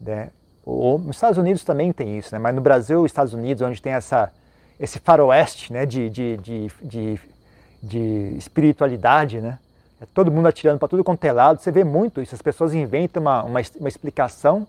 né? 0.00 0.30
Ou, 0.64 0.98
nos 0.98 1.16
Estados 1.16 1.36
Unidos 1.36 1.62
também 1.62 1.92
tem 1.92 2.16
isso, 2.16 2.34
né? 2.34 2.38
mas 2.38 2.54
no 2.54 2.62
Brasil 2.62 3.02
e 3.02 3.06
Estados 3.06 3.34
Unidos, 3.34 3.60
onde 3.60 3.82
tem 3.82 3.92
essa, 3.92 4.32
esse 4.80 4.98
faroeste 4.98 5.70
né? 5.70 5.84
de, 5.84 6.08
de, 6.08 6.38
de, 6.38 6.72
de, 6.82 7.20
de 7.82 8.34
espiritualidade, 8.38 9.42
né? 9.42 9.58
é 10.00 10.06
todo 10.06 10.32
mundo 10.32 10.48
atirando 10.48 10.78
para 10.78 10.88
tudo 10.88 11.04
quanto 11.04 11.22
é 11.26 11.32
lado, 11.32 11.60
você 11.60 11.70
vê 11.70 11.84
muito 11.84 12.22
isso, 12.22 12.34
as 12.34 12.40
pessoas 12.40 12.72
inventam 12.72 13.20
uma, 13.20 13.42
uma, 13.42 13.60
uma 13.78 13.88
explicação 13.88 14.66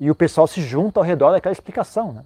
e 0.00 0.10
o 0.10 0.14
pessoal 0.14 0.46
se 0.46 0.62
junta 0.62 0.98
ao 0.98 1.04
redor 1.04 1.32
daquela 1.32 1.52
explicação. 1.52 2.12
Né? 2.12 2.24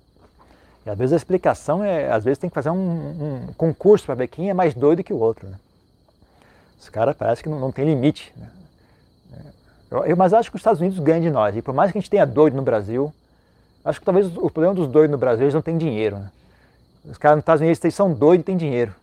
E 0.86 0.90
às 0.90 0.96
vezes 0.96 1.12
a 1.12 1.16
explicação 1.16 1.82
é, 1.82 2.10
às 2.10 2.22
vezes 2.22 2.38
tem 2.38 2.48
que 2.48 2.54
fazer 2.54 2.70
um, 2.70 3.48
um 3.48 3.52
concurso 3.54 4.06
para 4.06 4.14
ver 4.14 4.28
quem 4.28 4.48
é 4.48 4.54
mais 4.54 4.74
doido 4.74 5.02
que 5.02 5.12
o 5.12 5.18
outro. 5.18 5.48
Né? 5.48 5.56
Os 6.80 6.88
caras 6.88 7.16
parece 7.16 7.42
que 7.42 7.48
não, 7.48 7.58
não 7.58 7.72
tem 7.72 7.84
limite. 7.84 8.32
Né? 8.36 8.48
Eu, 9.90 10.04
eu, 10.04 10.16
mas 10.16 10.32
acho 10.32 10.50
que 10.50 10.56
os 10.56 10.60
Estados 10.60 10.80
Unidos 10.80 11.00
ganham 11.00 11.20
de 11.20 11.30
nós. 11.30 11.56
E 11.56 11.62
por 11.62 11.74
mais 11.74 11.90
que 11.90 11.98
a 11.98 12.00
gente 12.00 12.10
tenha 12.10 12.24
doido 12.24 12.54
no 12.54 12.62
Brasil, 12.62 13.12
acho 13.84 13.98
que 13.98 14.04
talvez 14.06 14.26
o 14.36 14.50
problema 14.50 14.74
dos 14.74 14.86
doidos 14.86 15.10
no 15.10 15.18
Brasil, 15.18 15.44
eles 15.44 15.54
não 15.54 15.62
têm 15.62 15.76
dinheiro. 15.76 16.18
Né? 16.18 16.30
Os 17.06 17.18
caras 17.18 17.36
nos 17.36 17.42
Estados 17.42 17.60
Unidos 17.60 17.84
eles 17.84 17.94
são 17.94 18.12
doidos 18.12 18.44
e 18.44 18.46
têm 18.46 18.56
dinheiro. 18.56 18.94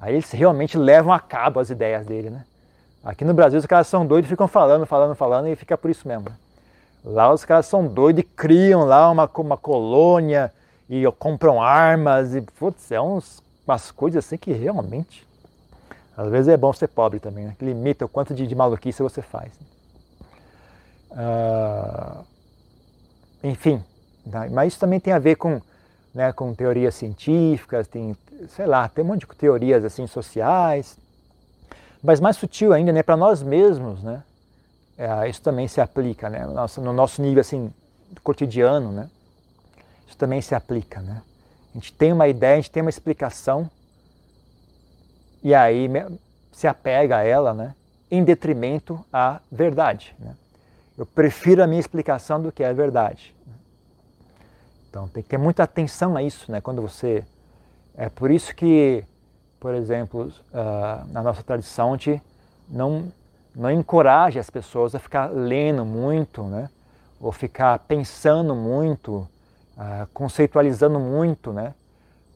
Aí 0.00 0.14
eles 0.14 0.30
realmente 0.32 0.76
levam 0.76 1.12
a 1.12 1.20
cabo 1.20 1.60
as 1.60 1.70
ideias 1.70 2.04
dele. 2.04 2.30
Né? 2.30 2.44
Aqui 3.04 3.24
no 3.24 3.32
Brasil 3.32 3.60
os 3.60 3.66
caras 3.66 3.86
são 3.86 4.04
doidos 4.04 4.28
e 4.28 4.30
ficam 4.30 4.48
falando, 4.48 4.86
falando, 4.86 5.14
falando 5.14 5.46
e 5.48 5.54
fica 5.54 5.78
por 5.78 5.90
isso 5.90 6.06
mesmo. 6.08 6.28
Né? 6.28 6.36
Lá 7.04 7.32
os 7.32 7.44
caras 7.44 7.66
são 7.66 7.86
doidos 7.86 8.22
e 8.22 8.26
criam 8.26 8.84
lá 8.84 9.10
uma, 9.10 9.30
uma 9.36 9.56
colônia 9.56 10.52
e 10.88 11.04
compram 11.18 11.62
armas 11.62 12.34
e 12.34 12.40
putz, 12.40 12.90
é 12.90 13.00
uns, 13.00 13.42
umas 13.66 13.90
coisas 13.90 14.24
assim 14.24 14.36
que 14.36 14.52
realmente 14.52 15.26
às 16.18 16.28
vezes 16.30 16.48
é 16.48 16.56
bom 16.56 16.72
ser 16.72 16.88
pobre 16.88 17.20
também, 17.20 17.44
né? 17.44 17.56
limita 17.60 18.04
o 18.04 18.08
quanto 18.08 18.34
de, 18.34 18.44
de 18.44 18.54
maluquice 18.54 19.00
você 19.00 19.22
faz. 19.22 19.52
Uh, 21.12 22.24
enfim, 23.44 23.82
né? 24.26 24.48
mas 24.50 24.72
isso 24.72 24.80
também 24.80 24.98
tem 24.98 25.12
a 25.12 25.18
ver 25.20 25.36
com, 25.36 25.62
né, 26.12 26.32
com 26.32 26.52
teorias 26.52 26.96
científicas, 26.96 27.86
tem, 27.86 28.16
sei 28.48 28.66
lá, 28.66 28.88
tem 28.88 29.04
um 29.04 29.08
monte 29.08 29.20
de 29.20 29.36
teorias 29.36 29.84
assim 29.84 30.08
sociais, 30.08 30.98
mas 32.02 32.18
mais 32.18 32.36
sutil 32.36 32.72
ainda, 32.72 32.92
né, 32.92 33.04
para 33.04 33.16
nós 33.16 33.40
mesmos, 33.40 34.02
né, 34.02 34.24
é, 34.98 35.28
isso 35.28 35.40
também 35.40 35.68
se 35.68 35.80
aplica, 35.80 36.28
né, 36.28 36.44
no 36.44 36.52
nosso, 36.52 36.80
no 36.80 36.92
nosso 36.92 37.22
nível 37.22 37.40
assim 37.40 37.72
cotidiano, 38.22 38.92
né, 38.92 39.08
isso 40.06 40.16
também 40.16 40.42
se 40.42 40.54
aplica, 40.54 41.00
né. 41.00 41.22
A 41.74 41.78
gente 41.78 41.92
tem 41.92 42.12
uma 42.12 42.26
ideia, 42.26 42.54
a 42.54 42.56
gente 42.56 42.70
tem 42.70 42.82
uma 42.82 42.90
explicação 42.90 43.70
e 45.42 45.54
aí 45.54 45.88
se 46.52 46.66
apega 46.66 47.18
a 47.18 47.22
ela, 47.22 47.54
né, 47.54 47.74
em 48.10 48.24
detrimento 48.24 49.02
à 49.12 49.40
verdade, 49.50 50.14
né. 50.18 50.34
Eu 50.98 51.06
prefiro 51.06 51.62
a 51.62 51.66
minha 51.68 51.78
explicação 51.78 52.42
do 52.42 52.50
que 52.50 52.64
a 52.64 52.72
verdade. 52.72 53.32
Então 54.90 55.06
tem 55.06 55.22
que 55.22 55.28
ter 55.28 55.38
muita 55.38 55.62
atenção 55.62 56.16
a 56.16 56.22
isso, 56.24 56.50
né? 56.50 56.60
Quando 56.60 56.82
você 56.82 57.24
é 57.96 58.08
por 58.08 58.32
isso 58.32 58.52
que, 58.52 59.04
por 59.60 59.74
exemplo, 59.74 60.24
uh, 60.26 61.12
na 61.12 61.22
nossa 61.22 61.40
tradição 61.44 61.94
a 61.94 61.96
gente 61.96 62.20
não 62.68 63.12
não 63.58 63.70
encoraja 63.72 64.38
as 64.38 64.48
pessoas 64.48 64.94
a 64.94 65.00
ficar 65.00 65.26
lendo 65.32 65.84
muito, 65.84 66.44
né? 66.44 66.70
Ou 67.20 67.32
ficar 67.32 67.76
pensando 67.80 68.54
muito, 68.54 69.28
uh, 69.76 70.06
conceitualizando 70.14 71.00
muito, 71.00 71.52
né? 71.52 71.74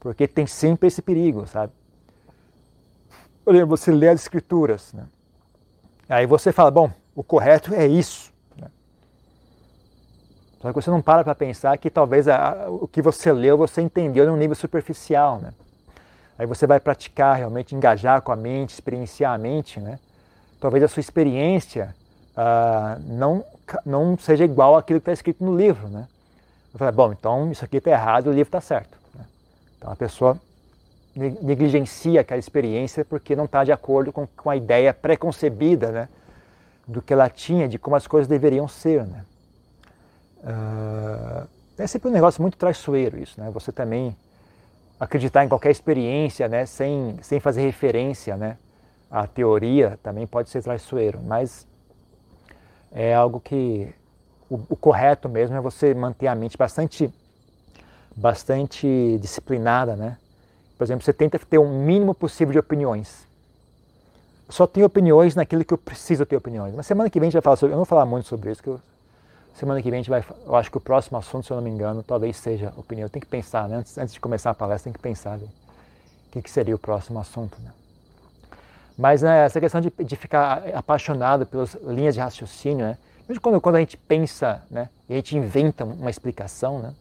Porque 0.01 0.27
tem 0.27 0.49
sempre 0.49 0.89
esse 0.89 1.01
perigo, 1.01 1.47
sabe? 1.47 1.73
Por 3.45 3.55
exemplo, 3.55 3.77
você 3.77 3.93
lê 3.93 4.09
as 4.09 4.21
escrituras, 4.21 4.93
né? 4.93 5.07
Aí 6.09 6.27
você 6.27 6.53
fala, 6.53 6.73
bom, 6.73 6.91
o 7.15 7.23
correto 7.23 7.73
é 7.73 7.87
isso. 7.87 8.33
Só 10.61 10.69
que 10.69 10.75
você 10.75 10.91
não 10.91 11.03
para 11.03 11.25
para 11.25 11.35
pensar 11.35 11.77
que 11.77 11.91
talvez 11.91 12.29
a, 12.29 12.69
o 12.69 12.87
que 12.87 13.03
você 13.03 13.33
leu 13.33 13.59
você 13.59 13.81
entendeu 13.81 14.27
num 14.27 14.37
nível 14.37 14.55
superficial, 14.55 15.39
né? 15.39 15.53
Aí 16.39 16.47
você 16.47 16.69
vai 16.69 16.79
praticar 16.79 17.37
realmente, 17.37 17.75
engajar 17.75 18.23
com 18.23 18.31
a 18.31 18.37
mente, 18.37 18.71
experienciar 18.71 19.35
a 19.35 19.39
mente, 19.39 19.81
né? 19.81 19.99
Talvez 20.63 20.85
a 20.85 20.87
sua 20.87 21.01
experiência 21.01 21.93
ah, 22.37 22.97
não, 23.01 23.45
não 23.85 24.17
seja 24.17 24.45
igual 24.45 24.77
àquilo 24.77 25.01
que 25.01 25.03
está 25.03 25.13
escrito 25.13 25.45
no 25.45 25.57
livro, 25.57 25.89
né? 25.89 26.07
Eu 26.73 26.79
falei, 26.79 26.95
bom, 26.95 27.13
então 27.13 27.51
isso 27.51 27.65
aqui 27.65 27.79
está 27.79 27.91
errado, 27.91 28.29
o 28.29 28.31
livro 28.31 28.47
está 28.47 28.61
certo. 28.61 28.97
Né? 29.13 29.25
Então 29.77 29.91
a 29.91 29.97
pessoa 29.97 30.41
negligencia 31.17 32.21
aquela 32.21 32.39
experiência 32.39 33.05
porque 33.05 33.35
não 33.35 33.47
está 33.47 33.65
de 33.65 33.73
acordo 33.73 34.13
com, 34.13 34.25
com 34.25 34.49
a 34.49 34.57
ideia 34.57 34.95
preconcebida, 34.95 35.91
né? 35.91 36.09
Do 36.87 37.03
que 37.03 37.13
ela 37.13 37.29
tinha, 37.29 37.69
de 37.69 37.77
como 37.77 37.97
as 37.97 38.07
coisas 38.07 38.29
deveriam 38.29 38.69
ser, 38.69 39.05
né? 39.05 39.25
Uh, 40.45 41.49
é 41.77 41.87
sempre 41.89 42.09
um 42.09 42.13
negócio 42.13 42.41
muito 42.41 42.57
traiçoeiro 42.57 43.19
isso, 43.19 43.41
né? 43.41 43.51
Você 43.51 43.73
também 43.73 44.17
acreditar 45.01 45.45
em 45.45 45.49
qualquer 45.49 45.73
experiência, 45.73 46.47
né, 46.47 46.67
sem, 46.67 47.17
sem 47.21 47.41
fazer 47.41 47.63
referência, 47.63 48.37
né, 48.37 48.57
à 49.13 49.27
teoria, 49.27 49.99
também 50.03 50.27
pode 50.27 50.51
ser 50.51 50.63
traiçoeiro, 50.63 51.21
mas 51.23 51.67
é 52.91 53.15
algo 53.15 53.39
que 53.39 53.95
o, 54.51 54.59
o 54.71 54.77
correto 54.77 55.29
mesmo 55.29 55.57
é 55.57 55.61
você 55.61 55.95
manter 55.95 56.27
a 56.27 56.35
mente 56.35 56.57
bastante 56.57 57.13
bastante 58.15 59.19
disciplinada, 59.21 59.97
né? 59.97 60.19
Por 60.77 60.85
exemplo, 60.85 61.05
você 61.05 61.13
tenta 61.13 61.39
ter 61.39 61.59
o 61.59 61.63
um 61.63 61.85
mínimo 61.85 62.15
possível 62.15 62.53
de 62.53 62.59
opiniões. 62.59 63.27
Só 64.49 64.67
tenho 64.67 64.85
opiniões 64.85 65.35
naquilo 65.35 65.65
que 65.65 65.73
eu 65.73 65.79
preciso 65.79 66.27
ter 66.27 66.37
opiniões. 66.37 66.75
Mas 66.75 66.87
semana 66.87 67.09
que 67.09 67.21
vem 67.21 67.29
a 67.29 67.31
gente 67.31 67.35
vai 67.35 67.43
falar 67.43 67.57
sobre, 67.57 67.73
eu 67.73 67.77
não 67.77 67.85
vou 67.85 67.87
falar 67.87 68.05
muito 68.05 68.29
sobre 68.29 68.51
isso, 68.51 68.63
que 68.63 68.69
eu 68.69 68.81
Semana 69.55 69.83
que 69.83 69.91
vem 69.91 69.99
a 69.99 70.03
gente 70.03 70.11
vai. 70.11 70.25
Eu 70.47 70.57
acho 70.57 70.71
que 70.71 70.77
o 70.77 70.81
próximo 70.81 71.19
assunto, 71.19 71.47
se 71.47 71.53
eu 71.53 71.57
não 71.57 71.63
me 71.63 71.71
engano, 71.71 72.03
talvez 72.03 72.37
seja 72.37 72.73
opinião. 72.77 73.09
Tem 73.09 73.21
que 73.21 73.27
pensar, 73.27 73.69
né? 73.69 73.77
Antes, 73.77 73.99
antes 73.99 74.15
de 74.15 74.21
começar 74.21 74.51
a 74.51 74.55
palestra, 74.55 74.85
tem 74.85 74.93
que 74.93 74.99
pensar 74.99 75.39
o 75.39 75.49
que, 76.31 76.43
que, 76.43 76.51
seria 76.51 76.75
o 76.75 76.79
próximo 76.79 77.21
assunto. 77.21 77.61
Né? 77.61 77.71
Mas 79.03 79.21
né, 79.21 79.47
essa 79.47 79.59
questão 79.59 79.81
de, 79.81 79.91
de, 79.91 80.15
ficar 80.15 80.63
apaixonado 80.73 81.45
pelas 81.45 81.75
linhas 81.83 82.15
de 82.15 82.21
raciocínio, 82.21 82.87
né? 82.87 82.99
Quando, 83.41 83.61
quando 83.61 83.75
a 83.75 83.81
gente 83.81 83.97
pensa 83.97 84.63
né, 84.71 84.89
e 85.09 85.15
a 85.15 85.17
gente 85.17 85.37
inventa 85.37 85.85
uma 85.85 86.09
explicação, 86.09 86.79
né? 86.79 86.95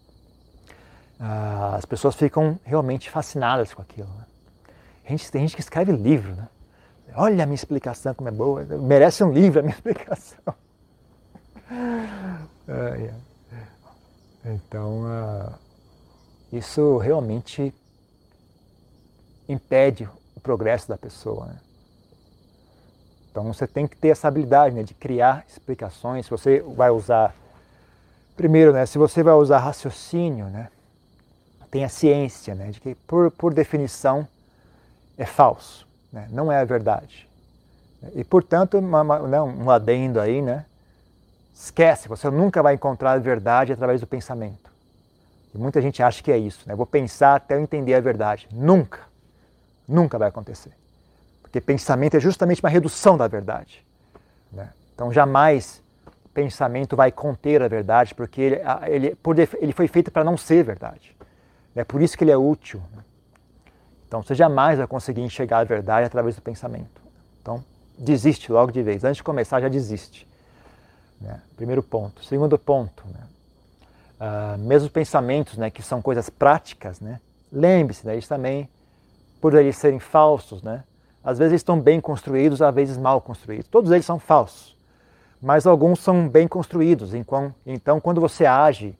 ah, 1.20 1.76
as 1.76 1.86
pessoas 1.86 2.16
ficam 2.16 2.60
realmente 2.66 3.08
fascinadas 3.08 3.72
com 3.72 3.84
aquilo. 3.84 4.08
Né? 4.08 4.26
A 5.06 5.10
gente, 5.10 5.32
tem 5.32 5.41
gente 5.41 5.54
que 5.54 5.62
escreve 5.62 5.91
livro, 5.91 6.36
né? 6.36 6.47
Olha 7.14 7.43
a 7.43 7.45
minha 7.45 7.54
explicação 7.54 8.16
como 8.16 8.30
é 8.30 8.32
boa, 8.32 8.64
merece 8.64 9.24
um 9.24 9.32
livro 9.32 9.60
a 9.60 9.62
minha 9.62 9.76
explicação. 9.78 10.56
Então, 14.43 15.04
uh, 15.04 15.54
isso 16.52 16.97
realmente 16.97 17.72
impede 19.47 20.10
o 20.36 20.39
progresso 20.39 20.89
da 20.89 20.97
pessoa. 20.97 21.45
Né? 21.45 21.56
Então, 23.32 23.45
você 23.45 23.65
tem 23.65 23.88
que 23.88 23.95
ter 23.95 24.09
essa 24.09 24.27
habilidade 24.27 24.75
né, 24.75 24.84
de 24.84 24.93
criar 24.93 25.45
explicações. 25.47 26.25
Se 26.25 26.32
você 26.32 26.59
vai 26.59 26.89
usar, 26.89 27.34
primeiro, 28.36 28.73
né, 28.73 28.86
se 28.86 28.97
você 28.97 29.23
vai 29.23 29.34
usar 29.34 29.59
raciocínio, 29.59 30.47
né, 30.47 30.67
tem 31.71 31.86
a 31.86 31.89
ciência, 31.89 32.53
né, 32.53 32.71
de 32.71 32.82
que 32.82 32.93
por, 32.93 33.32
por 33.32 33.53
definição 33.53 34.27
é 35.17 35.25
falso, 35.25 35.88
né, 36.11 36.27
não 36.29 36.51
é 36.51 36.59
a 36.59 36.65
verdade. 36.65 37.29
E 38.13 38.23
portanto, 38.23 38.77
uma, 38.77 39.01
uma, 39.01 39.19
né, 39.19 39.41
um 39.41 39.69
adendo 39.71 40.19
aí, 40.19 40.41
né, 40.41 40.65
esquece, 41.55 42.09
você 42.09 42.29
nunca 42.29 42.61
vai 42.61 42.73
encontrar 42.73 43.13
a 43.13 43.17
verdade 43.17 43.71
através 43.71 44.01
do 44.01 44.07
pensamento. 44.07 44.69
E 45.55 45.57
muita 45.57 45.82
gente 45.82 46.03
acha 46.03 46.21
que 46.21 46.32
é 46.32 46.38
isso, 46.38 46.67
né, 46.67 46.75
vou 46.75 46.86
pensar 46.86 47.36
até 47.36 47.55
eu 47.55 47.61
entender 47.61 47.93
a 47.93 48.01
verdade. 48.01 48.49
Nunca, 48.51 48.99
nunca 49.88 50.17
vai 50.17 50.27
acontecer. 50.27 50.80
Porque 51.52 51.60
pensamento 51.60 52.16
é 52.16 52.20
justamente 52.22 52.64
uma 52.64 52.70
redução 52.70 53.18
da 53.18 53.28
verdade. 53.28 53.86
Né? 54.49 54.70
Então 54.95 55.12
jamais 55.12 55.84
pensamento 56.34 56.95
vai 56.95 57.12
conter 57.12 57.62
a 57.62 57.68
verdade, 57.68 58.16
porque 58.16 58.39
ele, 58.41 58.62
ele, 58.88 59.18
ele 59.60 59.74
foi 59.74 59.86
feito 59.89 60.10
para 60.10 60.24
não 60.24 60.38
ser 60.38 60.64
verdade. 60.64 61.14
É 61.76 61.84
por 61.84 62.02
isso 62.02 62.18
que 62.18 62.24
ele 62.24 62.32
é 62.32 62.38
útil. 62.38 62.82
Né? 62.95 63.04
Então 64.08 64.24
você 64.24 64.34
jamais 64.34 64.78
vai 64.78 64.88
conseguir 64.88 65.20
enxergar 65.20 65.60
a 65.60 65.64
verdade 65.66 66.08
através 66.08 66.38
do 66.38 66.41
pensamento. 66.41 67.02
Então 67.41 67.62
desiste 67.97 68.49
logo 68.49 68.72
de 68.72 68.82
vez. 68.82 69.04
Antes 69.04 69.18
de 69.18 69.24
começar, 69.24 69.60
já 69.60 69.68
desiste. 69.68 70.26
Né? 71.20 71.41
Primeiro 71.58 71.84
ponto. 71.84 72.24
Segundo 72.24 72.58
ponto, 72.58 73.04
né? 73.10 73.28
uh, 74.22 74.58
mesmo 74.58 74.89
pensamentos 74.89 75.58
né, 75.58 75.70
que 75.70 75.84
são 75.84 76.02
coisas 76.02 76.30
práticas, 76.30 77.02
né? 77.02 77.20
lembre-se, 77.52 78.08
né, 78.08 78.14
eles 78.14 78.28
também, 78.28 78.70
por 79.41 79.54
eles 79.54 79.76
serem 79.76 79.99
falsos, 79.99 80.64
né? 80.64 80.86
Às 81.24 81.38
vezes 81.38 81.55
estão 81.55 81.80
bem 81.80 82.01
construídos, 82.01 82.61
às 82.61 82.74
vezes 82.74 82.97
mal 82.97 83.22
construídos. 83.22 83.67
Todos 83.67 83.91
eles 83.91 84.05
são 84.05 84.19
falsos, 84.19 84.76
mas 85.41 85.67
alguns 85.67 85.99
são 85.99 86.28
bem 86.28 86.47
construídos. 86.47 87.13
Então, 87.13 87.99
quando 88.01 88.19
você 88.19 88.45
age 88.45 88.97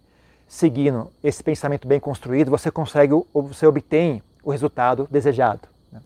seguindo 0.48 1.10
esse 1.24 1.44
pensamento 1.44 1.88
bem 1.88 2.00
construído, 2.00 2.52
você 2.52 2.70
consegue, 2.70 3.14
você 3.34 3.66
obtém 3.66 4.22
o 4.44 4.52
resultado 4.52 5.08
desejado. 5.10 5.62
Né? 5.92 6.02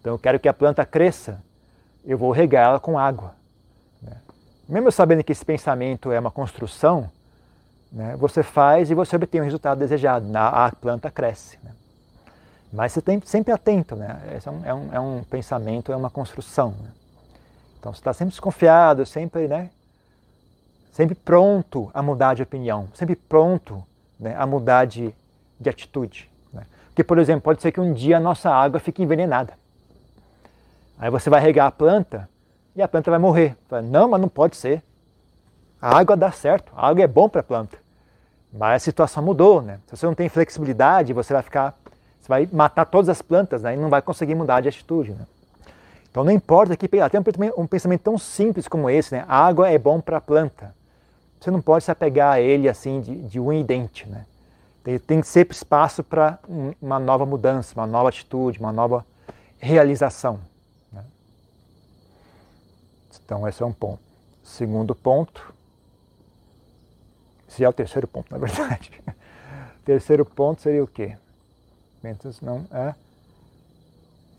Então, 0.00 0.14
eu 0.14 0.18
quero 0.18 0.40
que 0.40 0.48
a 0.48 0.54
planta 0.54 0.84
cresça, 0.84 1.42
eu 2.04 2.16
vou 2.16 2.32
regá-la 2.32 2.80
com 2.80 2.98
água. 2.98 3.34
Né? 4.02 4.16
Mesmo 4.68 4.90
sabendo 4.90 5.22
que 5.22 5.32
esse 5.32 5.44
pensamento 5.44 6.10
é 6.10 6.18
uma 6.18 6.30
construção, 6.30 7.10
né, 7.92 8.16
você 8.16 8.42
faz 8.42 8.90
e 8.90 8.94
você 8.94 9.16
obtém 9.16 9.40
o 9.40 9.44
resultado 9.44 9.78
desejado, 9.78 10.26
a 10.34 10.72
planta 10.80 11.10
cresce. 11.10 11.58
Mas 12.72 12.92
você 12.92 13.02
tem 13.02 13.20
sempre 13.24 13.52
atento, 13.52 13.96
né? 13.96 14.20
Esse 14.36 14.48
é 14.48 14.52
um, 14.52 14.64
é 14.64 14.74
um, 14.74 14.94
é 14.94 15.00
um 15.00 15.24
pensamento, 15.24 15.92
é 15.92 15.96
uma 15.96 16.10
construção. 16.10 16.70
Né? 16.80 16.90
Então 17.78 17.92
você 17.92 18.00
está 18.00 18.12
sempre 18.12 18.30
desconfiado, 18.30 19.04
sempre, 19.04 19.48
né? 19.48 19.70
sempre 20.92 21.14
pronto 21.14 21.90
a 21.94 22.02
mudar 22.02 22.34
de 22.34 22.42
opinião, 22.42 22.88
sempre 22.94 23.16
pronto 23.16 23.82
né, 24.18 24.36
a 24.36 24.46
mudar 24.46 24.84
de, 24.84 25.14
de 25.58 25.70
atitude. 25.70 26.30
Né? 26.52 26.64
Porque, 26.88 27.02
por 27.02 27.18
exemplo, 27.18 27.42
pode 27.42 27.62
ser 27.62 27.72
que 27.72 27.80
um 27.80 27.92
dia 27.92 28.18
a 28.18 28.20
nossa 28.20 28.50
água 28.50 28.78
fique 28.78 29.02
envenenada. 29.02 29.54
Aí 30.98 31.10
você 31.10 31.30
vai 31.30 31.40
regar 31.40 31.66
a 31.66 31.70
planta 31.70 32.28
e 32.76 32.82
a 32.82 32.86
planta 32.86 33.10
vai 33.10 33.18
morrer. 33.18 33.56
Fala, 33.68 33.82
não, 33.82 34.10
mas 34.10 34.20
não 34.20 34.28
pode 34.28 34.56
ser. 34.56 34.82
A 35.80 35.96
água 35.98 36.14
dá 36.14 36.30
certo, 36.30 36.70
a 36.76 36.86
água 36.86 37.02
é 37.02 37.06
bom 37.06 37.28
para 37.28 37.40
a 37.40 37.44
planta. 37.44 37.78
Mas 38.52 38.82
a 38.82 38.84
situação 38.84 39.22
mudou, 39.22 39.62
né? 39.62 39.78
Se 39.86 39.96
você 39.96 40.04
não 40.04 40.14
tem 40.14 40.28
flexibilidade, 40.28 41.12
você 41.12 41.32
vai 41.32 41.42
ficar, 41.42 41.78
vai 42.30 42.48
matar 42.52 42.84
todas 42.84 43.08
as 43.08 43.20
plantas, 43.20 43.62
né? 43.62 43.74
E 43.74 43.76
não 43.76 43.90
vai 43.90 44.00
conseguir 44.00 44.36
mudar 44.36 44.60
de 44.60 44.68
atitude, 44.68 45.10
né? 45.10 45.26
Então 46.08 46.22
não 46.22 46.30
importa 46.30 46.76
que 46.76 47.00
até 47.00 47.18
um 47.56 47.66
pensamento 47.66 48.02
tão 48.02 48.16
simples 48.16 48.68
como 48.68 48.88
esse, 48.88 49.12
né? 49.12 49.24
A 49.26 49.44
água 49.44 49.68
é 49.68 49.76
bom 49.76 50.00
para 50.00 50.18
a 50.18 50.20
planta. 50.20 50.72
Você 51.40 51.50
não 51.50 51.60
pode 51.60 51.84
se 51.84 51.90
apegar 51.90 52.34
a 52.34 52.40
ele 52.40 52.68
assim 52.68 53.00
de, 53.00 53.16
de 53.16 53.40
um 53.40 53.62
dente, 53.64 54.08
né? 54.08 54.26
Tem, 54.84 54.96
tem 54.98 55.22
sempre 55.24 55.56
espaço 55.56 56.04
para 56.04 56.38
uma 56.80 57.00
nova 57.00 57.26
mudança, 57.26 57.74
uma 57.74 57.86
nova 57.86 58.08
atitude, 58.08 58.60
uma 58.60 58.72
nova 58.72 59.04
realização. 59.58 60.38
Né? 60.92 61.02
Então 63.24 63.46
esse 63.48 63.60
é 63.60 63.66
um 63.66 63.72
ponto. 63.72 64.00
Segundo 64.44 64.94
ponto, 64.94 65.52
esse 67.48 67.64
é 67.64 67.68
o 67.68 67.72
terceiro 67.72 68.06
ponto, 68.06 68.30
na 68.30 68.38
verdade. 68.38 68.92
terceiro 69.84 70.24
ponto 70.24 70.62
seria 70.62 70.84
o 70.84 70.86
quê? 70.86 71.16
Não 72.40 72.66
é? 72.70 72.94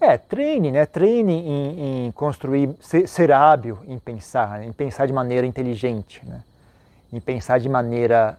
É, 0.01 0.18
treine, 0.18 0.72
né? 0.72 0.86
Treine 0.88 1.34
em, 1.34 2.07
em 2.07 2.12
construir, 2.12 2.76
ser, 2.82 3.07
ser, 3.07 3.32
hábil 3.32 3.78
em 3.88 3.99
pensar, 3.99 4.64
em 4.64 4.74
pensar 4.74 5.05
de 5.05 5.14
maneira 5.14 5.45
inteligente, 5.45 6.26
né? 6.26 6.41
em 7.14 7.20
pensar 7.20 7.59
de 7.59 7.70
maneira 7.70 8.36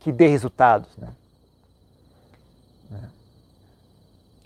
que 0.00 0.12
dê 0.12 0.26
resultados. 0.26 0.94
Né? 0.98 1.08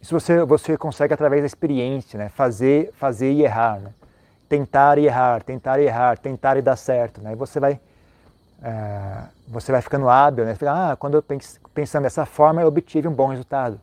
Isso 0.03 0.19
você, 0.19 0.45
você 0.45 0.77
consegue 0.77 1.15
através 1.15 1.43
da 1.43 1.47
experiência, 1.47 2.19
né? 2.19 2.29
fazer, 2.29 2.93
fazer 2.95 3.33
e 3.33 3.43
errar. 3.43 3.81
Né? 3.81 3.91
Tentar 4.49 4.99
e 4.99 5.07
errar, 5.07 5.43
tentar 5.43 5.81
e 5.81 5.87
errar, 5.87 6.19
tentar 6.19 6.57
e 6.57 6.63
dar 6.63 6.77
certo. 6.77 7.21
Né? 7.21 7.33
E 7.33 7.37
você 7.37 7.61
vai, 7.61 7.81
é, 8.63 9.23
você 9.47 9.71
vai 9.71 9.81
ficando 9.81 10.09
hábil. 10.09 10.45
Né? 10.45 10.57
ah, 10.69 10.97
quando 10.99 11.15
eu 11.15 11.23
penso, 11.23 11.59
pensando 11.75 12.05
dessa 12.05 12.27
forma, 12.27 12.63
eu 12.63 12.69
obtive 12.69 13.09
um 13.09 13.15
bom 13.15 13.29
resultado. 13.29 13.81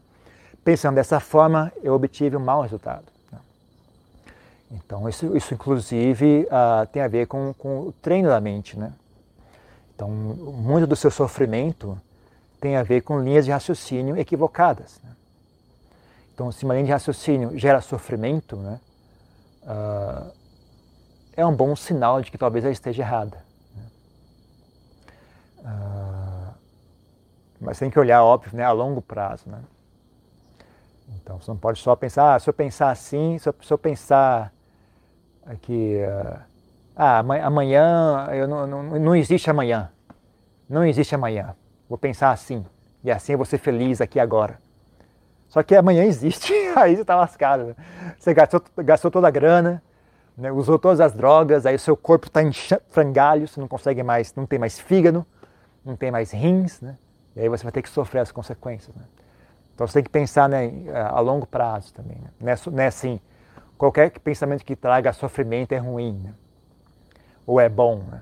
Pensando 0.64 0.96
dessa 0.96 1.20
forma, 1.20 1.72
eu 1.82 1.94
obtive 1.94 2.36
um 2.36 2.40
mau 2.40 2.62
resultado. 2.62 3.06
Né? 3.32 3.40
Então, 4.72 5.08
isso, 5.08 5.36
isso 5.36 5.54
inclusive 5.54 6.48
uh, 6.48 6.86
tem 6.88 7.02
a 7.02 7.08
ver 7.08 7.28
com, 7.28 7.54
com 7.58 7.88
o 7.88 7.92
treino 7.94 8.30
da 8.30 8.40
mente. 8.40 8.78
Né? 8.78 8.94
Então, 9.96 10.10
muito 10.10 10.86
do 10.86 10.96
seu 10.96 11.12
sofrimento 11.12 12.00
tem 12.60 12.76
a 12.76 12.84
ver 12.84 13.02
com 13.02 13.20
linhas 13.20 13.46
de 13.46 13.52
raciocínio 13.52 14.18
equivocadas. 14.18 15.00
Né? 15.04 15.12
Então, 16.34 16.52
se 16.52 16.64
uma 16.66 16.74
linha 16.74 16.86
de 16.86 16.92
raciocínio 16.92 17.58
gera 17.58 17.82
sofrimento, 17.82 18.56
né, 18.56 18.80
uh, 19.64 20.32
é 21.36 21.46
um 21.46 21.56
bom 21.56 21.76
sinal 21.76 22.22
de 22.22 22.32
que 22.32 22.38
talvez 22.38 22.64
ela 22.64 22.72
esteja 22.72 23.04
errada. 23.04 23.44
Né? 23.76 23.84
Uh, 25.60 26.19
mas 27.60 27.80
tem 27.80 27.90
que 27.90 28.00
olhar, 28.00 28.24
óbvio, 28.24 28.56
né, 28.56 28.64
a 28.64 28.72
longo 28.72 29.02
prazo. 29.02 29.50
Né? 29.50 29.60
Então, 31.16 31.40
você 31.40 31.52
não 31.52 31.58
pode 31.58 31.80
só 31.80 31.96
pensar, 31.96 32.36
ah, 32.36 32.40
se 32.40 32.50
eu 32.50 32.54
pensar 32.54 32.90
assim, 32.92 33.38
se 33.38 33.50
eu, 33.50 33.56
se 33.62 33.74
eu 33.74 33.78
pensar 33.78 34.54
que 35.62 36.04
uh, 36.04 36.40
ah, 36.96 37.20
amanhã, 37.20 38.28
eu 38.34 38.48
não, 38.48 38.68
não, 38.68 38.84
não 38.84 39.16
existe 39.16 39.50
amanhã. 39.50 39.90
Não 40.70 40.86
existe 40.86 41.16
amanhã. 41.16 41.56
Vou 41.88 41.98
pensar 41.98 42.32
assim. 42.32 42.66
E 43.04 43.10
assim 43.10 43.32
eu 43.32 43.38
vou 43.38 43.46
ser 43.46 43.58
feliz 43.58 44.02
aqui 44.02 44.20
agora. 44.20 44.60
Só 45.48 45.64
que 45.64 45.76
amanhã 45.76 46.04
existe, 46.04 46.54
aí 46.76 46.96
você 46.96 47.02
está 47.02 47.16
lascado. 47.16 47.68
Né? 47.68 47.76
Você 48.18 48.34
gastou, 48.34 48.62
gastou 48.78 49.10
toda 49.10 49.28
a 49.28 49.32
grana, 49.32 49.82
né? 50.38 50.52
usou 50.52 50.78
todas 50.78 51.00
as 51.00 51.14
drogas, 51.14 51.66
aí 51.66 51.76
o 51.76 51.80
seu 51.80 51.98
corpo 51.98 52.28
está 52.28 52.44
em 52.44 52.52
frangalhos, 52.90 53.52
você 53.52 53.60
não 53.60 53.68
consegue 53.68 54.04
mais, 54.04 54.36
não 54.36 54.46
tem 54.46 54.60
mais 54.60 54.78
fígado, 54.78 55.26
não 55.84 55.96
tem 55.96 56.12
mais 56.12 56.32
rins, 56.32 56.82
né? 56.82 56.98
E 57.40 57.44
aí 57.44 57.50
você 57.50 57.64
vai 57.64 57.72
ter 57.72 57.82
que 57.82 57.90
sofrer 57.90 58.20
as 58.20 58.32
consequências. 58.32 58.96
Né? 58.96 59.04
Então 59.74 59.88
você 59.88 59.94
tem 59.94 60.04
que 60.04 60.10
pensar 60.10 60.48
né, 60.48 60.72
a 60.94 61.20
longo 61.20 61.48
prazo 61.48 61.94
também. 61.94 62.18
Né? 62.18 62.30
Não, 62.40 62.52
é, 62.52 62.56
não 62.72 62.84
é 62.84 62.88
assim, 62.88 63.20
qualquer 63.78 64.12
pensamento 64.20 64.64
que 64.64 64.76
traga 64.76 65.12
sofrimento 65.14 65.72
é 65.72 65.78
ruim. 65.78 66.22
Né? 66.24 66.34
ou 67.50 67.60
é 67.60 67.68
bom. 67.68 68.04
Né? 68.08 68.22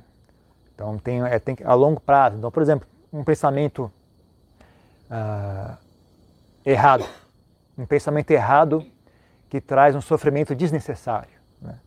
Então 0.73 0.97
tem, 0.97 1.21
é, 1.21 1.37
tem 1.37 1.57
a 1.65 1.73
longo 1.73 1.99
prazo. 1.99 2.37
Então, 2.37 2.49
por 2.49 2.63
exemplo, 2.63 2.87
um 3.11 3.25
pensamento 3.25 3.91
uh, 5.11 5.77
errado, 6.65 7.05
um 7.77 7.85
pensamento 7.85 8.31
errado 8.31 8.85
que 9.49 9.59
traz 9.59 9.95
um 9.97 10.01
sofrimento 10.01 10.55
desnecessário. 10.55 11.37
Né? 11.61 11.77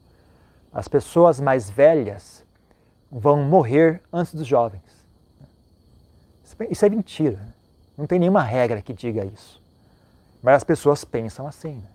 As 0.71 0.87
pessoas 0.87 1.41
mais 1.41 1.71
velhas 1.71 2.45
vão 3.11 3.43
morrer 3.43 4.03
antes 4.13 4.35
dos 4.35 4.47
jovens. 4.47 4.83
Isso 6.69 6.85
é 6.85 6.89
mentira. 6.89 7.39
Não 7.97 8.07
tem 8.07 8.19
nenhuma 8.19 8.43
regra 8.43 8.83
que 8.83 8.93
diga 8.93 9.25
isso. 9.25 9.61
Mas 10.43 10.57
as 10.57 10.65
pessoas 10.65 11.05
pensam 11.05 11.47
assim. 11.47 11.75
Né? 11.75 11.89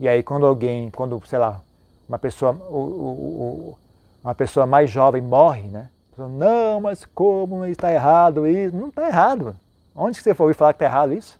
E 0.00 0.08
aí 0.08 0.22
quando 0.22 0.46
alguém, 0.46 0.90
quando, 0.90 1.20
sei 1.26 1.38
lá, 1.38 1.60
uma 2.08 2.18
pessoa, 2.18 2.52
o, 2.52 2.76
o, 2.76 3.78
uma 4.22 4.34
pessoa 4.34 4.66
mais 4.66 4.90
jovem 4.90 5.22
morre, 5.22 5.62
né? 5.62 5.88
Não, 6.16 6.80
mas 6.80 7.04
como 7.04 7.64
está 7.66 7.92
errado 7.92 8.46
isso? 8.46 8.74
Não 8.74 8.88
está 8.88 9.06
errado. 9.06 9.56
Onde 9.94 10.18
que 10.18 10.24
você 10.24 10.34
foi 10.34 10.54
falar 10.54 10.72
que 10.72 10.76
está 10.82 10.86
errado 10.86 11.12
isso? 11.12 11.38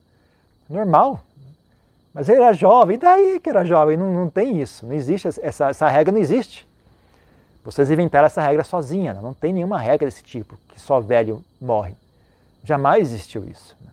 Normal. 0.68 1.20
Mas 2.12 2.28
ele 2.28 2.42
era 2.42 2.52
jovem, 2.52 2.98
daí 2.98 3.38
que 3.40 3.50
era 3.50 3.64
jovem? 3.64 3.96
Não, 3.96 4.12
não 4.12 4.30
tem 4.30 4.60
isso, 4.60 4.86
não 4.86 4.94
existe, 4.94 5.28
essa, 5.28 5.68
essa 5.68 5.88
regra 5.88 6.12
não 6.12 6.20
existe. 6.20 6.66
Vocês 7.62 7.90
inventaram 7.90 8.26
essa 8.26 8.40
regra 8.40 8.64
sozinha, 8.64 9.12
não 9.14 9.34
tem 9.34 9.52
nenhuma 9.52 9.78
regra 9.78 10.06
desse 10.06 10.22
tipo, 10.22 10.56
que 10.68 10.80
só 10.80 11.00
velho 11.00 11.44
morre. 11.60 11.94
Jamais 12.66 13.12
existiu 13.12 13.44
isso. 13.44 13.76
Né? 13.80 13.90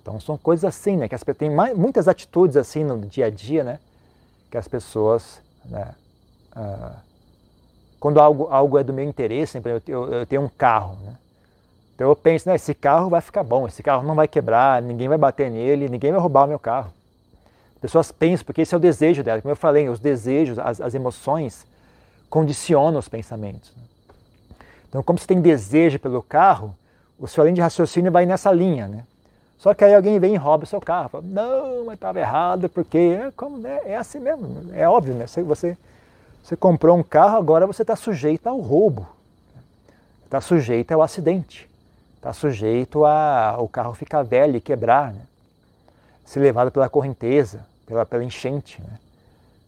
Então 0.00 0.20
são 0.20 0.38
coisas 0.38 0.64
assim, 0.64 0.96
né? 0.96 1.08
Que 1.08 1.16
as, 1.16 1.24
tem 1.36 1.50
mais, 1.50 1.76
muitas 1.76 2.06
atitudes 2.06 2.56
assim 2.56 2.84
no 2.84 3.00
dia 3.00 3.26
a 3.26 3.30
dia, 3.30 3.64
né? 3.64 3.80
Que 4.48 4.56
as 4.56 4.68
pessoas, 4.68 5.40
né? 5.64 5.92
Ah, 6.54 6.94
quando 7.98 8.20
algo, 8.20 8.46
algo 8.50 8.78
é 8.78 8.84
do 8.84 8.92
meu 8.92 9.04
interesse, 9.04 9.60
eu, 9.64 9.82
eu, 9.86 10.12
eu 10.12 10.26
tenho 10.26 10.42
um 10.42 10.48
carro, 10.48 10.96
né? 11.04 11.16
Então 11.94 12.08
eu 12.08 12.16
penso, 12.16 12.48
né, 12.48 12.54
esse 12.54 12.74
carro 12.74 13.10
vai 13.10 13.20
ficar 13.20 13.42
bom, 13.42 13.66
esse 13.66 13.82
carro 13.82 14.02
não 14.02 14.14
vai 14.14 14.26
quebrar, 14.26 14.80
ninguém 14.80 15.08
vai 15.08 15.18
bater 15.18 15.50
nele, 15.50 15.88
ninguém 15.88 16.10
vai 16.10 16.20
roubar 16.20 16.44
o 16.44 16.48
meu 16.48 16.58
carro. 16.58 16.92
As 17.74 17.80
pessoas 17.80 18.12
pensam, 18.12 18.44
porque 18.44 18.62
esse 18.62 18.74
é 18.74 18.76
o 18.76 18.80
desejo 18.80 19.22
dela. 19.22 19.42
Como 19.42 19.52
eu 19.52 19.56
falei, 19.56 19.88
os 19.88 20.00
desejos, 20.00 20.58
as, 20.58 20.80
as 20.80 20.94
emoções 20.94 21.66
condicionam 22.30 22.98
os 22.98 23.08
pensamentos. 23.08 23.72
Né? 23.76 23.82
Então, 24.88 25.02
como 25.02 25.18
você 25.18 25.26
tem 25.26 25.40
desejo 25.40 25.98
pelo 25.98 26.22
carro, 26.22 26.76
o 27.22 27.28
seu 27.28 27.42
além 27.42 27.54
de 27.54 27.60
raciocínio 27.60 28.12
vai 28.12 28.26
nessa 28.26 28.52
linha, 28.52 28.86
né? 28.86 29.04
Só 29.56 29.72
que 29.72 29.84
aí 29.84 29.94
alguém 29.94 30.18
vem 30.18 30.34
e 30.34 30.36
rouba 30.36 30.64
o 30.64 30.66
seu 30.66 30.80
carro. 30.80 31.08
Fala, 31.08 31.24
não, 31.26 31.86
mas 31.86 31.94
estava 31.94 32.18
errado, 32.18 32.68
porque 32.68 32.98
é, 32.98 33.30
como, 33.36 33.66
é, 33.66 33.92
é 33.92 33.96
assim 33.96 34.18
mesmo, 34.18 34.70
é 34.74 34.88
óbvio, 34.88 35.14
né? 35.14 35.26
Você, 35.26 35.42
você, 35.42 35.78
você 36.42 36.56
comprou 36.56 36.98
um 36.98 37.02
carro, 37.02 37.38
agora 37.38 37.66
você 37.66 37.82
está 37.82 37.96
sujeito 37.96 38.46
ao 38.48 38.58
roubo, 38.58 39.06
está 40.26 40.40
sujeito 40.40 40.92
ao 40.92 41.00
acidente 41.00 41.70
está 42.22 42.32
sujeito 42.32 43.04
a 43.04 43.56
o 43.58 43.68
carro 43.68 43.94
ficar 43.94 44.22
velho 44.22 44.56
e 44.56 44.60
quebrar, 44.60 45.12
né? 45.12 45.22
ser 46.24 46.38
levado 46.38 46.70
pela 46.70 46.88
correnteza, 46.88 47.66
pela, 47.84 48.06
pela 48.06 48.22
enchente. 48.22 48.80
Né? 48.80 48.98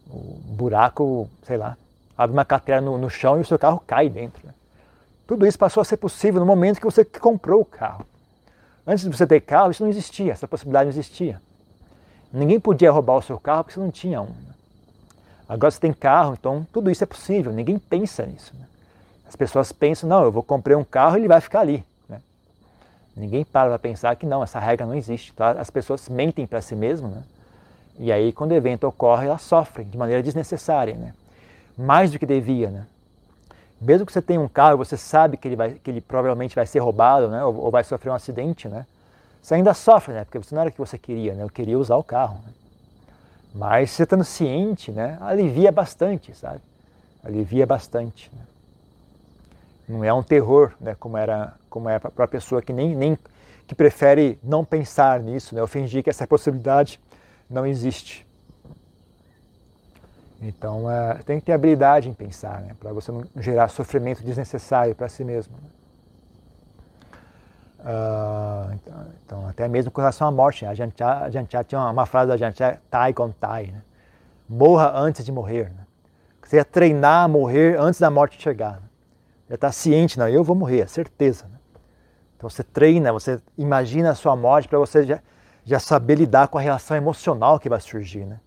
O 0.09 0.39
buraco, 0.53 1.29
sei 1.43 1.57
lá, 1.57 1.77
abre 2.17 2.33
uma 2.33 2.45
cratera 2.45 2.79
no, 2.79 2.97
no 2.97 3.09
chão 3.09 3.37
e 3.37 3.41
o 3.41 3.45
seu 3.45 3.59
carro 3.59 3.83
cai 3.85 4.07
dentro. 4.07 4.41
Né? 4.47 4.53
Tudo 5.27 5.45
isso 5.45 5.57
passou 5.57 5.81
a 5.81 5.85
ser 5.85 5.97
possível 5.97 6.39
no 6.39 6.45
momento 6.45 6.79
que 6.79 6.85
você 6.85 7.03
comprou 7.03 7.61
o 7.61 7.65
carro. 7.65 8.05
Antes 8.85 9.03
de 9.03 9.15
você 9.15 9.25
ter 9.25 9.41
carro, 9.41 9.71
isso 9.71 9.83
não 9.83 9.89
existia, 9.89 10.31
essa 10.31 10.47
possibilidade 10.47 10.85
não 10.85 10.91
existia. 10.91 11.41
Ninguém 12.31 12.59
podia 12.59 12.91
roubar 12.91 13.17
o 13.17 13.21
seu 13.21 13.39
carro 13.39 13.63
porque 13.63 13.73
você 13.73 13.79
não 13.79 13.91
tinha 13.91 14.21
um. 14.21 14.27
Né? 14.27 14.53
Agora 15.49 15.71
você 15.71 15.79
tem 15.79 15.93
carro, 15.93 16.35
então 16.39 16.67
tudo 16.71 16.91
isso 16.91 17.03
é 17.03 17.07
possível, 17.07 17.51
ninguém 17.51 17.79
pensa 17.79 18.25
nisso. 18.25 18.53
Né? 18.59 18.65
As 19.27 19.35
pessoas 19.35 19.71
pensam, 19.71 20.07
não, 20.07 20.23
eu 20.23 20.31
vou 20.31 20.43
comprar 20.43 20.77
um 20.77 20.83
carro 20.83 21.17
e 21.17 21.21
ele 21.21 21.27
vai 21.27 21.41
ficar 21.41 21.61
ali. 21.61 21.83
Ninguém 23.15 23.45
para 23.45 23.69
para 23.69 23.79
pensar 23.79 24.15
que 24.17 24.25
não, 24.25 24.43
essa 24.43 24.59
regra 24.59 24.85
não 24.85 24.93
existe. 24.93 25.31
Tá? 25.33 25.51
As 25.51 25.69
pessoas 25.69 26.09
mentem 26.09 26.45
para 26.45 26.61
si 26.61 26.75
mesmas, 26.75 27.11
né? 27.11 27.23
E 27.97 28.11
aí, 28.11 28.33
quando 28.33 28.51
o 28.51 28.55
evento 28.55 28.85
ocorre, 28.85 29.27
elas 29.27 29.41
sofrem 29.41 29.87
de 29.87 29.97
maneira 29.97 30.21
desnecessária, 30.21 30.95
né? 30.95 31.13
Mais 31.77 32.11
do 32.11 32.19
que 32.19 32.25
devia, 32.25 32.69
né? 32.69 32.85
Mesmo 33.79 34.05
que 34.05 34.13
você 34.13 34.21
tenha 34.21 34.39
um 34.39 34.47
carro, 34.47 34.77
você 34.77 34.95
sabe 34.97 35.37
que 35.37 35.47
ele, 35.47 35.55
vai, 35.55 35.73
que 35.73 35.89
ele 35.89 36.01
provavelmente 36.01 36.55
vai 36.55 36.65
ser 36.65 36.79
roubado, 36.79 37.27
né? 37.27 37.43
Ou, 37.43 37.55
ou 37.55 37.71
vai 37.71 37.83
sofrer 37.83 38.09
um 38.09 38.13
acidente, 38.13 38.67
né? 38.67 38.85
Você 39.41 39.53
ainda 39.55 39.73
sofre, 39.73 40.13
né? 40.13 40.25
Porque 40.25 40.39
não 40.53 40.61
era 40.61 40.69
o 40.69 40.73
que 40.73 40.79
você 40.79 40.97
queria, 40.97 41.33
né? 41.33 41.43
Eu 41.43 41.49
queria 41.49 41.77
usar 41.77 41.97
o 41.97 42.03
carro. 42.03 42.39
Né? 42.45 42.53
Mas 43.53 43.91
você 43.91 44.03
estando 44.03 44.23
ciente, 44.23 44.91
né? 44.91 45.17
Alivia 45.21 45.71
bastante, 45.71 46.35
sabe? 46.35 46.61
Alivia 47.23 47.65
bastante. 47.65 48.31
Né? 48.33 48.41
Não 49.87 50.03
é 50.03 50.11
um 50.11 50.23
terror, 50.23 50.73
né? 50.79 50.95
Como 50.99 51.15
era 51.15 51.53
como 51.69 51.89
é 51.89 51.99
para 51.99 52.25
a 52.25 52.27
pessoa 52.27 52.61
que 52.61 52.73
nem, 52.73 52.95
nem 52.95 53.17
que 53.67 53.75
prefere 53.75 54.39
não 54.41 54.63
pensar 54.63 55.19
nisso, 55.19 55.53
né? 55.53 55.61
Eu 55.61 55.67
fingir 55.67 56.03
que 56.03 56.09
essa 56.09 56.25
possibilidade 56.25 56.99
não 57.49 57.67
existe. 57.67 58.24
Então 60.41 60.89
é, 60.89 61.15
tem 61.25 61.39
que 61.39 61.45
ter 61.45 61.53
habilidade 61.53 62.09
em 62.09 62.13
pensar, 62.13 62.61
né? 62.61 62.75
Para 62.79 62.91
você 62.91 63.11
não 63.11 63.23
gerar 63.37 63.67
sofrimento 63.69 64.23
desnecessário 64.23 64.93
para 64.93 65.07
si 65.07 65.23
mesmo. 65.23 65.55
Né? 65.55 65.69
Uh, 67.79 68.73
então, 68.73 69.05
então, 69.23 69.47
até 69.47 69.67
mesmo 69.67 69.91
com 69.91 70.01
relação 70.01 70.27
à 70.27 70.31
morte, 70.31 70.65
né? 70.65 70.71
a 70.71 70.73
gente 70.73 71.03
a 71.03 71.29
gente 71.29 71.55
tinha 71.65 71.79
uma, 71.79 71.91
uma 71.91 72.05
frase 72.05 72.29
da 72.29 72.37
gente 72.37 72.59
Tai 72.89 73.13
con 73.13 73.29
Tai, 73.29 73.67
né? 73.67 73.81
morra 74.49 74.91
antes 74.95 75.23
de 75.23 75.31
morrer. 75.31 75.65
Né? 75.69 75.85
Você 76.43 76.57
ia 76.57 76.65
treinar 76.65 77.25
a 77.25 77.27
morrer 77.27 77.79
antes 77.79 77.99
da 77.99 78.09
morte 78.09 78.41
chegar. 78.41 78.73
Né? 78.73 78.87
Já 79.49 79.55
está 79.55 79.71
ciente, 79.71 80.17
não, 80.17 80.27
eu 80.27 80.43
vou 80.43 80.55
morrer, 80.55 80.81
é 80.81 80.87
certeza. 80.87 81.45
Né? 81.45 81.59
Então 82.35 82.49
você 82.49 82.63
treina, 82.63 83.13
você 83.13 83.39
imagina 83.57 84.11
a 84.11 84.15
sua 84.15 84.35
morte 84.35 84.67
para 84.67 84.79
você 84.79 85.03
já, 85.03 85.19
já 85.63 85.79
saber 85.79 86.15
lidar 86.15 86.47
com 86.47 86.57
a 86.57 86.61
reação 86.61 86.97
emocional 86.97 87.59
que 87.59 87.69
vai 87.69 87.79
surgir, 87.79 88.25
né? 88.25 88.39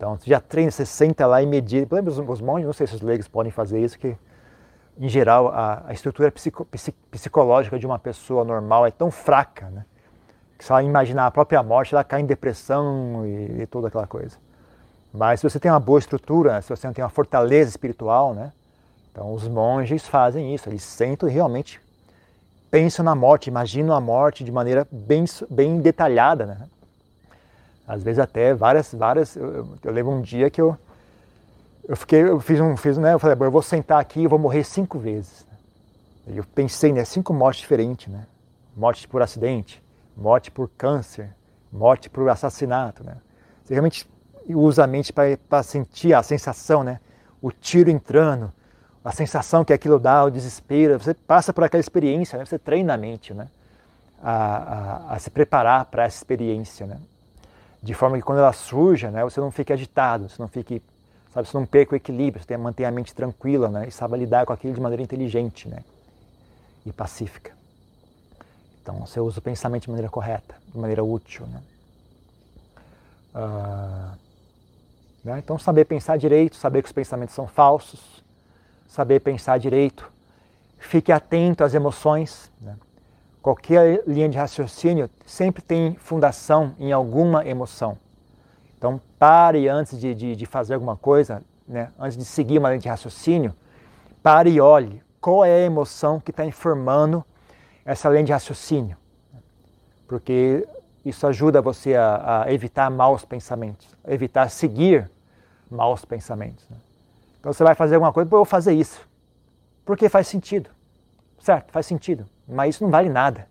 Então 0.00 0.16
você 0.16 0.30
já 0.30 0.40
treina, 0.40 0.70
você 0.70 0.86
senta 0.86 1.26
lá 1.26 1.42
e 1.42 1.46
medita. 1.46 1.94
Lembra 1.94 2.10
os, 2.10 2.40
monges, 2.40 2.64
não 2.64 2.72
sei 2.72 2.86
se 2.86 2.94
os 2.94 3.02
leigos 3.02 3.28
podem 3.28 3.52
fazer 3.52 3.84
isso, 3.84 3.98
que 3.98 4.16
em 4.98 5.10
geral 5.10 5.48
a, 5.48 5.82
a 5.88 5.92
estrutura 5.92 6.32
psico, 6.32 6.66
psicológica 7.10 7.78
de 7.78 7.84
uma 7.84 7.98
pessoa 7.98 8.42
normal 8.42 8.86
é 8.86 8.90
tão 8.90 9.10
fraca, 9.10 9.68
né? 9.68 9.84
Que 10.56 10.64
se 10.64 10.72
ela 10.72 10.82
imaginar 10.82 11.26
a 11.26 11.30
própria 11.30 11.62
morte, 11.62 11.94
ela 11.94 12.02
cai 12.02 12.22
em 12.22 12.24
depressão 12.24 13.26
e, 13.26 13.60
e 13.60 13.66
toda 13.66 13.88
aquela 13.88 14.06
coisa. 14.06 14.38
Mas 15.12 15.40
se 15.40 15.50
você 15.50 15.60
tem 15.60 15.70
uma 15.70 15.78
boa 15.78 15.98
estrutura, 15.98 16.62
se 16.62 16.70
você 16.70 16.90
tem 16.94 17.04
uma 17.04 17.10
fortaleza 17.10 17.68
espiritual, 17.68 18.32
né? 18.32 18.54
Então 19.12 19.34
os 19.34 19.46
monges 19.46 20.08
fazem 20.08 20.54
isso, 20.54 20.66
eles 20.66 20.82
sentam 20.82 21.28
e 21.28 21.32
realmente 21.32 21.78
pensam 22.70 23.04
na 23.04 23.14
morte, 23.14 23.50
imaginam 23.50 23.94
a 23.94 24.00
morte 24.00 24.44
de 24.44 24.50
maneira 24.50 24.88
bem, 24.90 25.26
bem 25.50 25.78
detalhada, 25.78 26.46
né? 26.46 26.56
Às 27.90 28.04
vezes 28.04 28.20
até 28.20 28.54
várias, 28.54 28.94
várias. 28.94 29.34
Eu, 29.34 29.66
eu 29.82 29.92
lembro 29.92 30.12
um 30.12 30.20
dia 30.20 30.48
que 30.48 30.60
eu, 30.60 30.78
eu 31.88 31.96
fiquei, 31.96 32.22
eu 32.22 32.38
fiz 32.38 32.60
um, 32.60 32.76
fiz, 32.76 32.96
né? 32.96 33.14
Eu 33.14 33.18
falei, 33.18 33.36
eu 33.40 33.50
vou 33.50 33.62
sentar 33.62 34.00
aqui 34.00 34.20
e 34.20 34.26
vou 34.28 34.38
morrer 34.38 34.62
cinco 34.62 34.96
vezes. 34.96 35.44
Eu 36.24 36.44
pensei, 36.54 36.92
né? 36.92 37.04
Cinco 37.04 37.34
mortes 37.34 37.62
diferentes, 37.62 38.06
né? 38.06 38.26
Morte 38.76 39.08
por 39.08 39.20
acidente, 39.22 39.82
morte 40.16 40.52
por 40.52 40.70
câncer, 40.78 41.34
morte 41.72 42.08
por 42.08 42.28
assassinato, 42.28 43.02
né? 43.02 43.16
Você 43.64 43.74
realmente 43.74 44.08
usa 44.48 44.84
a 44.84 44.86
mente 44.86 45.12
para 45.12 45.62
sentir 45.64 46.14
a 46.14 46.22
sensação, 46.22 46.84
né? 46.84 47.00
O 47.42 47.50
tiro 47.50 47.90
entrando, 47.90 48.52
a 49.04 49.10
sensação 49.10 49.64
que 49.64 49.72
aquilo 49.72 49.98
dá, 49.98 50.24
o 50.24 50.30
desespero, 50.30 50.96
você 50.96 51.12
passa 51.12 51.52
por 51.52 51.64
aquela 51.64 51.80
experiência, 51.80 52.38
né? 52.38 52.44
você 52.44 52.58
treina 52.58 52.94
a 52.94 52.96
mente 52.96 53.34
né? 53.34 53.48
a, 54.22 55.08
a, 55.10 55.14
a 55.14 55.18
se 55.18 55.30
preparar 55.30 55.86
para 55.86 56.04
essa 56.04 56.18
experiência. 56.18 56.86
Né? 56.86 56.98
De 57.82 57.94
forma 57.94 58.16
que 58.16 58.22
quando 58.22 58.38
ela 58.38 58.52
surja, 58.52 59.10
né, 59.10 59.24
você 59.24 59.40
não 59.40 59.50
fique 59.50 59.72
agitado, 59.72 60.28
você 60.28 60.40
não 60.40 60.48
fique, 60.48 60.82
sabe, 61.32 61.48
você 61.48 61.56
não 61.56 61.64
perca 61.64 61.94
o 61.94 61.96
equilíbrio, 61.96 62.44
você 62.44 62.56
mantenha 62.56 62.88
a 62.88 62.92
mente 62.92 63.14
tranquila 63.14 63.68
né? 63.68 63.88
e 63.88 63.90
saiba 63.90 64.16
lidar 64.16 64.44
com 64.44 64.52
aquilo 64.52 64.74
de 64.74 64.80
maneira 64.80 65.02
inteligente 65.02 65.66
né? 65.66 65.82
e 66.84 66.92
pacífica. 66.92 67.52
Então 68.82 68.98
você 69.00 69.18
usa 69.18 69.38
o 69.38 69.42
pensamento 69.42 69.84
de 69.84 69.90
maneira 69.90 70.10
correta, 70.10 70.54
de 70.68 70.78
maneira 70.78 71.02
útil. 71.02 71.46
Né? 71.46 71.62
Uh, 73.34 74.18
né? 75.24 75.38
Então 75.38 75.58
saber 75.58 75.86
pensar 75.86 76.18
direito, 76.18 76.56
saber 76.56 76.82
que 76.82 76.88
os 76.88 76.92
pensamentos 76.92 77.34
são 77.34 77.46
falsos, 77.46 78.22
saber 78.88 79.20
pensar 79.20 79.58
direito. 79.58 80.10
Fique 80.78 81.12
atento 81.12 81.62
às 81.62 81.72
emoções. 81.72 82.50
Né? 82.60 82.76
Qualquer 83.42 84.02
linha 84.06 84.28
de 84.28 84.36
raciocínio 84.36 85.08
sempre 85.24 85.62
tem 85.62 85.94
fundação 85.94 86.74
em 86.78 86.92
alguma 86.92 87.46
emoção. 87.46 87.96
Então, 88.76 89.00
pare 89.18 89.68
antes 89.68 89.98
de, 89.98 90.14
de, 90.14 90.36
de 90.36 90.46
fazer 90.46 90.74
alguma 90.74 90.96
coisa, 90.96 91.42
né? 91.66 91.90
antes 91.98 92.16
de 92.16 92.24
seguir 92.24 92.58
uma 92.58 92.68
linha 92.68 92.80
de 92.80 92.88
raciocínio, 92.88 93.54
pare 94.22 94.50
e 94.50 94.60
olhe 94.60 95.02
qual 95.20 95.44
é 95.44 95.54
a 95.54 95.60
emoção 95.60 96.18
que 96.20 96.30
está 96.30 96.44
informando 96.44 97.24
essa 97.84 98.08
linha 98.08 98.24
de 98.24 98.32
raciocínio. 98.32 98.96
Porque 100.06 100.66
isso 101.04 101.26
ajuda 101.26 101.62
você 101.62 101.94
a, 101.94 102.44
a 102.44 102.52
evitar 102.52 102.90
maus 102.90 103.24
pensamentos, 103.24 103.88
evitar 104.06 104.50
seguir 104.50 105.10
maus 105.70 106.04
pensamentos. 106.04 106.66
Né? 106.68 106.76
Então 107.38 107.52
você 107.52 107.64
vai 107.64 107.74
fazer 107.74 107.94
alguma 107.94 108.12
coisa, 108.12 108.26
eu 108.26 108.30
vou 108.30 108.44
fazer 108.44 108.74
isso. 108.74 109.08
Porque 109.84 110.08
faz 110.08 110.26
sentido. 110.26 110.70
Certo, 111.38 111.72
faz 111.72 111.86
sentido. 111.86 112.26
Mas 112.50 112.74
isso 112.74 112.84
não 112.84 112.90
vale 112.90 113.08
nada. 113.08 113.46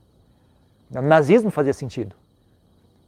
O 0.91 1.01
nazismo 1.01 1.51
fazia 1.51 1.73
sentido. 1.73 2.15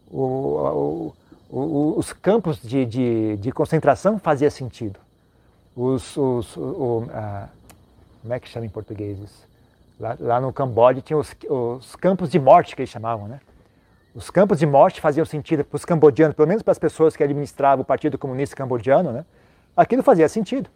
O, 0.10 0.22
o, 0.22 1.14
o, 1.50 1.94
os 1.98 2.14
campos 2.14 2.62
de, 2.62 2.86
de, 2.86 3.38
de, 3.38 3.52
concentração 3.52 4.20
fazia 4.20 4.50
sentido. 4.50 5.00
Os, 5.76 6.16
os 6.18 6.58
a, 7.14 7.48
como 8.22 8.34
é 8.34 8.40
que 8.40 8.48
chama 8.48 8.66
em 8.66 8.70
português 8.70 9.20
isso? 9.20 9.48
Lá, 10.00 10.18
lá 10.20 10.42
no 10.42 10.52
Camboja 10.52 11.02
tinha 11.02 11.18
os, 11.18 11.34
os, 11.50 11.96
campos 11.96 12.30
de 12.30 12.40
morte 12.40 12.76
que 12.76 12.82
eles 12.82 12.90
chamavam, 12.90 13.28
né? 13.28 13.40
Os 14.14 14.30
campos 14.30 14.60
de 14.60 14.66
morte 14.66 15.00
faziam 15.00 15.26
sentido 15.26 15.64
para 15.64 15.76
os 15.76 15.86
cambodianos, 15.86 16.36
pelo 16.36 16.48
menos 16.48 16.62
para 16.62 16.74
as 16.74 16.80
pessoas 16.80 17.16
que 17.16 17.24
administravam 17.24 17.84
o 17.84 17.86
Partido 17.86 18.18
Comunista 18.18 18.56
Cambodiano, 18.56 19.12
né? 19.12 19.26
aquilo 19.76 20.04
fazia 20.04 20.28
sentido. 20.28 20.70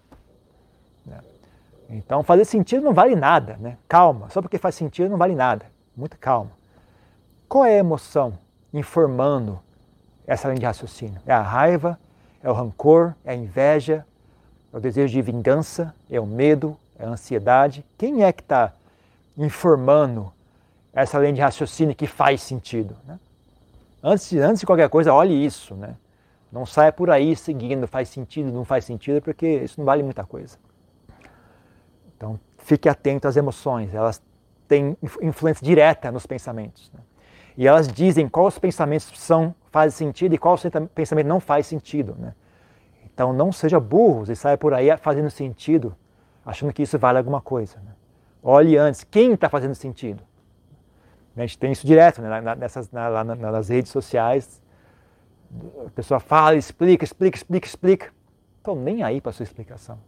Então, 1.90 2.24
fazer 2.24 2.46
sentido 2.46 2.84
não 2.84 2.94
vale 2.94 3.16
nada, 3.16 3.58
né? 3.60 3.78
Calma, 3.88 4.30
só 4.30 4.42
porque 4.42 4.58
faz 4.58 4.76
sentido 4.76 5.10
não 5.10 5.18
vale 5.18 5.36
nada. 5.36 5.66
Muita 5.96 6.18
calma. 6.18 6.52
qual 7.48 7.66
é 7.66 7.76
a 7.76 7.80
emoção 7.80 8.38
informando 8.74 9.60
essa 10.28 10.48
linha 10.48 10.60
de 10.60 10.66
raciocínio? 10.66 11.22
É 11.26 11.34
a 11.34 11.42
raiva? 11.42 12.00
É 12.44 12.50
o 12.50 12.54
rancor? 12.54 13.16
É 13.24 13.32
a 13.32 13.36
inveja? 13.36 14.06
É 14.74 14.78
o 14.78 14.80
desejo 14.80 15.14
de 15.14 15.22
vingança? 15.22 15.94
É 16.10 16.20
o 16.20 16.26
medo? 16.26 16.78
É 16.98 17.06
a 17.06 17.10
ansiedade? 17.10 17.86
Quem 17.98 18.24
é 18.24 18.34
que 18.34 18.42
está 18.42 18.74
informando 19.38 20.34
essa 20.92 21.20
linha 21.20 21.34
de 21.34 21.42
raciocínio 21.42 21.96
que 21.96 22.08
faz 22.08 22.42
sentido? 22.42 22.96
Né? 23.06 23.20
Antes, 24.04 24.34
antes 24.34 24.60
de 24.60 24.66
qualquer 24.66 24.90
coisa, 24.90 25.14
olhe 25.14 25.34
isso. 25.46 25.76
Né? 25.76 25.96
Não 26.52 26.66
saia 26.66 26.92
por 26.92 27.10
aí 27.10 27.36
seguindo, 27.36 27.88
faz 27.88 28.10
sentido, 28.10 28.52
não 28.52 28.66
faz 28.66 28.86
sentido, 28.86 29.22
porque 29.22 29.48
isso 29.48 29.80
não 29.80 29.86
vale 29.86 30.04
muita 30.04 30.24
coisa. 30.26 30.58
Então, 32.16 32.40
fique 32.58 32.90
atento 32.90 33.28
às 33.28 33.38
emoções, 33.38 33.94
elas 33.94 34.22
têm 34.68 34.98
influência 35.22 35.64
direta 35.64 36.12
nos 36.12 36.26
pensamentos. 36.26 36.92
Né? 36.94 37.00
E 37.58 37.68
elas 37.68 37.88
dizem 37.88 38.28
quais 38.28 38.58
pensamentos 38.58 39.12
são, 39.16 39.54
fazem 39.72 40.08
sentido 40.08 40.34
e 40.34 40.38
qual 40.38 40.58
pensamento 40.94 41.28
não 41.28 41.40
faz 41.40 41.68
sentido. 41.68 42.16
Né? 42.18 42.34
Então, 43.06 43.32
não 43.32 43.52
seja 43.52 43.80
burro 43.80 44.30
e 44.30 44.36
saia 44.36 44.58
por 44.58 44.74
aí 44.74 44.96
fazendo 44.98 45.30
sentido, 45.30 45.96
achando 46.46 46.74
que 46.74 46.84
isso 46.84 46.98
vale 46.98 47.18
alguma 47.18 47.42
coisa. 47.42 47.78
Né? 47.78 47.92
Olhe 48.44 48.78
antes, 48.78 49.04
quem 49.04 49.34
está 49.34 49.50
fazendo 49.50 49.76
sentido? 49.76 50.24
A 51.36 51.42
gente 51.42 51.58
tem 51.58 51.72
isso 51.72 51.86
direto 51.86 52.22
né? 52.22 52.56
Nessas, 52.56 52.90
na, 52.92 53.10
lá 53.10 53.24
nas 53.24 53.68
redes 53.68 53.92
sociais. 53.92 54.62
A 55.86 55.90
pessoa 55.90 56.20
fala, 56.20 56.56
explica, 56.56 57.04
explica, 57.04 57.38
explica, 57.38 57.68
explica. 57.68 58.14
Estou 58.58 58.76
nem 58.76 59.04
aí 59.04 59.20
para 59.20 59.32
sua 59.32 59.44
explicação. 59.44 60.00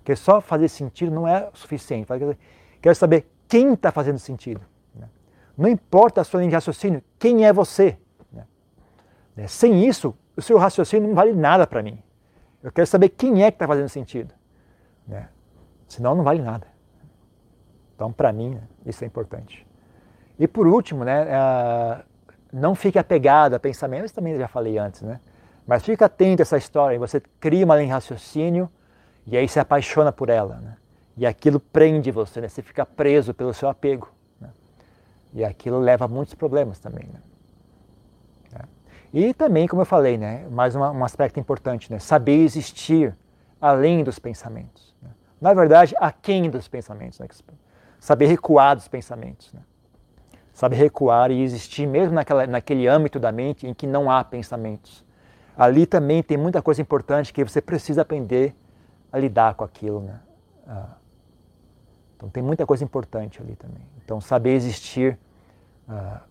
Porque 0.00 0.16
só 0.16 0.40
fazer 0.40 0.68
sentido 0.68 1.12
não 1.12 1.28
é 1.28 1.48
suficiente. 1.52 2.08
Quero 2.80 2.94
saber 2.94 3.30
quem 3.46 3.74
está 3.74 3.92
fazendo 3.92 4.18
sentido. 4.18 4.60
Né? 4.94 5.08
Não 5.56 5.68
importa 5.68 6.22
a 6.22 6.24
sua 6.24 6.40
linha 6.40 6.50
de 6.50 6.54
raciocínio, 6.54 7.02
quem 7.18 7.44
é 7.44 7.52
você. 7.52 7.98
Né? 8.32 8.44
É, 9.36 9.46
sem 9.46 9.86
isso, 9.86 10.16
o 10.36 10.42
seu 10.42 10.56
raciocínio 10.56 11.08
não 11.08 11.14
vale 11.14 11.32
nada 11.32 11.66
para 11.66 11.82
mim. 11.82 12.02
Eu 12.62 12.72
quero 12.72 12.86
saber 12.86 13.10
quem 13.10 13.44
é 13.44 13.50
que 13.50 13.56
está 13.56 13.66
fazendo 13.66 13.88
sentido. 13.88 14.34
Né? 15.06 15.28
Senão 15.86 16.14
não 16.14 16.24
vale 16.24 16.42
nada. 16.42 16.66
Então, 17.94 18.10
para 18.10 18.32
mim, 18.32 18.58
isso 18.86 19.04
é 19.04 19.06
importante. 19.06 19.66
E 20.38 20.48
por 20.48 20.66
último, 20.66 21.04
né, 21.04 21.24
uh, 21.24 22.02
não 22.50 22.74
fique 22.74 22.98
apegado 22.98 23.54
a 23.54 23.60
pensamentos, 23.60 24.10
também 24.12 24.38
já 24.38 24.48
falei 24.48 24.78
antes, 24.78 25.02
né? 25.02 25.20
Mas 25.66 25.84
fique 25.84 26.02
atento 26.02 26.40
a 26.40 26.44
essa 26.44 26.56
história. 26.56 26.98
Você 26.98 27.20
cria 27.38 27.64
uma 27.64 27.76
linha 27.76 27.88
de 27.88 27.92
raciocínio 27.92 28.70
e 29.30 29.36
aí 29.36 29.48
se 29.48 29.60
apaixona 29.60 30.10
por 30.10 30.28
ela. 30.28 30.56
Né? 30.56 30.76
E 31.16 31.24
aquilo 31.24 31.60
prende 31.60 32.10
você, 32.10 32.40
né? 32.40 32.48
você 32.48 32.62
fica 32.62 32.84
preso 32.84 33.32
pelo 33.32 33.54
seu 33.54 33.68
apego. 33.68 34.12
Né? 34.40 34.50
E 35.32 35.44
aquilo 35.44 35.78
leva 35.78 36.06
a 36.06 36.08
muitos 36.08 36.34
problemas 36.34 36.80
também. 36.80 37.08
Né? 37.08 37.20
É. 38.58 38.64
E 39.14 39.32
também, 39.32 39.68
como 39.68 39.82
eu 39.82 39.86
falei, 39.86 40.18
né? 40.18 40.46
mais 40.50 40.74
uma, 40.74 40.90
um 40.90 41.04
aspecto 41.04 41.38
importante, 41.38 41.92
né? 41.92 42.00
saber 42.00 42.38
existir 42.38 43.16
além 43.60 44.02
dos 44.02 44.18
pensamentos. 44.18 44.92
Né? 45.00 45.10
Na 45.40 45.54
verdade, 45.54 45.94
aquém 46.00 46.50
dos 46.50 46.66
pensamentos. 46.66 47.20
Né? 47.20 47.28
Saber 48.00 48.26
recuar 48.26 48.74
dos 48.74 48.88
pensamentos. 48.88 49.52
Né? 49.52 49.60
Saber 50.52 50.74
recuar 50.74 51.30
e 51.30 51.40
existir 51.40 51.86
mesmo 51.86 52.14
naquela, 52.16 52.48
naquele 52.48 52.88
âmbito 52.88 53.20
da 53.20 53.30
mente 53.30 53.64
em 53.64 53.72
que 53.72 53.86
não 53.86 54.10
há 54.10 54.24
pensamentos. 54.24 55.04
Ali 55.56 55.86
também 55.86 56.20
tem 56.20 56.36
muita 56.36 56.60
coisa 56.60 56.82
importante 56.82 57.32
que 57.32 57.44
você 57.44 57.60
precisa 57.60 58.02
aprender 58.02 58.56
a 59.12 59.18
lidar 59.18 59.54
com 59.54 59.64
aquilo. 59.64 60.00
Né? 60.00 60.20
Ah, 60.66 60.96
então 62.16 62.28
tem 62.28 62.42
muita 62.42 62.66
coisa 62.66 62.84
importante 62.84 63.40
ali 63.40 63.56
também. 63.56 63.82
Então 64.04 64.20
saber 64.20 64.54
existir 64.54 65.18
ah, 65.88 66.22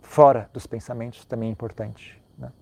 fora 0.00 0.50
dos 0.52 0.66
pensamentos 0.66 1.24
também 1.24 1.48
é 1.48 1.52
importante. 1.52 2.20
Né? 2.38 2.52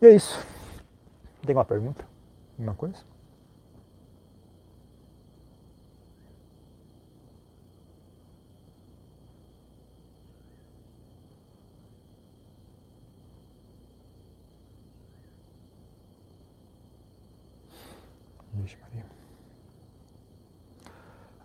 E 0.00 0.06
é 0.06 0.14
isso. 0.14 0.38
Tem 1.42 1.50
alguma 1.50 1.64
pergunta? 1.64 2.04
Alguma 2.58 2.74
coisa? 2.74 3.17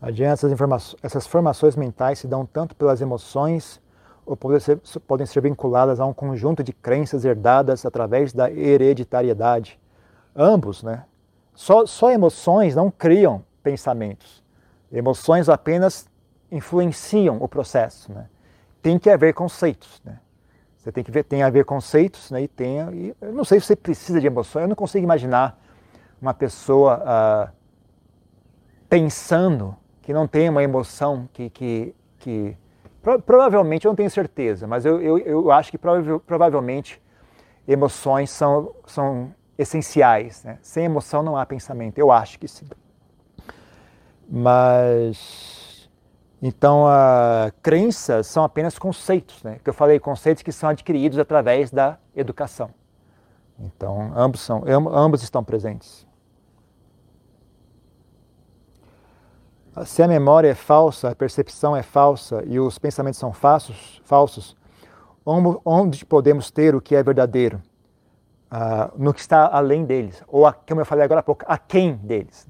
Adiante, 0.04 0.34
essas, 0.34 0.52
informações, 0.52 1.00
essas 1.02 1.26
formações 1.26 1.78
mentais 1.78 2.20
se 2.20 2.28
dão 2.28 2.46
tanto 2.46 2.76
pelas 2.76 3.00
emoções 3.00 3.82
ou 4.26 4.36
podem 4.36 4.60
ser, 4.60 4.78
podem 5.08 5.26
ser 5.26 5.40
vinculadas 5.40 5.98
a 5.98 6.06
um 6.06 6.14
conjunto 6.14 6.62
de 6.62 6.74
crenças 6.74 7.24
herdadas 7.24 7.86
através 7.86 8.34
da 8.34 8.52
hereditariedade. 8.52 9.80
Ambos, 10.36 10.84
né? 10.84 11.06
Só, 11.56 11.86
só 11.86 12.12
emoções 12.12 12.76
não 12.76 12.92
criam 12.92 13.46
pensamentos. 13.64 14.44
Emoções 14.92 15.48
apenas 15.48 16.06
influenciam 16.52 17.38
o 17.42 17.48
processo, 17.48 18.12
né? 18.12 18.28
Tem 18.82 19.00
que 19.00 19.10
haver 19.10 19.34
conceitos, 19.34 20.02
né? 20.04 20.20
Você 20.80 20.92
tem 20.92 21.02
que 21.02 21.12
ver, 21.12 21.24
tem 21.24 21.44
a 21.44 21.50
ver 21.50 21.64
conceitos, 21.64 22.30
né? 22.30 22.42
E 22.42 22.48
tem, 22.50 22.78
e 22.94 23.16
eu 23.22 23.32
não 23.32 23.46
sei 23.46 23.58
se 23.62 23.68
você 23.68 23.76
precisa 23.78 24.20
de 24.20 24.28
emoções. 24.28 24.64
Eu 24.64 24.68
não 24.68 24.76
consigo 24.76 25.02
imaginar 25.02 25.58
uma 26.22 26.34
pessoa 26.34 27.02
ah, 27.06 27.52
pensando 28.90 29.78
que 30.04 30.14
não 30.14 30.28
tem 30.28 30.50
uma 30.50 30.62
emoção 30.62 31.28
que, 31.34 31.50
que, 31.50 31.96
que 32.20 32.58
pro, 33.02 33.22
provavelmente, 33.22 33.86
eu 33.86 33.90
não 33.90 33.96
tenho 33.96 34.10
certeza, 34.10 34.68
mas 34.68 34.86
eu, 34.86 35.02
eu, 35.02 35.18
eu 35.18 35.52
acho 35.52 35.72
que 35.72 35.78
prova, 35.78 36.20
provavelmente 36.20 37.02
emoções 37.66 38.30
são, 38.30 38.76
são 38.86 39.34
essenciais. 39.58 40.44
Né? 40.44 40.60
Sem 40.62 40.86
emoção 40.86 41.24
não 41.24 41.38
há 41.38 41.46
pensamento, 41.46 41.98
eu 41.98 42.12
acho 42.12 42.38
que 42.38 42.48
sim. 42.48 42.68
Mas, 44.30 45.90
então, 46.42 46.86
a 46.86 47.52
crenças 47.62 48.28
são 48.28 48.44
apenas 48.44 48.78
conceitos, 48.78 49.42
né? 49.42 49.58
que 49.64 49.70
eu 49.70 49.74
falei, 49.74 50.00
conceitos 50.00 50.44
que 50.44 50.52
são 50.52 50.70
adquiridos 50.70 51.18
através 51.18 51.72
da 51.72 51.98
educação. 52.14 52.70
Então, 53.58 54.12
ambos, 54.16 54.42
são, 54.42 54.64
ambos 54.68 55.24
estão 55.24 55.44
presentes. 55.44 56.06
Se 59.86 60.04
a 60.04 60.08
memória 60.08 60.50
é 60.50 60.54
falsa, 60.54 61.10
a 61.10 61.16
percepção 61.16 61.76
é 61.76 61.82
falsa 61.82 62.44
e 62.46 62.60
os 62.60 62.78
pensamentos 62.78 63.20
são 63.20 63.34
falsos, 63.34 64.00
falsos 64.06 64.56
onde 65.26 66.06
podemos 66.06 66.52
ter 66.52 66.76
o 66.76 66.82
que 66.82 66.96
é 66.96 67.02
verdadeiro? 67.02 67.62
Uh, 68.52 69.04
no 69.04 69.14
que 69.14 69.20
está 69.20 69.48
além 69.48 69.84
deles, 69.84 70.22
ou 70.28 70.46
a, 70.46 70.54
como 70.54 70.80
eu 70.80 70.86
falei 70.86 71.04
agora 71.04 71.22
há 71.22 71.24
pouco, 71.24 71.44
a 71.48 71.58
quem 71.58 71.96
deles. 71.96 72.48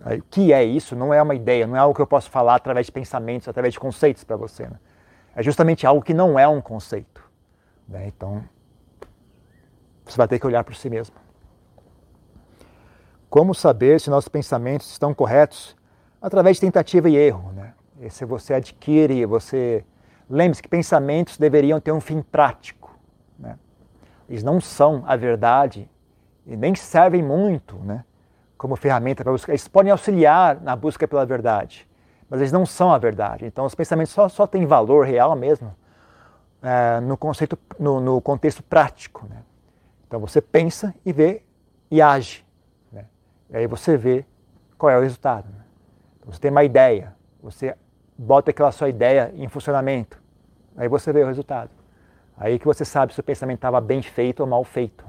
O 0.00 0.22
que 0.30 0.50
é 0.50 0.64
isso? 0.64 0.96
Não 0.96 1.12
é 1.12 1.20
uma 1.20 1.34
ideia, 1.34 1.66
não 1.66 1.76
é 1.76 1.78
algo 1.78 1.94
que 1.94 2.00
eu 2.00 2.06
posso 2.06 2.30
falar 2.30 2.54
através 2.54 2.86
de 2.86 2.92
pensamentos, 2.92 3.48
através 3.48 3.74
de 3.74 3.80
conceitos 3.80 4.24
para 4.24 4.36
você. 4.36 4.62
Né? 4.62 4.78
É 5.34 5.42
justamente 5.42 5.86
algo 5.86 6.00
que 6.00 6.14
não 6.14 6.38
é 6.38 6.48
um 6.48 6.62
conceito. 6.62 7.22
Né? 7.86 8.06
Então, 8.06 8.42
você 10.06 10.16
vai 10.16 10.26
ter 10.26 10.38
que 10.38 10.46
olhar 10.46 10.64
por 10.64 10.74
si 10.74 10.88
mesmo. 10.88 11.14
Como 13.36 13.54
saber 13.54 14.00
se 14.00 14.08
nossos 14.08 14.30
pensamentos 14.30 14.90
estão 14.90 15.12
corretos? 15.12 15.76
Através 16.22 16.56
de 16.56 16.62
tentativa 16.62 17.06
e 17.10 17.16
erro. 17.16 17.52
Né? 17.52 17.74
E 18.00 18.08
se 18.08 18.24
você 18.24 18.54
adquire, 18.54 19.26
você. 19.26 19.84
Lembre-se 20.26 20.62
que 20.62 20.68
pensamentos 20.70 21.36
deveriam 21.36 21.78
ter 21.78 21.92
um 21.92 22.00
fim 22.00 22.22
prático. 22.22 22.98
Né? 23.38 23.58
Eles 24.26 24.42
não 24.42 24.58
são 24.58 25.04
a 25.06 25.16
verdade 25.16 25.86
e 26.46 26.56
nem 26.56 26.74
servem 26.74 27.22
muito 27.22 27.76
né? 27.76 28.06
como 28.56 28.74
ferramenta 28.74 29.22
para 29.22 29.32
buscar. 29.32 29.52
Eles 29.52 29.68
podem 29.68 29.92
auxiliar 29.92 30.58
na 30.62 30.74
busca 30.74 31.06
pela 31.06 31.26
verdade, 31.26 31.86
mas 32.30 32.40
eles 32.40 32.52
não 32.52 32.64
são 32.64 32.90
a 32.90 32.96
verdade. 32.96 33.44
Então, 33.44 33.66
os 33.66 33.74
pensamentos 33.74 34.14
só, 34.14 34.30
só 34.30 34.46
têm 34.46 34.64
valor 34.64 35.04
real 35.04 35.36
mesmo 35.36 35.76
é, 36.62 37.00
no, 37.00 37.18
conceito, 37.18 37.58
no, 37.78 38.00
no 38.00 38.18
contexto 38.18 38.62
prático. 38.62 39.26
Né? 39.28 39.42
Então, 40.06 40.20
você 40.20 40.40
pensa 40.40 40.94
e 41.04 41.12
vê 41.12 41.42
e 41.90 42.00
age. 42.00 42.45
E 43.50 43.56
aí 43.56 43.66
você 43.66 43.96
vê 43.96 44.24
qual 44.76 44.90
é 44.90 44.98
o 44.98 45.02
resultado. 45.02 45.48
Né? 45.48 45.64
Então, 46.18 46.32
você 46.32 46.40
tem 46.40 46.50
uma 46.50 46.64
ideia, 46.64 47.14
você 47.42 47.74
bota 48.16 48.50
aquela 48.50 48.72
sua 48.72 48.88
ideia 48.88 49.32
em 49.36 49.48
funcionamento, 49.48 50.20
aí 50.76 50.88
você 50.88 51.12
vê 51.12 51.22
o 51.22 51.26
resultado. 51.26 51.70
Aí 52.36 52.58
que 52.58 52.66
você 52.66 52.84
sabe 52.84 53.14
se 53.14 53.20
o 53.20 53.22
pensamento 53.22 53.58
estava 53.58 53.80
bem 53.80 54.02
feito 54.02 54.40
ou 54.40 54.46
mal 54.46 54.62
feito. 54.62 55.04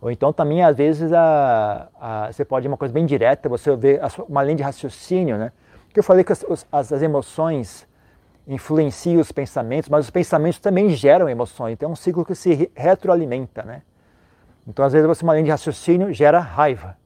Ou 0.00 0.10
então 0.10 0.32
também, 0.32 0.64
às 0.64 0.76
vezes, 0.76 1.12
a, 1.12 1.88
a, 2.00 2.32
você 2.32 2.44
pode 2.44 2.66
uma 2.66 2.76
coisa 2.76 2.92
bem 2.92 3.06
direta, 3.06 3.48
você 3.48 3.76
vê 3.76 4.00
uma 4.28 4.42
linha 4.42 4.56
de 4.56 4.62
raciocínio, 4.64 5.38
né? 5.38 5.52
Que 5.92 6.00
eu 6.00 6.02
falei 6.02 6.24
que 6.24 6.32
as, 6.32 6.44
as, 6.72 6.92
as, 6.92 7.02
emoções 7.02 7.86
influenciam 8.48 9.20
os 9.20 9.30
pensamentos, 9.30 9.88
mas 9.88 10.06
os 10.06 10.10
pensamentos 10.10 10.58
também 10.58 10.90
geram 10.90 11.28
emoções. 11.28 11.74
Então 11.74 11.90
é 11.90 11.92
um 11.92 11.94
ciclo 11.94 12.24
que 12.24 12.34
se 12.34 12.68
retroalimenta, 12.74 13.62
né? 13.62 13.82
Então, 14.66 14.84
às 14.84 14.92
vezes, 14.92 15.06
você 15.06 15.22
uma 15.22 15.34
linha 15.34 15.44
de 15.44 15.50
raciocínio 15.52 16.12
gera 16.12 16.40
raiva. 16.40 16.96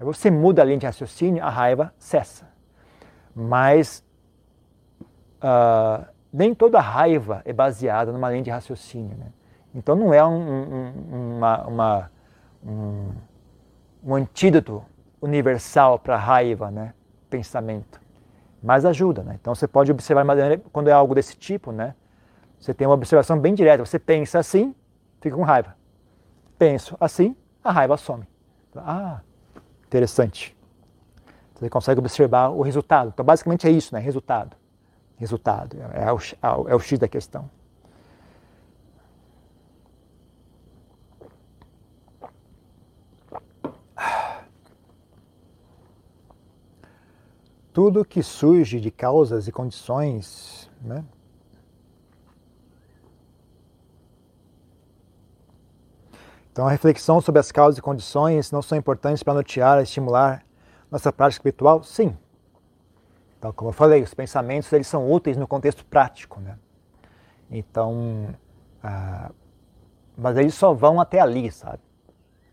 Você 0.00 0.30
muda 0.30 0.62
a 0.62 0.64
linha 0.64 0.78
de 0.78 0.86
raciocínio, 0.86 1.42
a 1.42 1.48
raiva 1.48 1.92
cessa. 1.98 2.48
Mas 3.34 4.04
uh, 5.42 6.04
nem 6.32 6.54
toda 6.54 6.80
raiva 6.80 7.42
é 7.44 7.52
baseada 7.52 8.12
numa 8.12 8.30
linha 8.30 8.42
de 8.42 8.50
raciocínio. 8.50 9.16
Né? 9.16 9.26
Então 9.74 9.94
não 9.94 10.12
é 10.12 10.24
um, 10.24 10.32
um, 10.32 11.36
uma, 11.36 11.66
uma, 11.66 12.10
um, 12.64 13.12
um 14.04 14.14
antídoto 14.14 14.84
universal 15.22 15.98
para 15.98 16.16
raiva, 16.16 16.70
né? 16.70 16.92
pensamento. 17.30 18.00
Mas 18.62 18.84
ajuda. 18.84 19.22
Né? 19.22 19.36
Então 19.40 19.54
você 19.54 19.68
pode 19.68 19.90
observar 19.90 20.24
quando 20.72 20.88
é 20.88 20.92
algo 20.92 21.14
desse 21.14 21.36
tipo, 21.36 21.70
né? 21.72 21.94
você 22.58 22.72
tem 22.72 22.86
uma 22.86 22.94
observação 22.94 23.38
bem 23.38 23.54
direta. 23.54 23.84
Você 23.84 23.98
pensa 23.98 24.38
assim, 24.38 24.74
fica 25.20 25.36
com 25.36 25.42
raiva. 25.42 25.76
Penso 26.58 26.96
assim, 27.00 27.36
a 27.62 27.70
raiva 27.70 27.96
some. 27.96 28.26
Ah, 28.76 29.20
interessante. 29.94 30.56
Você 31.54 31.70
consegue 31.70 32.00
observar 32.00 32.48
o 32.48 32.62
resultado. 32.62 33.10
Então, 33.14 33.24
basicamente 33.24 33.66
é 33.68 33.70
isso, 33.70 33.94
né? 33.94 34.00
Resultado. 34.00 34.56
Resultado. 35.16 35.76
É 35.92 36.12
o, 36.12 36.68
é 36.68 36.74
o 36.74 36.80
X 36.80 36.98
da 36.98 37.06
questão. 37.06 37.48
Tudo 47.72 48.04
que 48.04 48.22
surge 48.22 48.80
de 48.80 48.90
causas 48.90 49.46
e 49.46 49.52
condições, 49.52 50.70
né? 50.80 51.04
Então, 56.54 56.68
a 56.68 56.70
reflexão 56.70 57.20
sobre 57.20 57.40
as 57.40 57.50
causas 57.50 57.78
e 57.78 57.82
condições 57.82 58.52
não 58.52 58.62
são 58.62 58.78
importantes 58.78 59.24
para 59.24 59.34
notear, 59.34 59.82
estimular 59.82 60.44
nossa 60.88 61.12
prática 61.12 61.40
espiritual? 61.40 61.82
Sim. 61.82 62.16
Então, 63.36 63.52
como 63.52 63.70
eu 63.70 63.72
falei, 63.72 64.00
os 64.04 64.14
pensamentos 64.14 64.72
eles 64.72 64.86
são 64.86 65.10
úteis 65.10 65.36
no 65.36 65.48
contexto 65.48 65.84
prático, 65.84 66.38
né? 66.38 66.56
Então, 67.50 68.28
ah, 68.80 69.32
mas 70.16 70.36
eles 70.36 70.54
só 70.54 70.72
vão 70.72 71.00
até 71.00 71.18
ali, 71.18 71.50
sabe? 71.50 71.80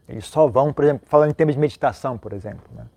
Eles 0.10 0.26
só 0.26 0.48
vão, 0.48 0.74
por 0.74 0.84
exemplo, 0.84 1.08
falando 1.08 1.30
em 1.30 1.36
termos 1.36 1.54
de 1.54 1.62
meditação, 1.62 2.18
por 2.18 2.34
exemplo, 2.34 2.66
né? 2.74 2.88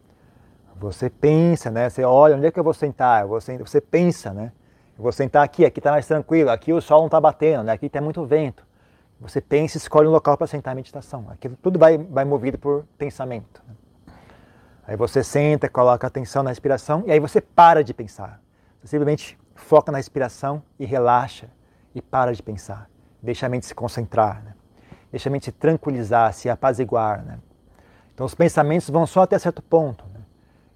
Você 0.76 1.10
pensa, 1.10 1.70
né? 1.70 1.90
Você 1.90 2.02
olha, 2.02 2.34
onde 2.34 2.46
é 2.46 2.50
que 2.50 2.58
eu 2.58 2.64
vou 2.64 2.72
sentar? 2.72 3.26
Você, 3.26 3.58
você 3.58 3.78
pensa, 3.78 4.32
né? 4.32 4.52
Eu 4.96 5.02
vou 5.02 5.12
sentar 5.12 5.44
aqui, 5.44 5.66
aqui 5.66 5.80
está 5.80 5.90
mais 5.90 6.06
tranquilo, 6.06 6.48
aqui 6.48 6.72
o 6.72 6.80
sol 6.80 7.00
não 7.00 7.06
está 7.08 7.20
batendo, 7.20 7.64
né? 7.64 7.72
aqui 7.72 7.90
tem 7.90 8.00
muito 8.00 8.24
vento. 8.24 8.64
Você 9.20 9.40
pensa 9.40 9.76
escolhe 9.76 10.08
um 10.08 10.10
local 10.10 10.36
para 10.36 10.46
sentar 10.46 10.74
em 10.74 10.76
meditação. 10.76 11.26
Aquilo 11.30 11.56
tudo 11.56 11.78
vai, 11.78 11.96
vai 11.98 12.24
movido 12.24 12.58
por 12.58 12.84
pensamento. 12.98 13.62
Aí 14.86 14.96
você 14.96 15.24
senta, 15.24 15.68
coloca 15.68 16.06
atenção 16.06 16.42
na 16.42 16.50
respiração 16.50 17.04
e 17.06 17.12
aí 17.12 17.18
você 17.18 17.40
para 17.40 17.82
de 17.82 17.94
pensar. 17.94 18.40
Você 18.80 18.88
simplesmente 18.88 19.38
foca 19.54 19.90
na 19.90 19.98
respiração 19.98 20.62
e 20.78 20.84
relaxa 20.84 21.48
e 21.94 22.02
para 22.02 22.34
de 22.34 22.42
pensar. 22.42 22.88
Deixa 23.22 23.46
a 23.46 23.48
mente 23.48 23.64
se 23.64 23.74
concentrar, 23.74 24.42
né? 24.44 24.54
deixa 25.10 25.30
a 25.30 25.32
mente 25.32 25.46
se 25.46 25.52
tranquilizar, 25.52 26.34
se 26.34 26.50
apaziguar. 26.50 27.24
Né? 27.24 27.38
Então 28.12 28.26
os 28.26 28.34
pensamentos 28.34 28.90
vão 28.90 29.06
só 29.06 29.22
até 29.22 29.38
certo 29.38 29.62
ponto. 29.62 30.04
Né? 30.12 30.20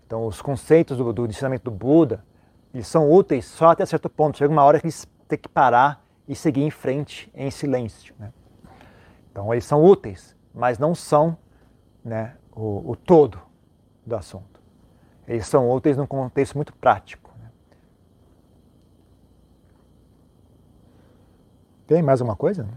Então 0.07 0.24
os 0.24 0.41
conceitos 0.41 0.97
do, 0.97 1.12
do 1.12 1.26
ensinamento 1.26 1.64
do 1.64 1.70
Buda, 1.70 2.24
eles 2.72 2.86
são 2.86 3.11
úteis 3.11 3.45
só 3.45 3.70
até 3.70 3.84
certo 3.84 4.09
ponto. 4.09 4.39
Chega 4.39 4.51
uma 4.51 4.64
hora 4.64 4.80
que 4.80 4.86
eles 4.86 5.07
têm 5.26 5.39
que 5.39 5.49
parar 5.49 6.03
e 6.29 6.37
seguir 6.37 6.62
em 6.62 6.70
frente 6.70 7.31
em 7.35 7.51
silêncio. 7.51 8.14
Né? 8.18 8.31
Então 9.33 9.53
eles 9.53 9.64
são 9.64 9.83
úteis, 9.83 10.37
mas 10.55 10.79
não 10.79 10.95
são 10.95 11.37
né, 12.05 12.37
o, 12.55 12.91
o 12.91 12.95
todo 12.95 13.41
do 14.05 14.14
assunto. 14.14 14.61
Eles 15.26 15.47
são 15.47 15.70
úteis 15.70 15.97
num 15.97 16.07
contexto 16.07 16.55
muito 16.55 16.74
prático. 16.74 17.33
Né? 17.43 17.51
Tem 21.87 22.03
mais 22.03 22.20
alguma 22.20 22.37
coisa? 22.37 22.68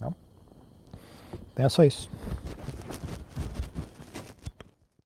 Não? 0.00 0.14
Então 1.52 1.66
é 1.66 1.68
só 1.68 1.84
isso. 1.84 2.10